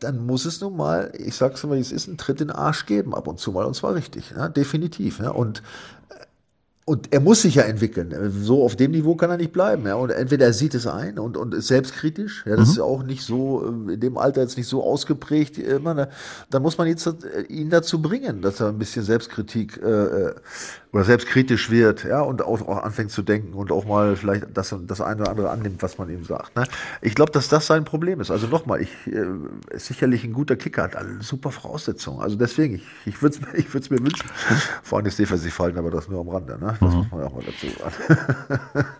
dann 0.00 0.24
muss 0.24 0.46
es 0.46 0.60
nun 0.60 0.76
mal, 0.76 1.12
ich 1.18 1.36
sag's 1.36 1.62
mal, 1.64 1.76
es 1.78 1.92
ist 1.92 2.06
ein 2.06 2.16
Tritt 2.16 2.40
in 2.40 2.48
den 2.48 2.56
Arsch 2.56 2.86
geben 2.86 3.14
ab 3.14 3.28
und 3.28 3.38
zu 3.38 3.52
mal, 3.52 3.66
und 3.66 3.74
zwar 3.74 3.94
richtig, 3.94 4.32
ja, 4.36 4.48
definitiv. 4.48 5.18
Ja, 5.18 5.30
und 5.30 5.62
und 6.88 7.12
er 7.12 7.18
muss 7.18 7.42
sich 7.42 7.56
ja 7.56 7.64
entwickeln. 7.64 8.14
So 8.40 8.64
auf 8.64 8.76
dem 8.76 8.92
Niveau 8.92 9.16
kann 9.16 9.28
er 9.28 9.36
nicht 9.36 9.52
bleiben. 9.52 9.88
Ja. 9.88 9.96
Und 9.96 10.10
entweder 10.10 10.46
er 10.46 10.52
sieht 10.52 10.72
es 10.72 10.86
ein 10.86 11.18
und, 11.18 11.36
und 11.36 11.52
ist 11.52 11.66
selbstkritisch. 11.66 12.44
Ja, 12.46 12.54
das 12.54 12.66
mhm. 12.66 12.70
ist 12.70 12.76
ja 12.78 12.84
auch 12.84 13.02
nicht 13.02 13.24
so, 13.24 13.64
äh, 13.88 13.94
in 13.94 13.98
dem 13.98 14.16
Alter 14.16 14.42
jetzt 14.42 14.56
nicht 14.56 14.68
so 14.68 14.84
ausgeprägt 14.84 15.58
immer. 15.58 15.94
Ne. 15.94 16.08
Dann 16.48 16.62
muss 16.62 16.78
man 16.78 16.86
jetzt 16.86 17.04
äh, 17.08 17.42
ihn 17.48 17.70
dazu 17.70 18.00
bringen, 18.00 18.40
dass 18.40 18.60
er 18.60 18.68
ein 18.68 18.78
bisschen 18.78 19.02
Selbstkritik 19.02 19.82
äh, 19.82 19.88
äh, 19.88 20.34
oder 20.92 21.04
selbstkritisch 21.04 21.70
wird, 21.70 22.04
ja, 22.04 22.22
und 22.22 22.40
auch, 22.40 22.66
auch 22.66 22.82
anfängt 22.82 23.10
zu 23.10 23.22
denken 23.22 23.52
und 23.52 23.70
auch 23.70 23.84
mal 23.84 24.16
vielleicht 24.16 24.46
das, 24.54 24.74
das 24.86 25.00
eine 25.00 25.22
oder 25.22 25.30
andere 25.30 25.50
annimmt, 25.50 25.82
was 25.82 25.98
man 25.98 26.08
ihm 26.08 26.24
sagt. 26.24 26.56
Ne. 26.56 26.64
Ich 27.02 27.14
glaube, 27.14 27.32
dass 27.32 27.48
das 27.48 27.66
sein 27.66 27.84
Problem 27.84 28.20
ist. 28.20 28.30
Also 28.30 28.46
nochmal, 28.46 28.80
ich 28.80 28.90
äh, 29.06 29.26
ist 29.74 29.86
sicherlich 29.86 30.24
ein 30.24 30.32
guter 30.32 30.56
Kicker, 30.56 30.84
hat 30.84 30.96
alle 30.96 31.20
super 31.20 31.50
Voraussetzungen. 31.50 32.22
Also 32.22 32.36
deswegen, 32.36 32.76
ich, 32.76 32.84
ich 33.04 33.22
würde 33.22 33.36
es 33.36 33.54
ich 33.58 33.74
würd's 33.74 33.90
mir 33.90 33.98
wünschen. 33.98 34.30
Vor 34.82 34.98
allem 34.98 35.06
ist 35.06 35.18
defensiv 35.18 35.52
fallen, 35.52 35.76
aber 35.76 35.90
das 35.90 36.08
nur 36.08 36.20
am 36.20 36.28
Rande. 36.28 36.58
Ne. 36.58 36.75
Das 36.80 36.92
mhm. 36.92 36.98
muss 36.98 37.10
man 37.10 37.22
auch 37.24 37.34
mal 37.34 37.44
dazu 37.44 37.66
sagen. 37.78 38.90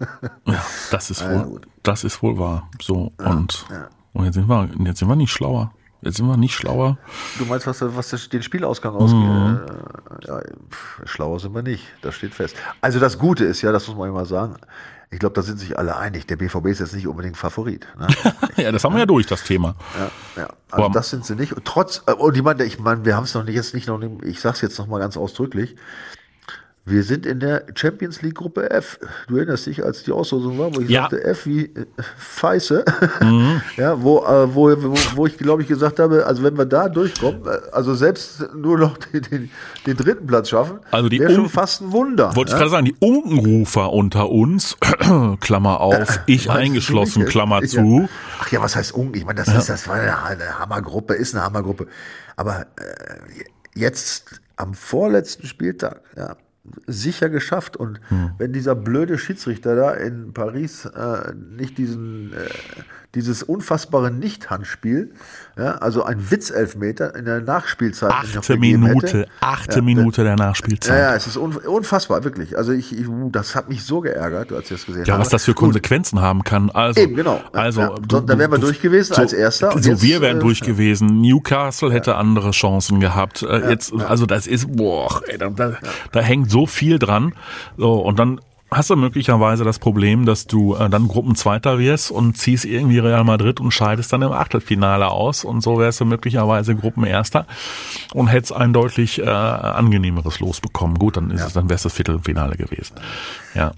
ja, 0.47 0.65
das 0.91 1.11
ist 1.11 1.25
wohl, 1.29 1.61
das 1.83 2.05
ist 2.05 2.23
wohl 2.23 2.39
wahr. 2.39 2.69
So, 2.81 3.13
ja, 3.21 3.27
und, 3.31 3.67
ja. 3.71 3.89
und 4.13 4.25
jetzt 4.25 4.35
sind 4.35 4.49
wir, 4.49 4.69
jetzt 4.85 4.99
sind 4.99 5.09
wir 5.09 5.17
nicht 5.17 5.33
schlauer. 5.33 5.73
Jetzt 6.03 6.19
sind 6.19 6.27
wir 6.27 6.37
nicht 6.37 6.55
schlauer. 6.55 6.99
Du 7.39 7.47
meinst, 7.47 7.67
was, 7.67 7.81
was 7.81 8.29
den 8.29 8.43
Spielausgang 8.43 8.95
ausgeht? 8.95 9.19
Mhm. 9.19 9.61
Äh, 10.23 10.27
ja, 10.29 10.41
schlauer 11.05 11.41
sind 11.41 11.55
wir 11.55 11.63
nicht, 11.63 11.85
das 12.03 12.15
steht 12.15 12.35
fest. 12.35 12.55
Also 12.81 13.01
das 13.01 13.19
Gute 13.19 13.45
ist 13.45 13.63
ja, 13.63 13.73
das 13.73 13.89
muss 13.89 13.97
man 13.97 14.09
immer 14.11 14.27
sagen, 14.27 14.57
ich 15.11 15.21
glaube, 15.21 15.35
da 15.35 15.43
sind 15.43 15.59
sich 15.59 15.79
alle 15.79 15.97
einig, 15.97 16.27
der 16.27 16.37
BVB 16.37 16.67
ist 16.67 16.81
jetzt 16.81 16.95
nicht 16.95 17.07
unbedingt 17.07 17.37
Favorit. 17.37 17.87
Ne? 17.99 18.09
ja, 18.57 18.73
das 18.73 18.85
haben 18.85 18.95
wir 18.95 19.01
ja 19.01 19.07
durch, 19.07 19.27
das 19.27 19.45
Thema. 19.45 19.77
Ja, 19.99 20.43
ja. 20.43 20.49
Also 20.71 20.85
Aber 20.85 20.93
das 20.93 21.11
sind 21.11 21.25
sie 21.25 21.37
nicht. 21.37 21.53
Und 21.53 21.65
trotz, 21.65 22.03
äh, 22.07 22.13
und 22.13 22.37
ich 22.37 22.43
meine, 22.43 22.65
ich 22.65 22.79
meine, 22.79 23.05
wir 23.05 23.17
haben 23.17 23.25
es 23.25 23.35
noch 23.35 23.45
nicht, 23.45 23.55
jetzt 23.55 23.73
nicht 23.73 23.87
noch, 23.87 24.01
ich 24.23 24.41
sag's 24.41 24.61
jetzt 24.61 24.79
noch 24.79 24.89
mal 24.89 24.99
ganz 24.99 25.17
ausdrücklich, 25.17 25.77
wir 26.89 27.03
sind 27.03 27.27
in 27.27 27.41
der 27.41 27.65
Champions 27.75 28.23
League 28.23 28.37
Gruppe 28.37 28.71
F. 28.71 29.01
Du 29.27 29.37
erinnerst 29.37 29.67
dich, 29.67 29.85
als 29.85 30.05
die 30.05 30.13
Auslosung 30.13 30.57
war, 30.57 30.73
wo 30.73 30.81
ich 30.81 30.89
ja. 30.89 31.03
sagte 31.03 31.25
F 31.25 31.45
wie 31.45 31.65
äh, 31.65 31.87
Feiße. 32.17 32.85
Mhm. 33.21 33.61
ja, 33.77 34.01
wo, 34.01 34.21
äh, 34.21 34.55
wo, 34.55 34.71
wo, 34.71 34.95
wo 35.17 35.27
ich 35.27 35.37
glaube 35.37 35.63
ich 35.63 35.69
gesagt 35.69 35.99
habe, 35.99 36.25
also 36.27 36.45
wenn 36.45 36.57
wir 36.57 36.65
da 36.65 36.89
durchkommen, 36.89 37.45
äh, 37.45 37.59
also 37.73 37.95
selbst 37.97 38.55
nur 38.55 38.79
noch 38.79 38.99
den, 38.99 39.23
den, 39.23 39.51
den 39.85 39.97
dritten 39.97 40.29
Platz 40.29 40.51
schaffen, 40.51 40.79
also 40.93 41.11
wäre 41.11 41.35
schon 41.35 41.49
fast 41.49 41.83
ein 41.83 41.91
Wunder. 41.91 42.37
Wollte 42.37 42.53
ja? 42.53 42.57
ich 42.57 42.61
gerade 42.61 42.71
sagen, 42.71 42.85
die 42.85 42.97
Unkenrufer 43.01 43.93
unter 43.93 44.31
uns, 44.31 44.77
Klammer 45.41 45.81
auf, 45.81 45.95
äh, 45.95 46.21
ich 46.27 46.51
eingeschlossen, 46.53 47.25
Klammer 47.25 47.63
zu. 47.63 48.03
Ja. 48.03 48.09
Ach 48.41 48.53
ja, 48.53 48.63
was 48.63 48.77
heißt 48.77 48.95
Unken? 48.95 49.17
Ich 49.17 49.25
meine, 49.27 49.43
das 49.43 49.53
ist, 49.53 49.69
das 49.69 49.89
war 49.89 49.97
eine, 49.97 50.23
eine 50.23 50.61
Hammergruppe, 50.61 51.15
ist 51.15 51.35
eine 51.35 51.43
Hammergruppe. 51.43 51.89
Aber 52.37 52.61
äh, 52.61 52.65
jetzt 53.75 54.41
am 54.55 54.75
vorletzten 54.75 55.49
Spieltag, 55.49 56.03
ja, 56.17 56.37
sicher 56.87 57.29
geschafft. 57.29 57.77
Und 57.77 58.01
hm. 58.09 58.33
wenn 58.39 58.53
dieser 58.53 58.75
blöde 58.75 59.19
Schiedsrichter 59.19 59.77
da 59.77 59.93
in 59.93 60.33
Paris 60.33 60.85
äh, 60.85 61.35
nicht 61.35 61.79
diesen, 61.79 62.33
äh, 62.33 62.37
dieses 63.17 63.43
unfassbare 63.43 64.11
Nicht-Handspiel, 64.11 65.11
ja, 65.57 65.77
also 65.79 66.05
ein 66.05 66.31
Witzelfmeter 66.31 67.17
in 67.17 67.25
der 67.25 67.41
Nachspielzeit. 67.41 68.13
Achte 68.13 68.59
Minute, 68.59 69.07
hätte, 69.07 69.29
achte 69.41 69.77
ja, 69.77 69.83
Minute 69.83 70.23
der 70.23 70.37
Nachspielzeit. 70.37 70.99
Ja, 70.99 71.11
ja, 71.11 71.17
es 71.17 71.27
ist 71.27 71.39
unfassbar, 71.39 72.25
wirklich. 72.25 72.59
Also 72.59 72.73
ich, 72.73 72.97
ich, 72.97 73.07
das 73.33 73.55
hat 73.55 73.71
mich 73.71 73.83
so 73.85 74.03
geärgert, 74.03 74.53
als 74.53 74.65
ich 74.65 74.77
das 74.77 74.87
gesehen 74.87 75.05
ja, 75.07 75.15
habe. 75.15 75.19
Ja, 75.19 75.19
was 75.19 75.31
das 75.31 75.45
für 75.45 75.55
Konsequenzen 75.55 76.17
Gut. 76.17 76.25
haben 76.25 76.45
kann. 76.45 76.71
Also, 76.71 77.01
Eben, 77.01 77.17
genau. 77.17 77.41
Also, 77.53 77.81
ja, 77.81 77.95
du, 78.07 78.21
da 78.21 78.39
wären 78.39 78.53
wir 78.53 78.59
durch 78.59 78.83
gewesen 78.83 79.15
so, 79.15 79.23
als 79.23 79.33
Erster. 79.33 79.73
So, 79.73 79.79
jetzt, 79.79 80.03
wir 80.03 80.21
wären 80.21 80.37
äh, 80.37 80.41
durch 80.41 80.61
gewesen. 80.61 81.23
Newcastle 81.23 81.91
hätte 81.91 82.17
andere 82.17 82.51
Chancen 82.51 83.01
gehabt. 83.01 83.43
Äh, 83.43 83.71
jetzt, 83.71 83.95
also 83.95 84.27
das 84.27 84.47
ist, 84.47 84.77
boah, 84.77 85.23
ey, 85.27 85.39
da, 85.39 85.49
da, 85.49 85.73
da 86.13 86.21
hängt 86.21 86.51
so 86.51 86.67
viel 86.67 86.99
dran. 86.99 87.33
So, 87.79 87.95
und 87.95 88.19
dann 88.19 88.41
hast 88.71 88.91
du 88.91 88.97
möglicherweise 88.97 89.65
das 89.65 89.79
Problem, 89.79 90.27
dass 90.27 90.47
du 90.47 90.75
äh, 90.75 90.89
dann 90.91 91.09
Gruppenzweiter 91.09 91.79
wirst 91.79 92.11
und 92.11 92.37
ziehst 92.37 92.65
irgendwie 92.65 92.99
Real 92.99 93.25
Madrid 93.25 93.61
und 93.61 93.71
scheidest 93.71 94.13
dann 94.13 94.23
im 94.23 94.33
Achtelfinale 94.33 95.09
aus 95.09 95.45
und 95.45 95.61
so 95.61 95.79
wärst 95.79 96.01
du 96.01 96.05
möglicherweise 96.05 96.75
Gruppenerster 96.75 97.47
und 98.15 98.29
hättest 98.29 98.53
ein 98.53 98.73
deutlich 98.73 99.21
äh, 99.21 99.25
angenehmeres 99.27 100.41
Los 100.41 100.61
bekommen. 100.61 100.99
Gut, 100.99 101.17
dann 101.17 101.31
ist 101.31 101.41
ja. 101.41 101.47
es, 101.47 101.53
dann 101.53 101.69
wär's 101.69 101.83
das 101.83 101.93
Viertelfinale 101.93 102.57
gewesen. 102.57 102.95
Ja. 103.55 103.73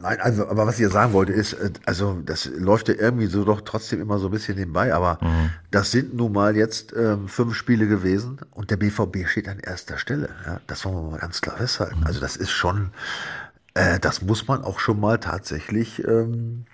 Nein, 0.00 0.20
also, 0.20 0.48
aber 0.48 0.66
was 0.66 0.76
ich 0.76 0.82
ja 0.82 0.90
sagen 0.90 1.12
wollte 1.12 1.32
ist, 1.32 1.54
äh, 1.54 1.72
also 1.84 2.20
das 2.24 2.46
läuft 2.46 2.88
ja 2.88 2.94
irgendwie 2.94 3.26
so 3.26 3.44
doch 3.44 3.62
trotzdem 3.62 4.00
immer 4.00 4.18
so 4.18 4.28
ein 4.28 4.30
bisschen 4.30 4.56
nebenbei, 4.56 4.94
aber 4.94 5.18
mhm. 5.20 5.50
das 5.70 5.90
sind 5.90 6.14
nun 6.14 6.32
mal 6.32 6.56
jetzt 6.56 6.94
ähm, 6.96 7.26
fünf 7.28 7.54
Spiele 7.54 7.88
gewesen 7.88 8.38
und 8.52 8.70
der 8.70 8.76
BVB 8.76 9.26
steht 9.26 9.48
an 9.48 9.58
erster 9.58 9.98
Stelle. 9.98 10.28
Ja, 10.46 10.60
das 10.66 10.84
wollen 10.84 10.96
wir 10.96 11.10
mal 11.10 11.18
ganz 11.18 11.40
klar 11.40 11.56
festhalten. 11.56 12.00
Mhm. 12.00 12.06
Also 12.06 12.20
das 12.20 12.36
ist 12.36 12.50
schon, 12.50 12.90
äh, 13.78 14.00
das 14.00 14.22
muss 14.22 14.48
man 14.48 14.64
auch 14.64 14.80
schon 14.80 14.98
mal 14.98 15.18
tatsächlich 15.18 16.02
ähm, 16.04 16.64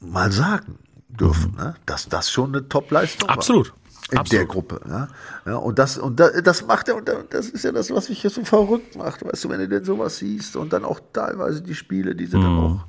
mal 0.00 0.30
sagen 0.30 0.78
dürfen, 1.08 1.52
mhm. 1.52 1.58
ne? 1.58 1.74
dass 1.86 2.08
das 2.08 2.30
schon 2.30 2.54
eine 2.54 2.68
Top-Leistung 2.68 3.28
Absolut. 3.28 3.72
In 4.10 4.18
Absolut. 4.18 4.32
der 4.32 4.46
Gruppe. 4.46 4.80
Ja? 4.88 5.08
ja 5.46 5.56
und 5.56 5.78
das, 5.78 5.98
und 5.98 6.20
das, 6.20 6.32
das 6.42 6.66
macht 6.66 6.88
er, 6.88 6.96
und 6.96 7.10
das 7.30 7.48
ist 7.48 7.64
ja 7.64 7.72
das, 7.72 7.90
was 7.90 8.08
mich 8.08 8.20
hier 8.20 8.30
so 8.30 8.44
verrückt 8.44 8.96
macht, 8.96 9.24
weißt 9.24 9.44
du, 9.44 9.48
wenn 9.48 9.60
du 9.60 9.68
denn 9.68 9.84
sowas 9.84 10.18
siehst 10.18 10.56
und 10.56 10.72
dann 10.72 10.84
auch 10.84 11.00
teilweise 11.12 11.62
die 11.62 11.74
Spiele, 11.74 12.14
die 12.14 12.26
sie 12.26 12.36
mhm. 12.36 12.42
dann 12.42 12.58
auch 12.58 12.84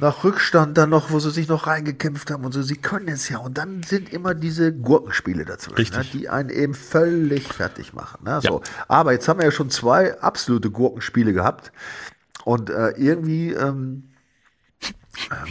nach 0.00 0.24
Rückstand 0.24 0.78
dann 0.78 0.90
noch, 0.90 1.10
wo 1.10 1.18
sie 1.18 1.30
sich 1.30 1.48
noch 1.48 1.66
reingekämpft 1.66 2.30
haben 2.30 2.44
und 2.44 2.52
so, 2.52 2.62
sie 2.62 2.76
können 2.76 3.08
es 3.08 3.28
ja. 3.28 3.38
Und 3.38 3.58
dann 3.58 3.82
sind 3.82 4.12
immer 4.12 4.34
diese 4.34 4.72
Gurkenspiele 4.72 5.44
dazwischen, 5.44 5.96
ne, 5.96 6.04
die 6.12 6.28
einen 6.28 6.50
eben 6.50 6.74
völlig 6.74 7.52
fertig 7.52 7.92
machen. 7.92 8.24
Ne, 8.24 8.40
so. 8.42 8.60
Ja. 8.60 8.84
Aber 8.88 9.12
jetzt 9.12 9.28
haben 9.28 9.40
wir 9.40 9.46
ja 9.46 9.52
schon 9.52 9.70
zwei 9.70 10.18
absolute 10.20 10.70
Gurkenspiele 10.70 11.32
gehabt. 11.32 11.72
Und 12.44 12.70
äh, 12.70 12.90
irgendwie 12.96 13.52
ähm, 13.52 14.10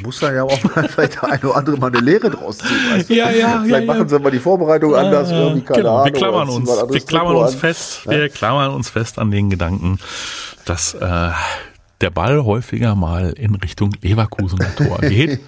muss 0.04 0.20
da 0.20 0.34
ja 0.34 0.44
auch 0.44 0.64
mal 0.64 0.88
vielleicht 0.90 1.16
der 1.16 1.24
eine 1.26 1.42
oder 1.44 1.56
andere 1.56 1.78
mal 1.78 1.88
eine 1.88 2.00
Lehre 2.00 2.30
draus 2.30 2.58
ziehen. 2.58 2.78
Weißt 2.92 3.10
du? 3.10 3.14
Ja, 3.14 3.30
ja, 3.30 3.62
vielleicht 3.64 3.88
ja, 3.88 3.94
machen 3.94 4.10
ja. 4.10 4.10
sie 4.10 4.20
mal 4.20 4.32
die 4.32 4.40
Vorbereitung 4.40 4.96
anders, 4.96 5.32
irgendwie, 5.32 5.62
keine 5.62 5.82
genau. 5.82 5.98
Ahnung. 5.98 6.06
Wir 6.06 6.14
klammern 6.14 6.50
uns, 6.50 6.70
wir 6.70 7.02
klammern 7.02 7.36
uns 7.36 7.56
fest, 7.56 8.08
wir 8.08 8.30
klammern 8.30 8.72
uns 8.72 8.90
fest 8.90 9.20
an 9.20 9.32
den 9.32 9.50
Gedanken, 9.50 10.00
dass 10.66 10.94
äh, 10.96 11.32
der 12.02 12.10
Ball 12.10 12.44
häufiger 12.44 12.96
mal 12.96 13.32
in 13.32 13.56
Richtung 13.56 13.92
Leverkusener 14.02 14.74
Tor 14.76 14.98
geht 15.02 15.40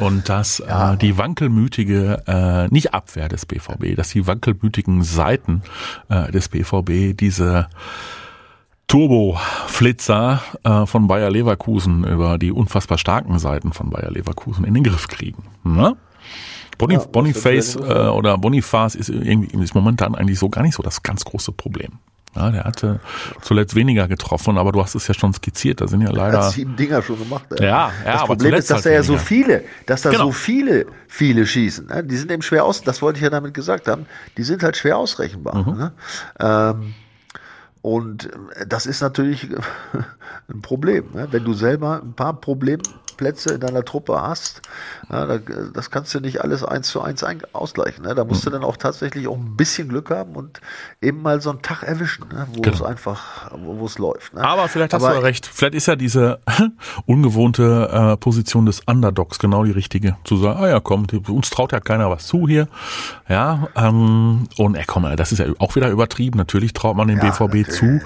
und 0.00 0.28
dass 0.28 0.58
ja. 0.58 0.94
äh, 0.94 0.96
die 0.96 1.18
wankelmütige, 1.18 2.22
äh, 2.26 2.68
nicht 2.68 2.94
Abwehr 2.94 3.28
des 3.28 3.46
BVB, 3.46 3.96
dass 3.96 4.10
die 4.10 4.26
wankelmütigen 4.26 5.02
Seiten 5.02 5.62
äh, 6.08 6.30
des 6.30 6.48
BVB 6.48 7.16
diese 7.16 7.68
Turbo-Flitzer 8.86 10.40
äh, 10.62 10.86
von 10.86 11.08
Bayer 11.08 11.30
Leverkusen 11.30 12.04
über 12.04 12.38
die 12.38 12.52
unfassbar 12.52 12.98
starken 12.98 13.38
Seiten 13.38 13.72
von 13.72 13.90
Bayer 13.90 14.10
Leverkusen 14.10 14.64
in 14.64 14.74
den 14.74 14.84
Griff 14.84 15.08
kriegen. 15.08 15.42
Ne? 15.64 15.96
Bonif 16.78 17.00
ja, 17.00 17.06
Boniface 17.06 17.76
äh, 17.76 18.08
oder 18.08 18.38
Boniface 18.38 18.94
ist 18.94 19.08
irgendwie 19.08 19.62
ist 19.62 19.74
momentan 19.74 20.14
eigentlich 20.14 20.38
so 20.38 20.48
gar 20.48 20.62
nicht 20.62 20.74
so 20.74 20.82
das 20.82 21.02
ganz 21.02 21.24
große 21.24 21.52
Problem. 21.52 21.98
Ja, 22.36 22.50
der 22.50 22.64
hatte 22.64 23.00
zuletzt 23.40 23.74
weniger 23.74 24.08
getroffen, 24.08 24.58
aber 24.58 24.72
du 24.72 24.82
hast 24.82 24.94
es 24.94 25.08
ja 25.08 25.14
schon 25.14 25.32
skizziert. 25.32 25.80
Da 25.80 25.88
sind 25.88 26.02
ja 26.02 26.10
leider. 26.10 26.38
Er 26.38 26.44
hat 26.46 26.52
sieben 26.52 26.76
Dinger 26.76 27.02
schon 27.02 27.18
gemacht. 27.18 27.46
Ey. 27.58 27.66
Ja, 27.66 27.90
ja, 28.04 28.12
das 28.12 28.24
Problem 28.24 28.54
ist, 28.54 28.70
dass 28.70 28.76
halt 28.76 28.86
da 28.86 28.90
ja 28.90 29.02
so 29.02 29.16
viele, 29.16 29.64
dass 29.86 30.02
da 30.02 30.10
genau. 30.10 30.26
so 30.26 30.32
viele, 30.32 30.86
viele 31.08 31.46
schießen. 31.46 31.86
Ne? 31.86 32.04
Die 32.04 32.16
sind 32.16 32.30
eben 32.30 32.42
schwer 32.42 32.64
aus, 32.64 32.82
das 32.82 33.02
wollte 33.02 33.18
ich 33.18 33.22
ja 33.22 33.30
damit 33.30 33.54
gesagt 33.54 33.88
haben, 33.88 34.06
die 34.36 34.42
sind 34.42 34.62
halt 34.62 34.76
schwer 34.76 34.98
ausrechenbar. 34.98 35.56
Mhm. 35.56 35.78
Ne? 35.78 35.92
Ähm, 36.38 36.94
und 37.82 38.30
das 38.66 38.86
ist 38.86 39.00
natürlich 39.00 39.48
ein 40.48 40.60
Problem. 40.60 41.04
Ne? 41.14 41.28
Wenn 41.30 41.44
du 41.44 41.54
selber 41.54 42.02
ein 42.02 42.14
paar 42.14 42.40
Probleme 42.40 42.82
Plätze 43.16 43.54
in 43.54 43.60
deiner 43.60 43.84
Truppe 43.84 44.20
hast, 44.20 44.62
ja, 45.10 45.38
das 45.72 45.90
kannst 45.90 46.14
du 46.14 46.20
nicht 46.20 46.42
alles 46.42 46.64
eins 46.64 46.88
zu 46.88 47.00
eins 47.00 47.24
ausgleichen. 47.52 48.04
Ne? 48.04 48.14
Da 48.14 48.24
musst 48.24 48.42
du 48.44 48.46
hm. 48.46 48.54
dann 48.54 48.64
auch 48.64 48.76
tatsächlich 48.76 49.28
auch 49.28 49.36
ein 49.36 49.56
bisschen 49.56 49.88
Glück 49.88 50.10
haben 50.10 50.34
und 50.34 50.60
eben 51.00 51.22
mal 51.22 51.40
so 51.40 51.50
einen 51.50 51.62
Tag 51.62 51.82
erwischen, 51.82 52.28
ne? 52.28 52.46
wo 52.52 52.60
genau. 52.60 52.76
es 52.76 52.82
einfach, 52.82 53.50
wo, 53.52 53.84
es 53.86 53.98
läuft. 53.98 54.34
Ne? 54.34 54.42
Aber 54.42 54.68
vielleicht 54.68 54.94
hast 54.94 55.04
Aber 55.04 55.14
du 55.14 55.22
recht. 55.22 55.46
Vielleicht 55.46 55.74
ist 55.74 55.86
ja 55.86 55.96
diese 55.96 56.40
ungewohnte 57.06 57.88
äh, 57.92 58.16
Position 58.16 58.66
des 58.66 58.80
Underdogs 58.86 59.38
genau 59.38 59.64
die 59.64 59.70
richtige. 59.70 60.16
Zu 60.24 60.36
sagen, 60.36 60.60
ah 60.60 60.68
ja, 60.68 60.80
komm, 60.80 61.06
uns 61.28 61.50
traut 61.50 61.72
ja 61.72 61.80
keiner 61.80 62.10
was 62.10 62.26
zu 62.26 62.48
hier. 62.48 62.68
Ja, 63.28 63.68
ähm, 63.76 64.48
und 64.56 64.74
äh, 64.74 64.84
komm, 64.86 65.06
das 65.16 65.32
ist 65.32 65.38
ja 65.38 65.46
auch 65.58 65.76
wieder 65.76 65.90
übertrieben. 65.90 66.38
Natürlich 66.38 66.72
traut 66.72 66.96
man 66.96 67.08
dem 67.08 67.18
ja, 67.18 67.30
BVB 67.30 67.40
natürlich. 67.40 67.68
zu, 67.68 68.00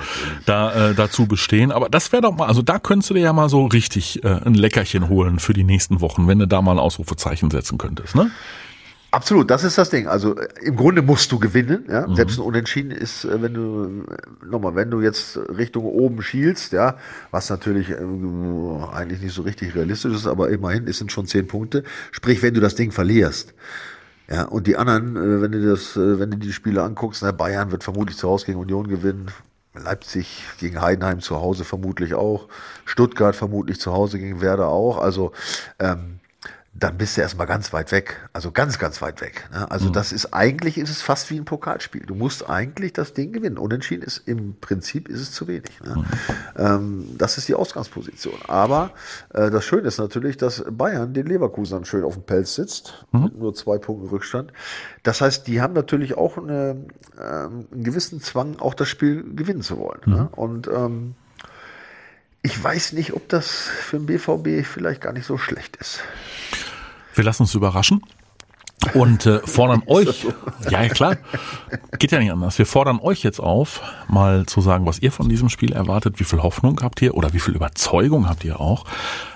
da 0.47 0.91
äh, 0.91 0.95
dazu 0.95 1.27
bestehen. 1.27 1.73
Aber 1.73 1.89
das 1.89 2.13
wäre 2.13 2.23
doch 2.23 2.37
mal, 2.37 2.47
also 2.47 2.63
da 2.63 2.79
könntest 2.79 3.11
du 3.11 3.15
dir 3.15 3.21
ja 3.21 3.33
mal 3.33 3.49
so 3.49 3.67
richtig 3.67 4.25
äh, 4.25 4.29
ein 4.29 4.55
Leckerchen 4.55 5.00
Sternchen 5.01 5.09
holen 5.09 5.39
für 5.39 5.53
die 5.53 5.65
nächsten 5.65 6.01
Wochen, 6.01 6.29
wenn 6.29 6.39
du 6.39 6.47
da 6.47 6.63
mal 6.63 6.73
ein 6.73 6.79
Ausrufezeichen 6.79 7.51
setzen 7.51 7.79
könntest, 7.79 8.15
ne? 8.15 8.31
Absolut, 9.13 9.51
das 9.51 9.65
ist 9.65 9.77
das 9.77 9.91
Ding. 9.91 10.07
Also 10.07 10.37
äh, 10.37 10.47
im 10.63 10.77
Grunde 10.77 11.03
musst 11.03 11.33
du 11.33 11.41
gewinnen, 11.41 11.85
ja. 11.89 12.07
Mhm. 12.07 12.15
Selbst 12.15 12.39
ein 12.39 12.45
Unentschieden 12.45 12.93
ist, 12.93 13.25
äh, 13.25 13.43
wenn 13.43 13.55
du 13.55 14.05
nochmal, 14.49 14.77
wenn 14.77 14.89
du 14.89 15.01
jetzt 15.01 15.37
Richtung 15.37 15.85
oben 15.85 16.23
schielst, 16.23 16.73
ja, 16.73 16.97
was 17.33 17.51
natürlich 17.51 17.91
äh, 17.91 17.97
eigentlich 18.93 19.21
nicht 19.21 19.35
so 19.35 19.43
richtig 19.43 19.75
realistisch 19.75 20.15
ist, 20.15 20.29
aber 20.29 20.51
immerhin 20.51 20.87
es 20.87 20.99
sind 20.99 21.11
schon 21.11 21.27
zehn 21.27 21.49
Punkte. 21.49 21.83
Sprich, 22.13 22.41
wenn 22.43 22.55
du 22.55 22.61
das 22.61 22.77
Ding 22.77 22.93
verlierst, 22.93 23.55
ja, 24.31 24.45
und 24.45 24.69
die 24.69 24.77
anderen, 24.77 25.43
wenn 25.43 25.51
du 25.51 25.69
das, 25.69 25.97
wenn 25.97 26.31
du 26.31 26.37
die 26.37 26.53
Spiele 26.53 26.85
anguckst, 26.85 27.21
na, 27.25 27.33
Bayern 27.33 27.73
wird 27.73 27.83
vermutlich 27.83 28.17
zu 28.17 28.29
Hause 28.29 28.47
gegen 28.47 28.61
Union 28.61 28.87
gewinnen, 28.87 29.27
Leipzig 29.75 30.45
gegen 30.59 30.81
Heidenheim 30.81 31.21
zu 31.21 31.41
Hause 31.41 31.65
vermutlich 31.65 32.15
auch, 32.15 32.49
Stuttgart 32.85 33.37
vermutlich 33.37 33.81
zu 33.81 33.93
Hause 33.93 34.19
gegen 34.19 34.41
Werder 34.41 34.69
auch. 34.69 34.99
Also 34.99 35.33
ähm, 35.79 36.20
dann 36.81 36.97
bist 36.97 37.17
du 37.17 37.21
erstmal 37.21 37.47
ganz 37.47 37.73
weit 37.75 37.93
weg. 37.93 38.29
Also 38.33 38.51
ganz, 38.51 38.79
ganz 38.79 39.03
weit 39.03 39.21
weg. 39.21 39.49
Ne? 39.53 39.71
Also 39.71 39.89
mhm. 39.89 39.93
das 39.93 40.13
ist 40.13 40.33
eigentlich 40.33 40.79
ist 40.79 40.89
es 40.89 41.03
fast 41.03 41.31
wie 41.31 41.37
ein 41.37 41.45
Pokalspiel. 41.45 42.07
Du 42.07 42.15
musst 42.15 42.49
eigentlich 42.49 42.95
das 42.95 43.13
Ding 43.13 43.33
gewinnen. 43.33 43.59
Unentschieden 43.59 44.03
ist 44.03 44.27
im 44.27 44.57
Prinzip 44.59 45.09
ist 45.09 45.21
es 45.21 45.33
zu 45.33 45.47
wenig. 45.47 45.79
Ne? 45.85 45.97
Mhm. 45.97 46.05
Ähm, 46.57 47.05
das 47.19 47.37
ist 47.37 47.49
die 47.49 47.55
Ausgangsposition. 47.55 48.39
Aber 48.49 48.93
äh, 49.35 49.51
das 49.51 49.65
Schöne 49.65 49.89
ist 49.89 49.99
natürlich, 49.99 50.39
dass 50.39 50.65
Bayern 50.71 51.13
den 51.13 51.27
Leverkusen 51.27 51.85
schön 51.85 52.03
auf 52.03 52.15
dem 52.15 52.23
Pelz 52.23 52.55
sitzt, 52.55 53.05
mhm. 53.13 53.25
mit 53.25 53.39
nur 53.39 53.55
zwei 53.55 53.77
Punkten 53.77 54.09
Rückstand. 54.09 54.53
Das 55.03 55.21
heißt, 55.21 55.47
die 55.47 55.61
haben 55.61 55.75
natürlich 55.75 56.17
auch 56.17 56.39
eine, 56.39 56.87
äh, 57.19 57.23
einen 57.23 57.85
gewissen 57.85 58.23
Zwang, 58.23 58.59
auch 58.59 58.73
das 58.73 58.89
Spiel 58.89 59.23
gewinnen 59.35 59.63
zu 59.63 59.79
wollen. 59.79 60.01
Ne? 60.07 60.23
Mhm. 60.23 60.29
Und 60.29 60.69
ähm, 60.69 61.15
ich 62.43 62.63
weiß 62.63 62.95
nicht, 62.95 63.13
ob 63.13 63.29
das 63.29 63.51
für 63.51 63.99
den 63.99 64.07
BVB 64.07 64.67
vielleicht 64.67 65.03
gar 65.03 65.13
nicht 65.13 65.27
so 65.27 65.37
schlecht 65.37 65.77
ist. 65.77 66.01
Wir 67.15 67.25
lassen 67.25 67.43
uns 67.43 67.55
überraschen 67.55 68.03
und 68.95 69.27
äh, 69.27 69.41
fordern 69.41 69.83
euch, 69.87 70.27
ja 70.71 70.89
klar, 70.89 71.17
geht 71.99 72.13
ja 72.13 72.19
nicht 72.19 72.33
anders. 72.33 72.59
Wir 72.59 72.67
fordern 72.67 72.99
euch 73.01 73.23
jetzt 73.23 73.41
auf, 73.41 73.83
mal 74.09 74.47
zu 74.47 74.61
sagen, 74.61 74.87
was 74.87 75.01
ihr 75.01 75.13
von 75.13 75.29
diesem 75.29 75.49
Spiel 75.49 75.73
erwartet, 75.73 76.19
wie 76.19 76.25
viel 76.25 76.43
Hoffnung 76.43 76.81
habt 76.83 77.03
ihr 77.03 77.15
oder 77.15 77.33
wie 77.33 77.41
viel 77.41 77.55
Überzeugung 77.55 78.29
habt 78.29 78.45
ihr 78.45 78.59
auch, 78.59 78.85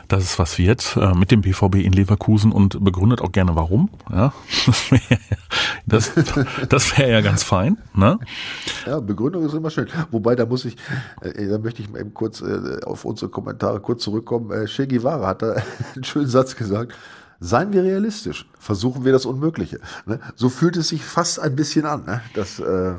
dass 0.08 0.22
es 0.22 0.38
was 0.38 0.58
wird 0.58 0.96
äh, 0.96 1.14
mit 1.14 1.30
dem 1.30 1.42
BVB 1.42 1.76
in 1.76 1.92
Leverkusen 1.92 2.52
und 2.52 2.82
begründet 2.82 3.20
auch 3.20 3.32
gerne 3.32 3.54
warum. 3.54 3.90
Ja, 4.10 4.32
das 5.86 6.12
das 6.68 6.98
wäre 6.98 7.10
ja 7.10 7.20
ganz 7.20 7.42
fein. 7.42 7.78
Ne? 7.94 8.18
Ja, 8.86 9.00
Begründung 9.00 9.44
ist 9.44 9.54
immer 9.54 9.70
schön. 9.70 9.88
Wobei 10.10 10.36
da 10.36 10.46
muss 10.46 10.64
ich, 10.64 10.76
äh, 11.20 11.48
da 11.48 11.58
möchte 11.58 11.82
ich 11.82 11.90
mal 11.90 12.00
eben 12.00 12.14
kurz 12.14 12.40
äh, 12.40 12.80
auf 12.84 13.04
unsere 13.04 13.30
Kommentare 13.30 13.80
kurz 13.80 14.02
zurückkommen. 14.02 14.50
Äh, 14.50 14.66
Che 14.66 14.86
Guevara 14.86 15.26
hat 15.26 15.42
da 15.42 15.56
einen 15.94 16.04
schönen 16.04 16.28
Satz 16.28 16.56
gesagt. 16.56 16.94
Seien 17.40 17.72
wir 17.72 17.82
realistisch, 17.82 18.48
versuchen 18.58 19.04
wir 19.04 19.12
das 19.12 19.26
Unmögliche. 19.26 19.80
Ne? 20.06 20.20
So 20.36 20.48
fühlt 20.48 20.76
es 20.76 20.88
sich 20.88 21.04
fast 21.04 21.40
ein 21.40 21.56
bisschen 21.56 21.86
an, 21.86 22.04
ne? 22.04 22.22
dass 22.34 22.58
äh, 22.58 22.94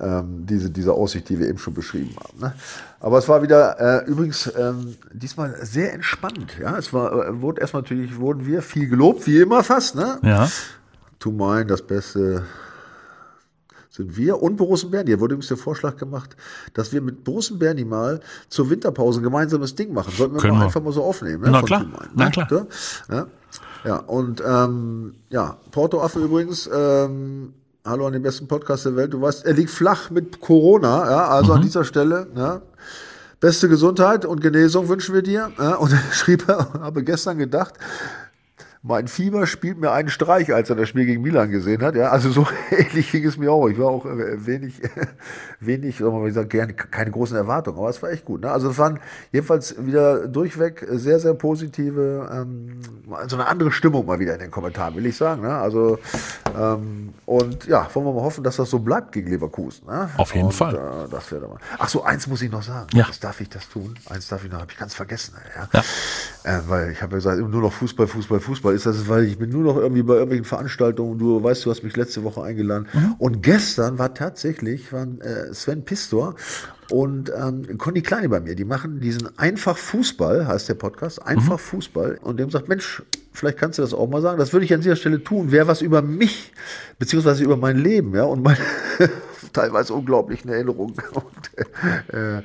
ähm, 0.00 0.46
diese, 0.46 0.70
diese 0.70 0.92
Aussicht, 0.92 1.28
die 1.28 1.38
wir 1.38 1.48
eben 1.48 1.58
schon 1.58 1.74
beschrieben 1.74 2.14
haben. 2.22 2.40
Ne? 2.40 2.54
Aber 3.00 3.18
es 3.18 3.28
war 3.28 3.42
wieder 3.42 3.78
äh, 3.80 4.08
übrigens 4.08 4.50
ähm, 4.56 4.96
diesmal 5.12 5.56
sehr 5.64 5.92
entspannt. 5.92 6.56
Ja, 6.60 6.76
es 6.76 6.92
war 6.92 7.28
äh, 7.28 7.40
wurde 7.40 7.60
erstmal 7.60 7.82
natürlich 7.82 8.16
wurden 8.16 8.46
wir 8.46 8.62
viel 8.62 8.88
gelobt, 8.88 9.26
wie 9.26 9.40
immer 9.40 9.64
fast. 9.64 9.94
Ne? 9.94 10.18
Ja. 10.22 10.48
To 11.18 11.32
mine, 11.32 11.66
das 11.66 11.82
Beste 11.82 12.44
sind 13.98 14.16
wir 14.16 14.40
und 14.42 14.56
Borussen 14.56 14.90
Berni. 14.90 15.08
Hier 15.10 15.20
wurde 15.20 15.34
übrigens 15.34 15.48
der 15.48 15.56
Vorschlag 15.56 15.96
gemacht, 15.96 16.36
dass 16.72 16.92
wir 16.92 17.02
mit 17.02 17.24
Borussen 17.24 17.58
Berni 17.58 17.84
mal 17.84 18.20
zur 18.48 18.70
Winterpause 18.70 19.20
ein 19.20 19.24
gemeinsames 19.24 19.74
Ding 19.74 19.92
machen. 19.92 20.12
Sollten 20.16 20.36
wir 20.40 20.50
mal 20.52 20.60
wir. 20.60 20.64
einfach 20.66 20.80
mal 20.80 20.92
so 20.92 21.02
aufnehmen. 21.02 21.42
Ne? 21.42 21.50
Na 21.50 21.62
klar, 21.62 21.80
Tumain, 21.82 22.08
na 22.14 22.24
ne? 22.26 22.30
klar. 22.30 22.66
Ja, 23.10 23.26
ja 23.84 23.96
und 23.96 24.42
ähm, 24.46 25.14
ja, 25.30 25.56
Porto 25.72 26.00
Affe 26.00 26.20
übrigens, 26.20 26.70
ähm, 26.72 27.52
hallo 27.84 28.06
an 28.06 28.12
den 28.12 28.22
besten 28.22 28.46
Podcast 28.46 28.86
der 28.86 28.94
Welt. 28.96 29.12
Du 29.12 29.20
weißt, 29.20 29.44
er 29.44 29.52
liegt 29.54 29.70
flach 29.70 30.10
mit 30.10 30.40
Corona, 30.40 31.10
ja, 31.10 31.26
also 31.28 31.52
Mhm. 31.52 31.56
an 31.56 31.62
dieser 31.62 31.84
Stelle, 31.84 32.28
ja. 32.36 32.62
Beste 33.40 33.68
Gesundheit 33.68 34.24
und 34.24 34.40
Genesung 34.40 34.88
wünschen 34.88 35.14
wir 35.14 35.22
dir. 35.22 35.52
Ja, 35.58 35.74
und 35.76 35.92
er 35.92 36.00
schrieb 36.12 36.48
er, 36.48 36.72
habe 36.80 37.02
gestern 37.04 37.38
gedacht, 37.38 37.74
mein 38.88 39.06
Fieber 39.06 39.46
spielt 39.46 39.78
mir 39.78 39.92
einen 39.92 40.08
Streich, 40.08 40.52
als 40.52 40.70
er 40.70 40.76
das 40.76 40.88
Spiel 40.88 41.04
gegen 41.04 41.20
Milan 41.20 41.50
gesehen 41.50 41.82
hat. 41.82 41.94
Ja, 41.94 42.08
also 42.08 42.30
so 42.30 42.46
ähnlich 42.70 43.12
ging 43.12 43.24
es 43.26 43.36
mir 43.36 43.52
auch. 43.52 43.68
Ich 43.68 43.78
war 43.78 43.88
auch 43.88 44.06
äh, 44.06 44.46
wenig, 44.46 44.80
wenig, 45.60 45.98
sagen 45.98 46.12
wir 46.12 46.20
mal, 46.20 46.26
gesagt, 46.26 46.48
gerne 46.48 46.72
keine 46.72 47.10
großen 47.10 47.36
Erwartungen, 47.36 47.78
aber 47.78 47.90
es 47.90 48.02
war 48.02 48.10
echt 48.10 48.24
gut. 48.24 48.40
Ne? 48.40 48.50
Also 48.50 48.70
es 48.70 48.78
waren 48.78 48.98
jedenfalls 49.30 49.74
wieder 49.78 50.26
durchweg 50.26 50.86
sehr, 50.90 51.20
sehr 51.20 51.34
positive, 51.34 52.30
ähm, 52.32 52.80
so 53.26 53.36
eine 53.36 53.46
andere 53.46 53.70
Stimmung 53.72 54.06
mal 54.06 54.18
wieder 54.20 54.32
in 54.34 54.40
den 54.40 54.50
Kommentaren, 54.50 54.96
will 54.96 55.04
ich 55.04 55.16
sagen. 55.16 55.42
Ne? 55.42 55.54
Also 55.54 55.98
ähm, 56.58 57.12
und 57.26 57.66
ja, 57.66 57.86
wollen 57.92 58.06
wir 58.06 58.12
mal 58.14 58.22
hoffen, 58.22 58.42
dass 58.42 58.56
das 58.56 58.70
so 58.70 58.78
bleibt 58.78 59.12
gegen 59.12 59.28
Leverkusen. 59.28 59.86
Ne? 59.86 60.08
Auf 60.16 60.34
jeden 60.34 60.46
und, 60.46 60.52
Fall. 60.52 60.74
Äh, 60.74 61.10
das 61.10 61.30
wäre 61.30 61.46
mal. 61.46 61.58
Ach 61.78 61.90
so, 61.90 62.04
eins 62.04 62.26
muss 62.26 62.40
ich 62.40 62.50
noch 62.50 62.62
sagen. 62.62 62.88
Ja. 62.94 63.04
Das 63.06 63.20
darf 63.20 63.38
ich 63.42 63.50
das 63.50 63.68
tun. 63.68 63.94
Eins 64.08 64.28
darf 64.28 64.44
ich 64.44 64.50
noch, 64.50 64.60
habe 64.60 64.72
ich 64.72 64.78
ganz 64.78 64.94
vergessen. 64.94 65.34
Ja. 65.74 65.80
Äh, 66.44 66.60
weil 66.68 66.92
ich 66.92 67.02
habe 67.02 67.12
ja 67.12 67.16
gesagt, 67.18 67.38
nur 67.38 67.60
noch 67.60 67.72
Fußball, 67.72 68.06
Fußball, 68.06 68.40
Fußball. 68.40 68.77
Ist 68.78 68.86
das, 68.86 69.08
weil 69.08 69.24
ich 69.24 69.38
bin 69.38 69.50
nur 69.50 69.64
noch 69.64 69.76
irgendwie 69.76 70.02
bei 70.02 70.14
irgendwelchen 70.14 70.44
Veranstaltungen. 70.44 71.18
Du 71.18 71.42
weißt, 71.42 71.64
du 71.66 71.70
hast 71.70 71.82
mich 71.82 71.96
letzte 71.96 72.22
Woche 72.22 72.42
eingeladen. 72.42 72.86
Mhm. 72.92 73.14
Und 73.18 73.42
gestern 73.42 73.98
war 73.98 74.14
tatsächlich 74.14 74.92
waren, 74.92 75.20
äh, 75.20 75.52
Sven 75.52 75.84
Pistor 75.84 76.36
und 76.90 77.30
ähm, 77.36 77.76
Conny 77.76 78.02
Kleine 78.02 78.28
bei 78.28 78.40
mir. 78.40 78.54
Die 78.54 78.64
machen 78.64 79.00
diesen 79.00 79.36
Einfach 79.38 79.76
Fußball, 79.76 80.46
heißt 80.46 80.68
der 80.68 80.74
Podcast, 80.74 81.20
Einfach 81.24 81.54
Mhm. 81.54 81.58
Fußball. 81.58 82.18
Und 82.22 82.38
dem 82.38 82.50
sagt, 82.50 82.68
Mensch, 82.68 83.02
vielleicht 83.32 83.58
kannst 83.58 83.78
du 83.78 83.82
das 83.82 83.92
auch 83.92 84.08
mal 84.08 84.22
sagen. 84.22 84.38
Das 84.38 84.52
würde 84.52 84.64
ich 84.64 84.72
an 84.72 84.80
dieser 84.80 84.96
Stelle 84.96 85.22
tun. 85.24 85.46
Wer 85.50 85.66
was 85.66 85.82
über 85.82 86.00
mich, 86.00 86.52
beziehungsweise 86.98 87.42
über 87.44 87.56
mein 87.56 87.78
Leben, 87.78 88.14
ja, 88.14 88.24
und 88.24 88.42
meine 88.42 88.58
teilweise 89.52 89.94
unglaublichen 89.94 90.50
Erinnerungen 90.50 90.94
und, 91.14 92.14
äh, 92.14 92.42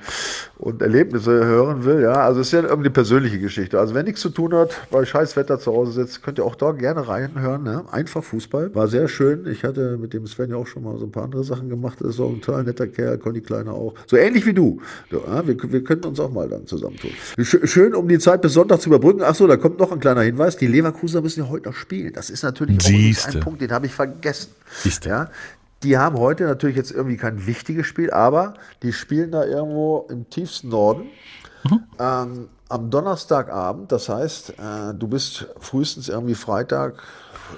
und 0.58 0.82
Erlebnisse 0.82 1.32
hören 1.46 1.84
will, 1.84 2.02
ja. 2.02 2.14
Also 2.14 2.42
es 2.42 2.48
ist 2.48 2.54
ja 2.54 2.60
irgendwie 2.62 2.82
eine 2.82 2.90
persönliche 2.92 3.40
Geschichte. 3.40 3.80
Also 3.80 3.94
wer 3.96 4.04
nichts 4.04 4.22
zu 4.22 4.30
tun 4.30 4.54
hat, 4.54 4.76
bei 4.92 5.04
scheiß 5.06 5.36
Wetter 5.36 5.60
zu 5.60 5.72
Hause 5.74 5.92
sitzt, 5.94 6.24
könnt 6.24 6.38
ihr 6.40 6.46
auch 6.46 6.56
da 6.56 6.72
gerne 6.72 7.08
reinhören. 7.08 7.64
Ne? 7.64 7.84
Einfach 7.92 8.24
Fußball. 8.24 8.74
War 8.76 8.88
sehr 8.88 9.08
schön. 9.08 9.46
Ich 9.48 9.64
hatte 9.64 9.98
mit 9.98 10.14
dem 10.14 10.26
Sven 10.28 10.50
ja 10.50 10.56
auch 10.58 10.68
schon 10.68 10.84
mal 10.84 10.98
so 10.98 11.06
ein 11.06 11.12
paar 11.12 11.24
andere 11.24 11.44
Sachen 11.44 11.70
gemacht. 11.70 11.98
Das 12.00 12.10
ist 12.16 12.20
auch 12.20 12.30
ein 12.30 12.42
total 12.42 12.64
netter 12.64 12.88
Kerl, 12.88 13.18
Conny 13.18 13.42
Kleiner 13.42 13.74
auch. 13.74 13.94
So 14.08 14.18
ähnlich 14.18 14.46
wie 14.46 14.54
du. 14.54 14.82
ja? 15.12 15.46
wir, 15.46 15.58
wir 15.72 15.84
könnten 15.84 16.08
uns 16.08 16.20
auch 16.20 16.32
mal 16.32 16.48
dann 16.48 16.66
zusammentun. 16.68 17.12
Sch- 17.38 17.66
Schön, 17.68 17.94
um 17.96 18.08
die 18.08 18.20
Zeit 18.20 18.42
bis 18.42 18.54
Sonntag 18.54 18.82
zu 18.82 18.90
überbrücken. 18.90 19.22
Ach 19.24 19.36
so, 19.36 19.48
da 19.48 19.58
kommt 19.58 19.80
noch 19.80 19.92
ein 19.92 20.00
kleiner 20.00 20.22
Hinweis. 20.22 20.58
Die 20.58 20.68
Leverkusener 20.68 21.22
müssen 21.22 21.42
ja 21.42 21.50
heute 21.50 21.70
noch 21.70 21.76
spielen. 21.76 22.14
Das 22.14 22.30
ist 22.30 22.44
natürlich 22.44 22.80
auch 22.86 23.34
ein 23.34 23.40
Punkt, 23.42 23.62
den 23.62 23.72
habe 23.72 23.86
ich 23.88 23.94
vergessen. 23.94 24.52
Siehste. 24.82 25.10
Ja, 25.10 25.30
die 25.84 25.98
haben 25.98 26.18
heute 26.18 26.46
natürlich 26.46 26.76
jetzt 26.76 26.92
irgendwie 26.92 27.18
kein 27.18 27.46
wichtiges 27.46 27.86
Spiel, 27.86 28.12
aber 28.12 28.56
die 28.82 28.94
spielen 28.94 29.32
da 29.32 29.46
irgendwo 29.46 30.08
im 30.10 30.30
tiefsten 30.30 30.70
Norden. 30.70 31.10
Ähm, 32.00 32.50
am 32.70 32.90
Donnerstagabend, 32.90 33.92
das 33.92 34.10
heißt, 34.10 34.52
äh, 34.52 34.94
du 34.94 35.08
bist 35.08 35.48
frühestens 35.60 36.10
irgendwie 36.10 36.36
Freitag 36.36 37.04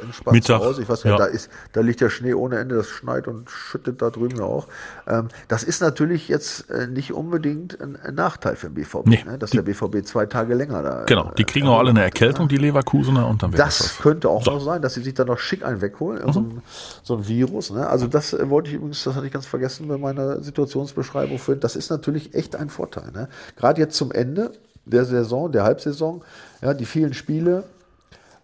entspannt 0.03 0.35
Mittag, 0.35 0.59
zu 0.61 0.65
Hause. 0.65 0.81
Ich 0.81 0.89
weiß 0.89 1.03
nicht, 1.03 1.11
ja. 1.11 1.17
da, 1.17 1.25
ist, 1.25 1.49
da 1.73 1.81
liegt 1.81 2.01
ja 2.01 2.09
Schnee 2.09 2.33
ohne 2.33 2.57
Ende, 2.59 2.75
das 2.75 2.87
schneit 2.89 3.27
und 3.27 3.49
schüttet 3.49 4.01
da 4.01 4.09
drüben 4.09 4.37
ja 4.37 4.43
auch. 4.43 4.67
Ähm, 5.07 5.27
das 5.47 5.63
ist 5.63 5.81
natürlich 5.81 6.27
jetzt 6.27 6.69
äh, 6.69 6.87
nicht 6.87 7.13
unbedingt 7.13 7.79
ein, 7.81 7.95
ein 7.95 8.15
Nachteil 8.15 8.55
für 8.55 8.67
den 8.69 8.75
BVB, 8.75 9.05
Nee, 9.07 9.23
ne? 9.25 9.37
dass 9.37 9.51
die- 9.51 9.57
der 9.57 9.63
BVB 9.63 10.05
zwei 10.05 10.25
Tage 10.25 10.53
länger 10.55 10.81
da. 10.83 11.03
Genau, 11.05 11.31
die 11.37 11.43
kriegen 11.43 11.67
auch 11.67 11.79
alle 11.79 11.91
eine 11.91 12.03
Erkältung, 12.03 12.47
die 12.47 12.57
Leverkusener, 12.57 13.27
und 13.27 13.41
dann 13.43 13.51
wird 13.51 13.61
das, 13.61 13.77
Das 13.79 13.97
könnte 13.97 14.29
auch 14.29 14.43
So. 14.43 14.51
noch 14.51 14.59
sein, 14.61 14.81
dass 14.81 14.93
sie 14.95 15.01
sich 15.03 15.13
dann 15.13 15.27
noch 15.27 15.39
schick 15.39 15.63
einen 15.65 15.81
wegholen, 15.81 16.21
so, 16.31 16.39
ein, 16.41 16.61
so 17.03 17.15
ein 17.17 17.27
Virus. 17.27 17.71
Ne? 17.71 17.87
Also 17.87 18.07
das 18.07 18.33
äh, 18.33 18.49
wollte 18.49 18.69
ich 18.69 18.75
übrigens, 18.75 19.03
das 19.03 19.15
hatte 19.15 19.25
ich 19.27 19.33
ganz 19.33 19.45
vergessen 19.45 19.87
bei 19.87 19.97
meiner 19.97 20.41
Situationsbeschreibung 20.43 21.39
vorhin. 21.39 21.59
Das 21.61 21.75
ist 21.75 21.89
natürlich 21.89 22.33
echt 22.33 22.55
ein 22.55 22.69
Vorteil. 22.69 23.11
Ne? 23.11 23.29
Gerade 23.55 23.81
jetzt 23.81 23.95
zum 23.97 24.11
Ende 24.11 24.51
der 24.85 25.05
Saison, 25.05 25.51
der 25.51 25.63
Halbsaison, 25.63 26.23
ja, 26.61 26.73
die 26.73 26.85
vielen 26.85 27.13
Spiele, 27.13 27.63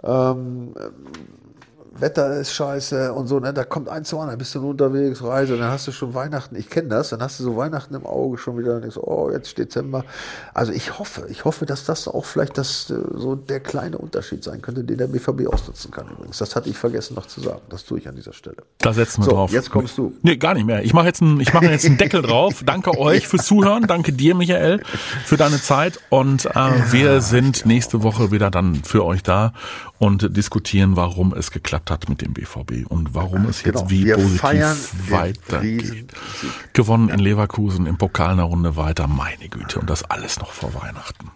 ähm, 0.04 0.74
Wetter 2.02 2.40
ist 2.40 2.54
scheiße 2.54 3.14
und 3.14 3.28
so, 3.28 3.40
ne? 3.40 3.54
da 3.54 3.64
kommt 3.64 3.90
eins 3.90 4.10
zum 4.10 4.20
anderen, 4.20 4.38
bist 4.38 4.56
du 4.56 4.60
nur 4.60 4.72
unterwegs, 4.72 5.22
Reise, 5.24 5.58
dann 5.58 5.70
hast 5.70 5.88
du 5.88 5.92
schon 5.92 6.14
Weihnachten, 6.14 6.56
ich 6.56 6.70
kenne 6.70 6.88
das, 6.90 7.10
dann 7.10 7.22
hast 7.22 7.40
du 7.40 7.44
so 7.44 7.58
Weihnachten 7.58 7.94
im 7.94 8.06
Auge 8.06 8.38
schon 8.38 8.58
wieder, 8.58 8.74
dann 8.74 8.82
denkst 8.82 8.96
du, 8.96 9.04
oh, 9.04 9.30
jetzt 9.30 9.58
Dezember. 9.58 10.06
Also 10.54 10.72
ich 10.72 10.98
hoffe, 11.00 11.28
ich 11.30 11.44
hoffe, 11.46 11.66
dass 11.66 11.86
das 11.86 12.08
auch 12.08 12.26
vielleicht 12.26 12.58
das, 12.58 12.90
äh, 12.90 12.96
so 13.14 13.36
der 13.36 13.60
kleine 13.60 13.98
Unterschied 13.98 14.44
sein 14.44 14.62
könnte, 14.62 14.84
den 14.84 14.98
der 14.98 15.08
BVB 15.08 15.48
ausnutzen 15.48 15.92
kann 15.92 16.08
übrigens. 16.10 16.38
Das 16.40 16.56
hatte 16.56 16.70
ich 16.70 16.78
vergessen 16.78 17.14
noch 17.16 17.26
zu 17.28 17.42
sagen, 17.42 17.62
das 17.70 17.84
tue 17.86 18.00
ich 18.00 18.08
an 18.08 18.16
dieser 18.16 18.34
Stelle. 18.34 18.58
Da 18.80 18.94
setzen 18.94 19.22
wir 19.22 19.26
So, 19.26 19.32
drauf. 19.32 19.52
jetzt 19.52 19.70
kommst 19.70 19.98
du. 19.98 20.14
Nee, 20.24 20.38
gar 20.38 20.54
nicht 20.54 20.66
mehr. 20.66 20.84
Ich 20.84 20.94
mache 20.94 21.08
jetzt, 21.08 21.22
einen, 21.22 21.40
ich 21.40 21.54
mache 21.54 21.66
jetzt 21.66 21.86
einen 21.86 21.98
Deckel 21.98 22.22
drauf. 22.22 22.64
Danke 22.66 22.98
euch 22.98 23.28
fürs 23.28 23.46
Zuhören. 23.46 23.86
Danke 23.86 24.14
dir, 24.14 24.34
Michael, 24.34 24.82
für 25.26 25.38
deine 25.38 25.62
Zeit. 25.62 26.00
Und 26.10 26.46
äh, 26.46 26.50
wir 26.92 27.22
sind 27.22 27.66
nächste 27.66 28.02
Woche 28.02 28.32
wieder 28.32 28.50
dann 28.50 28.76
für 28.84 29.06
euch 29.06 29.24
da 29.24 29.54
und 30.02 30.36
diskutieren, 30.36 30.96
warum 30.96 31.32
es 31.32 31.52
geklappt 31.52 31.92
hat 31.92 32.10
mit 32.10 32.22
dem 32.22 32.34
BVB 32.34 32.88
und 32.90 33.14
warum 33.14 33.46
es 33.46 33.64
jetzt 33.64 33.76
Genau. 33.78 33.90
wie 33.92 34.06
Wir 34.06 34.16
positiv 34.16 35.12
weitergeht. 35.12 36.12
Gewonnen 36.74 37.10
in 37.10 37.20
Leverkusen, 37.20 37.86
im 37.86 38.00
Pokal 38.00 38.32
eine 38.32 38.42
Runde 38.42 38.76
weiter. 38.76 39.06
Meine 39.06 39.48
Güte. 39.48 39.80
Und 39.80 39.92
das 39.92 40.04
alles 40.04 40.40
noch 40.40 40.52
vor 40.54 40.74
Weihnachten. 40.74 41.30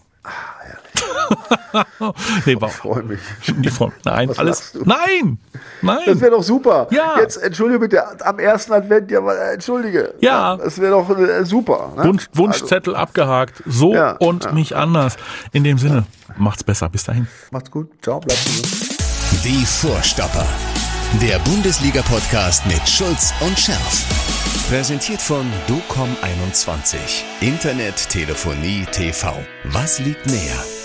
nee, 2.45 2.59
war, 2.59 2.69
Freue 2.69 3.03
mich. 3.03 3.19
die 3.47 3.69
Frau- 3.69 3.91
Nein, 4.03 4.29
Was 4.29 4.39
alles. 4.39 4.73
Nein! 4.83 5.37
Nein! 5.81 5.99
Das 6.05 6.19
wäre 6.21 6.31
doch 6.31 6.43
super. 6.43 6.87
Ja. 6.91 7.19
Jetzt, 7.19 7.37
entschuldige 7.37 7.79
bitte, 7.79 8.03
am 8.25 8.39
ersten 8.39 8.73
Advent, 8.73 9.11
ja, 9.11 9.19
aber, 9.19 9.37
äh, 9.37 9.53
entschuldige. 9.53 10.13
Ja. 10.19 10.57
Das 10.57 10.79
wäre 10.79 10.91
doch 10.91 11.09
äh, 11.17 11.45
super. 11.45 11.93
Ne? 11.97 12.03
Wunsch, 12.05 12.27
Wunschzettel 12.33 12.95
abgehakt. 12.95 13.61
So 13.65 13.93
Ja, 13.93 14.11
und 14.17 14.45
ja. 14.45 14.51
nicht 14.51 14.73
anders. 14.73 15.17
In 15.51 15.63
dem 15.63 15.77
Sinne, 15.77 16.05
macht's 16.37 16.63
besser. 16.63 16.89
Bis 16.89 17.03
dahin. 17.03 17.27
Macht's 17.51 17.71
gut. 17.71 17.89
Ciao, 18.01 18.19
bleibt 18.19 18.43
gesund. 18.45 18.89
Die 19.43 19.65
Vorstopper. 19.65 20.45
Der 21.21 21.39
Bundesliga-Podcast 21.39 22.65
mit 22.65 22.87
Schulz 22.89 23.33
und 23.41 23.57
Scherf. 23.57 24.05
Präsentiert 24.69 25.21
von 25.21 25.45
DOCOM21. 25.67 26.97
Internet, 27.41 28.09
Telefonie, 28.09 28.85
TV. 28.91 29.33
Was 29.65 29.99
liegt 29.99 30.25
näher? 30.25 30.84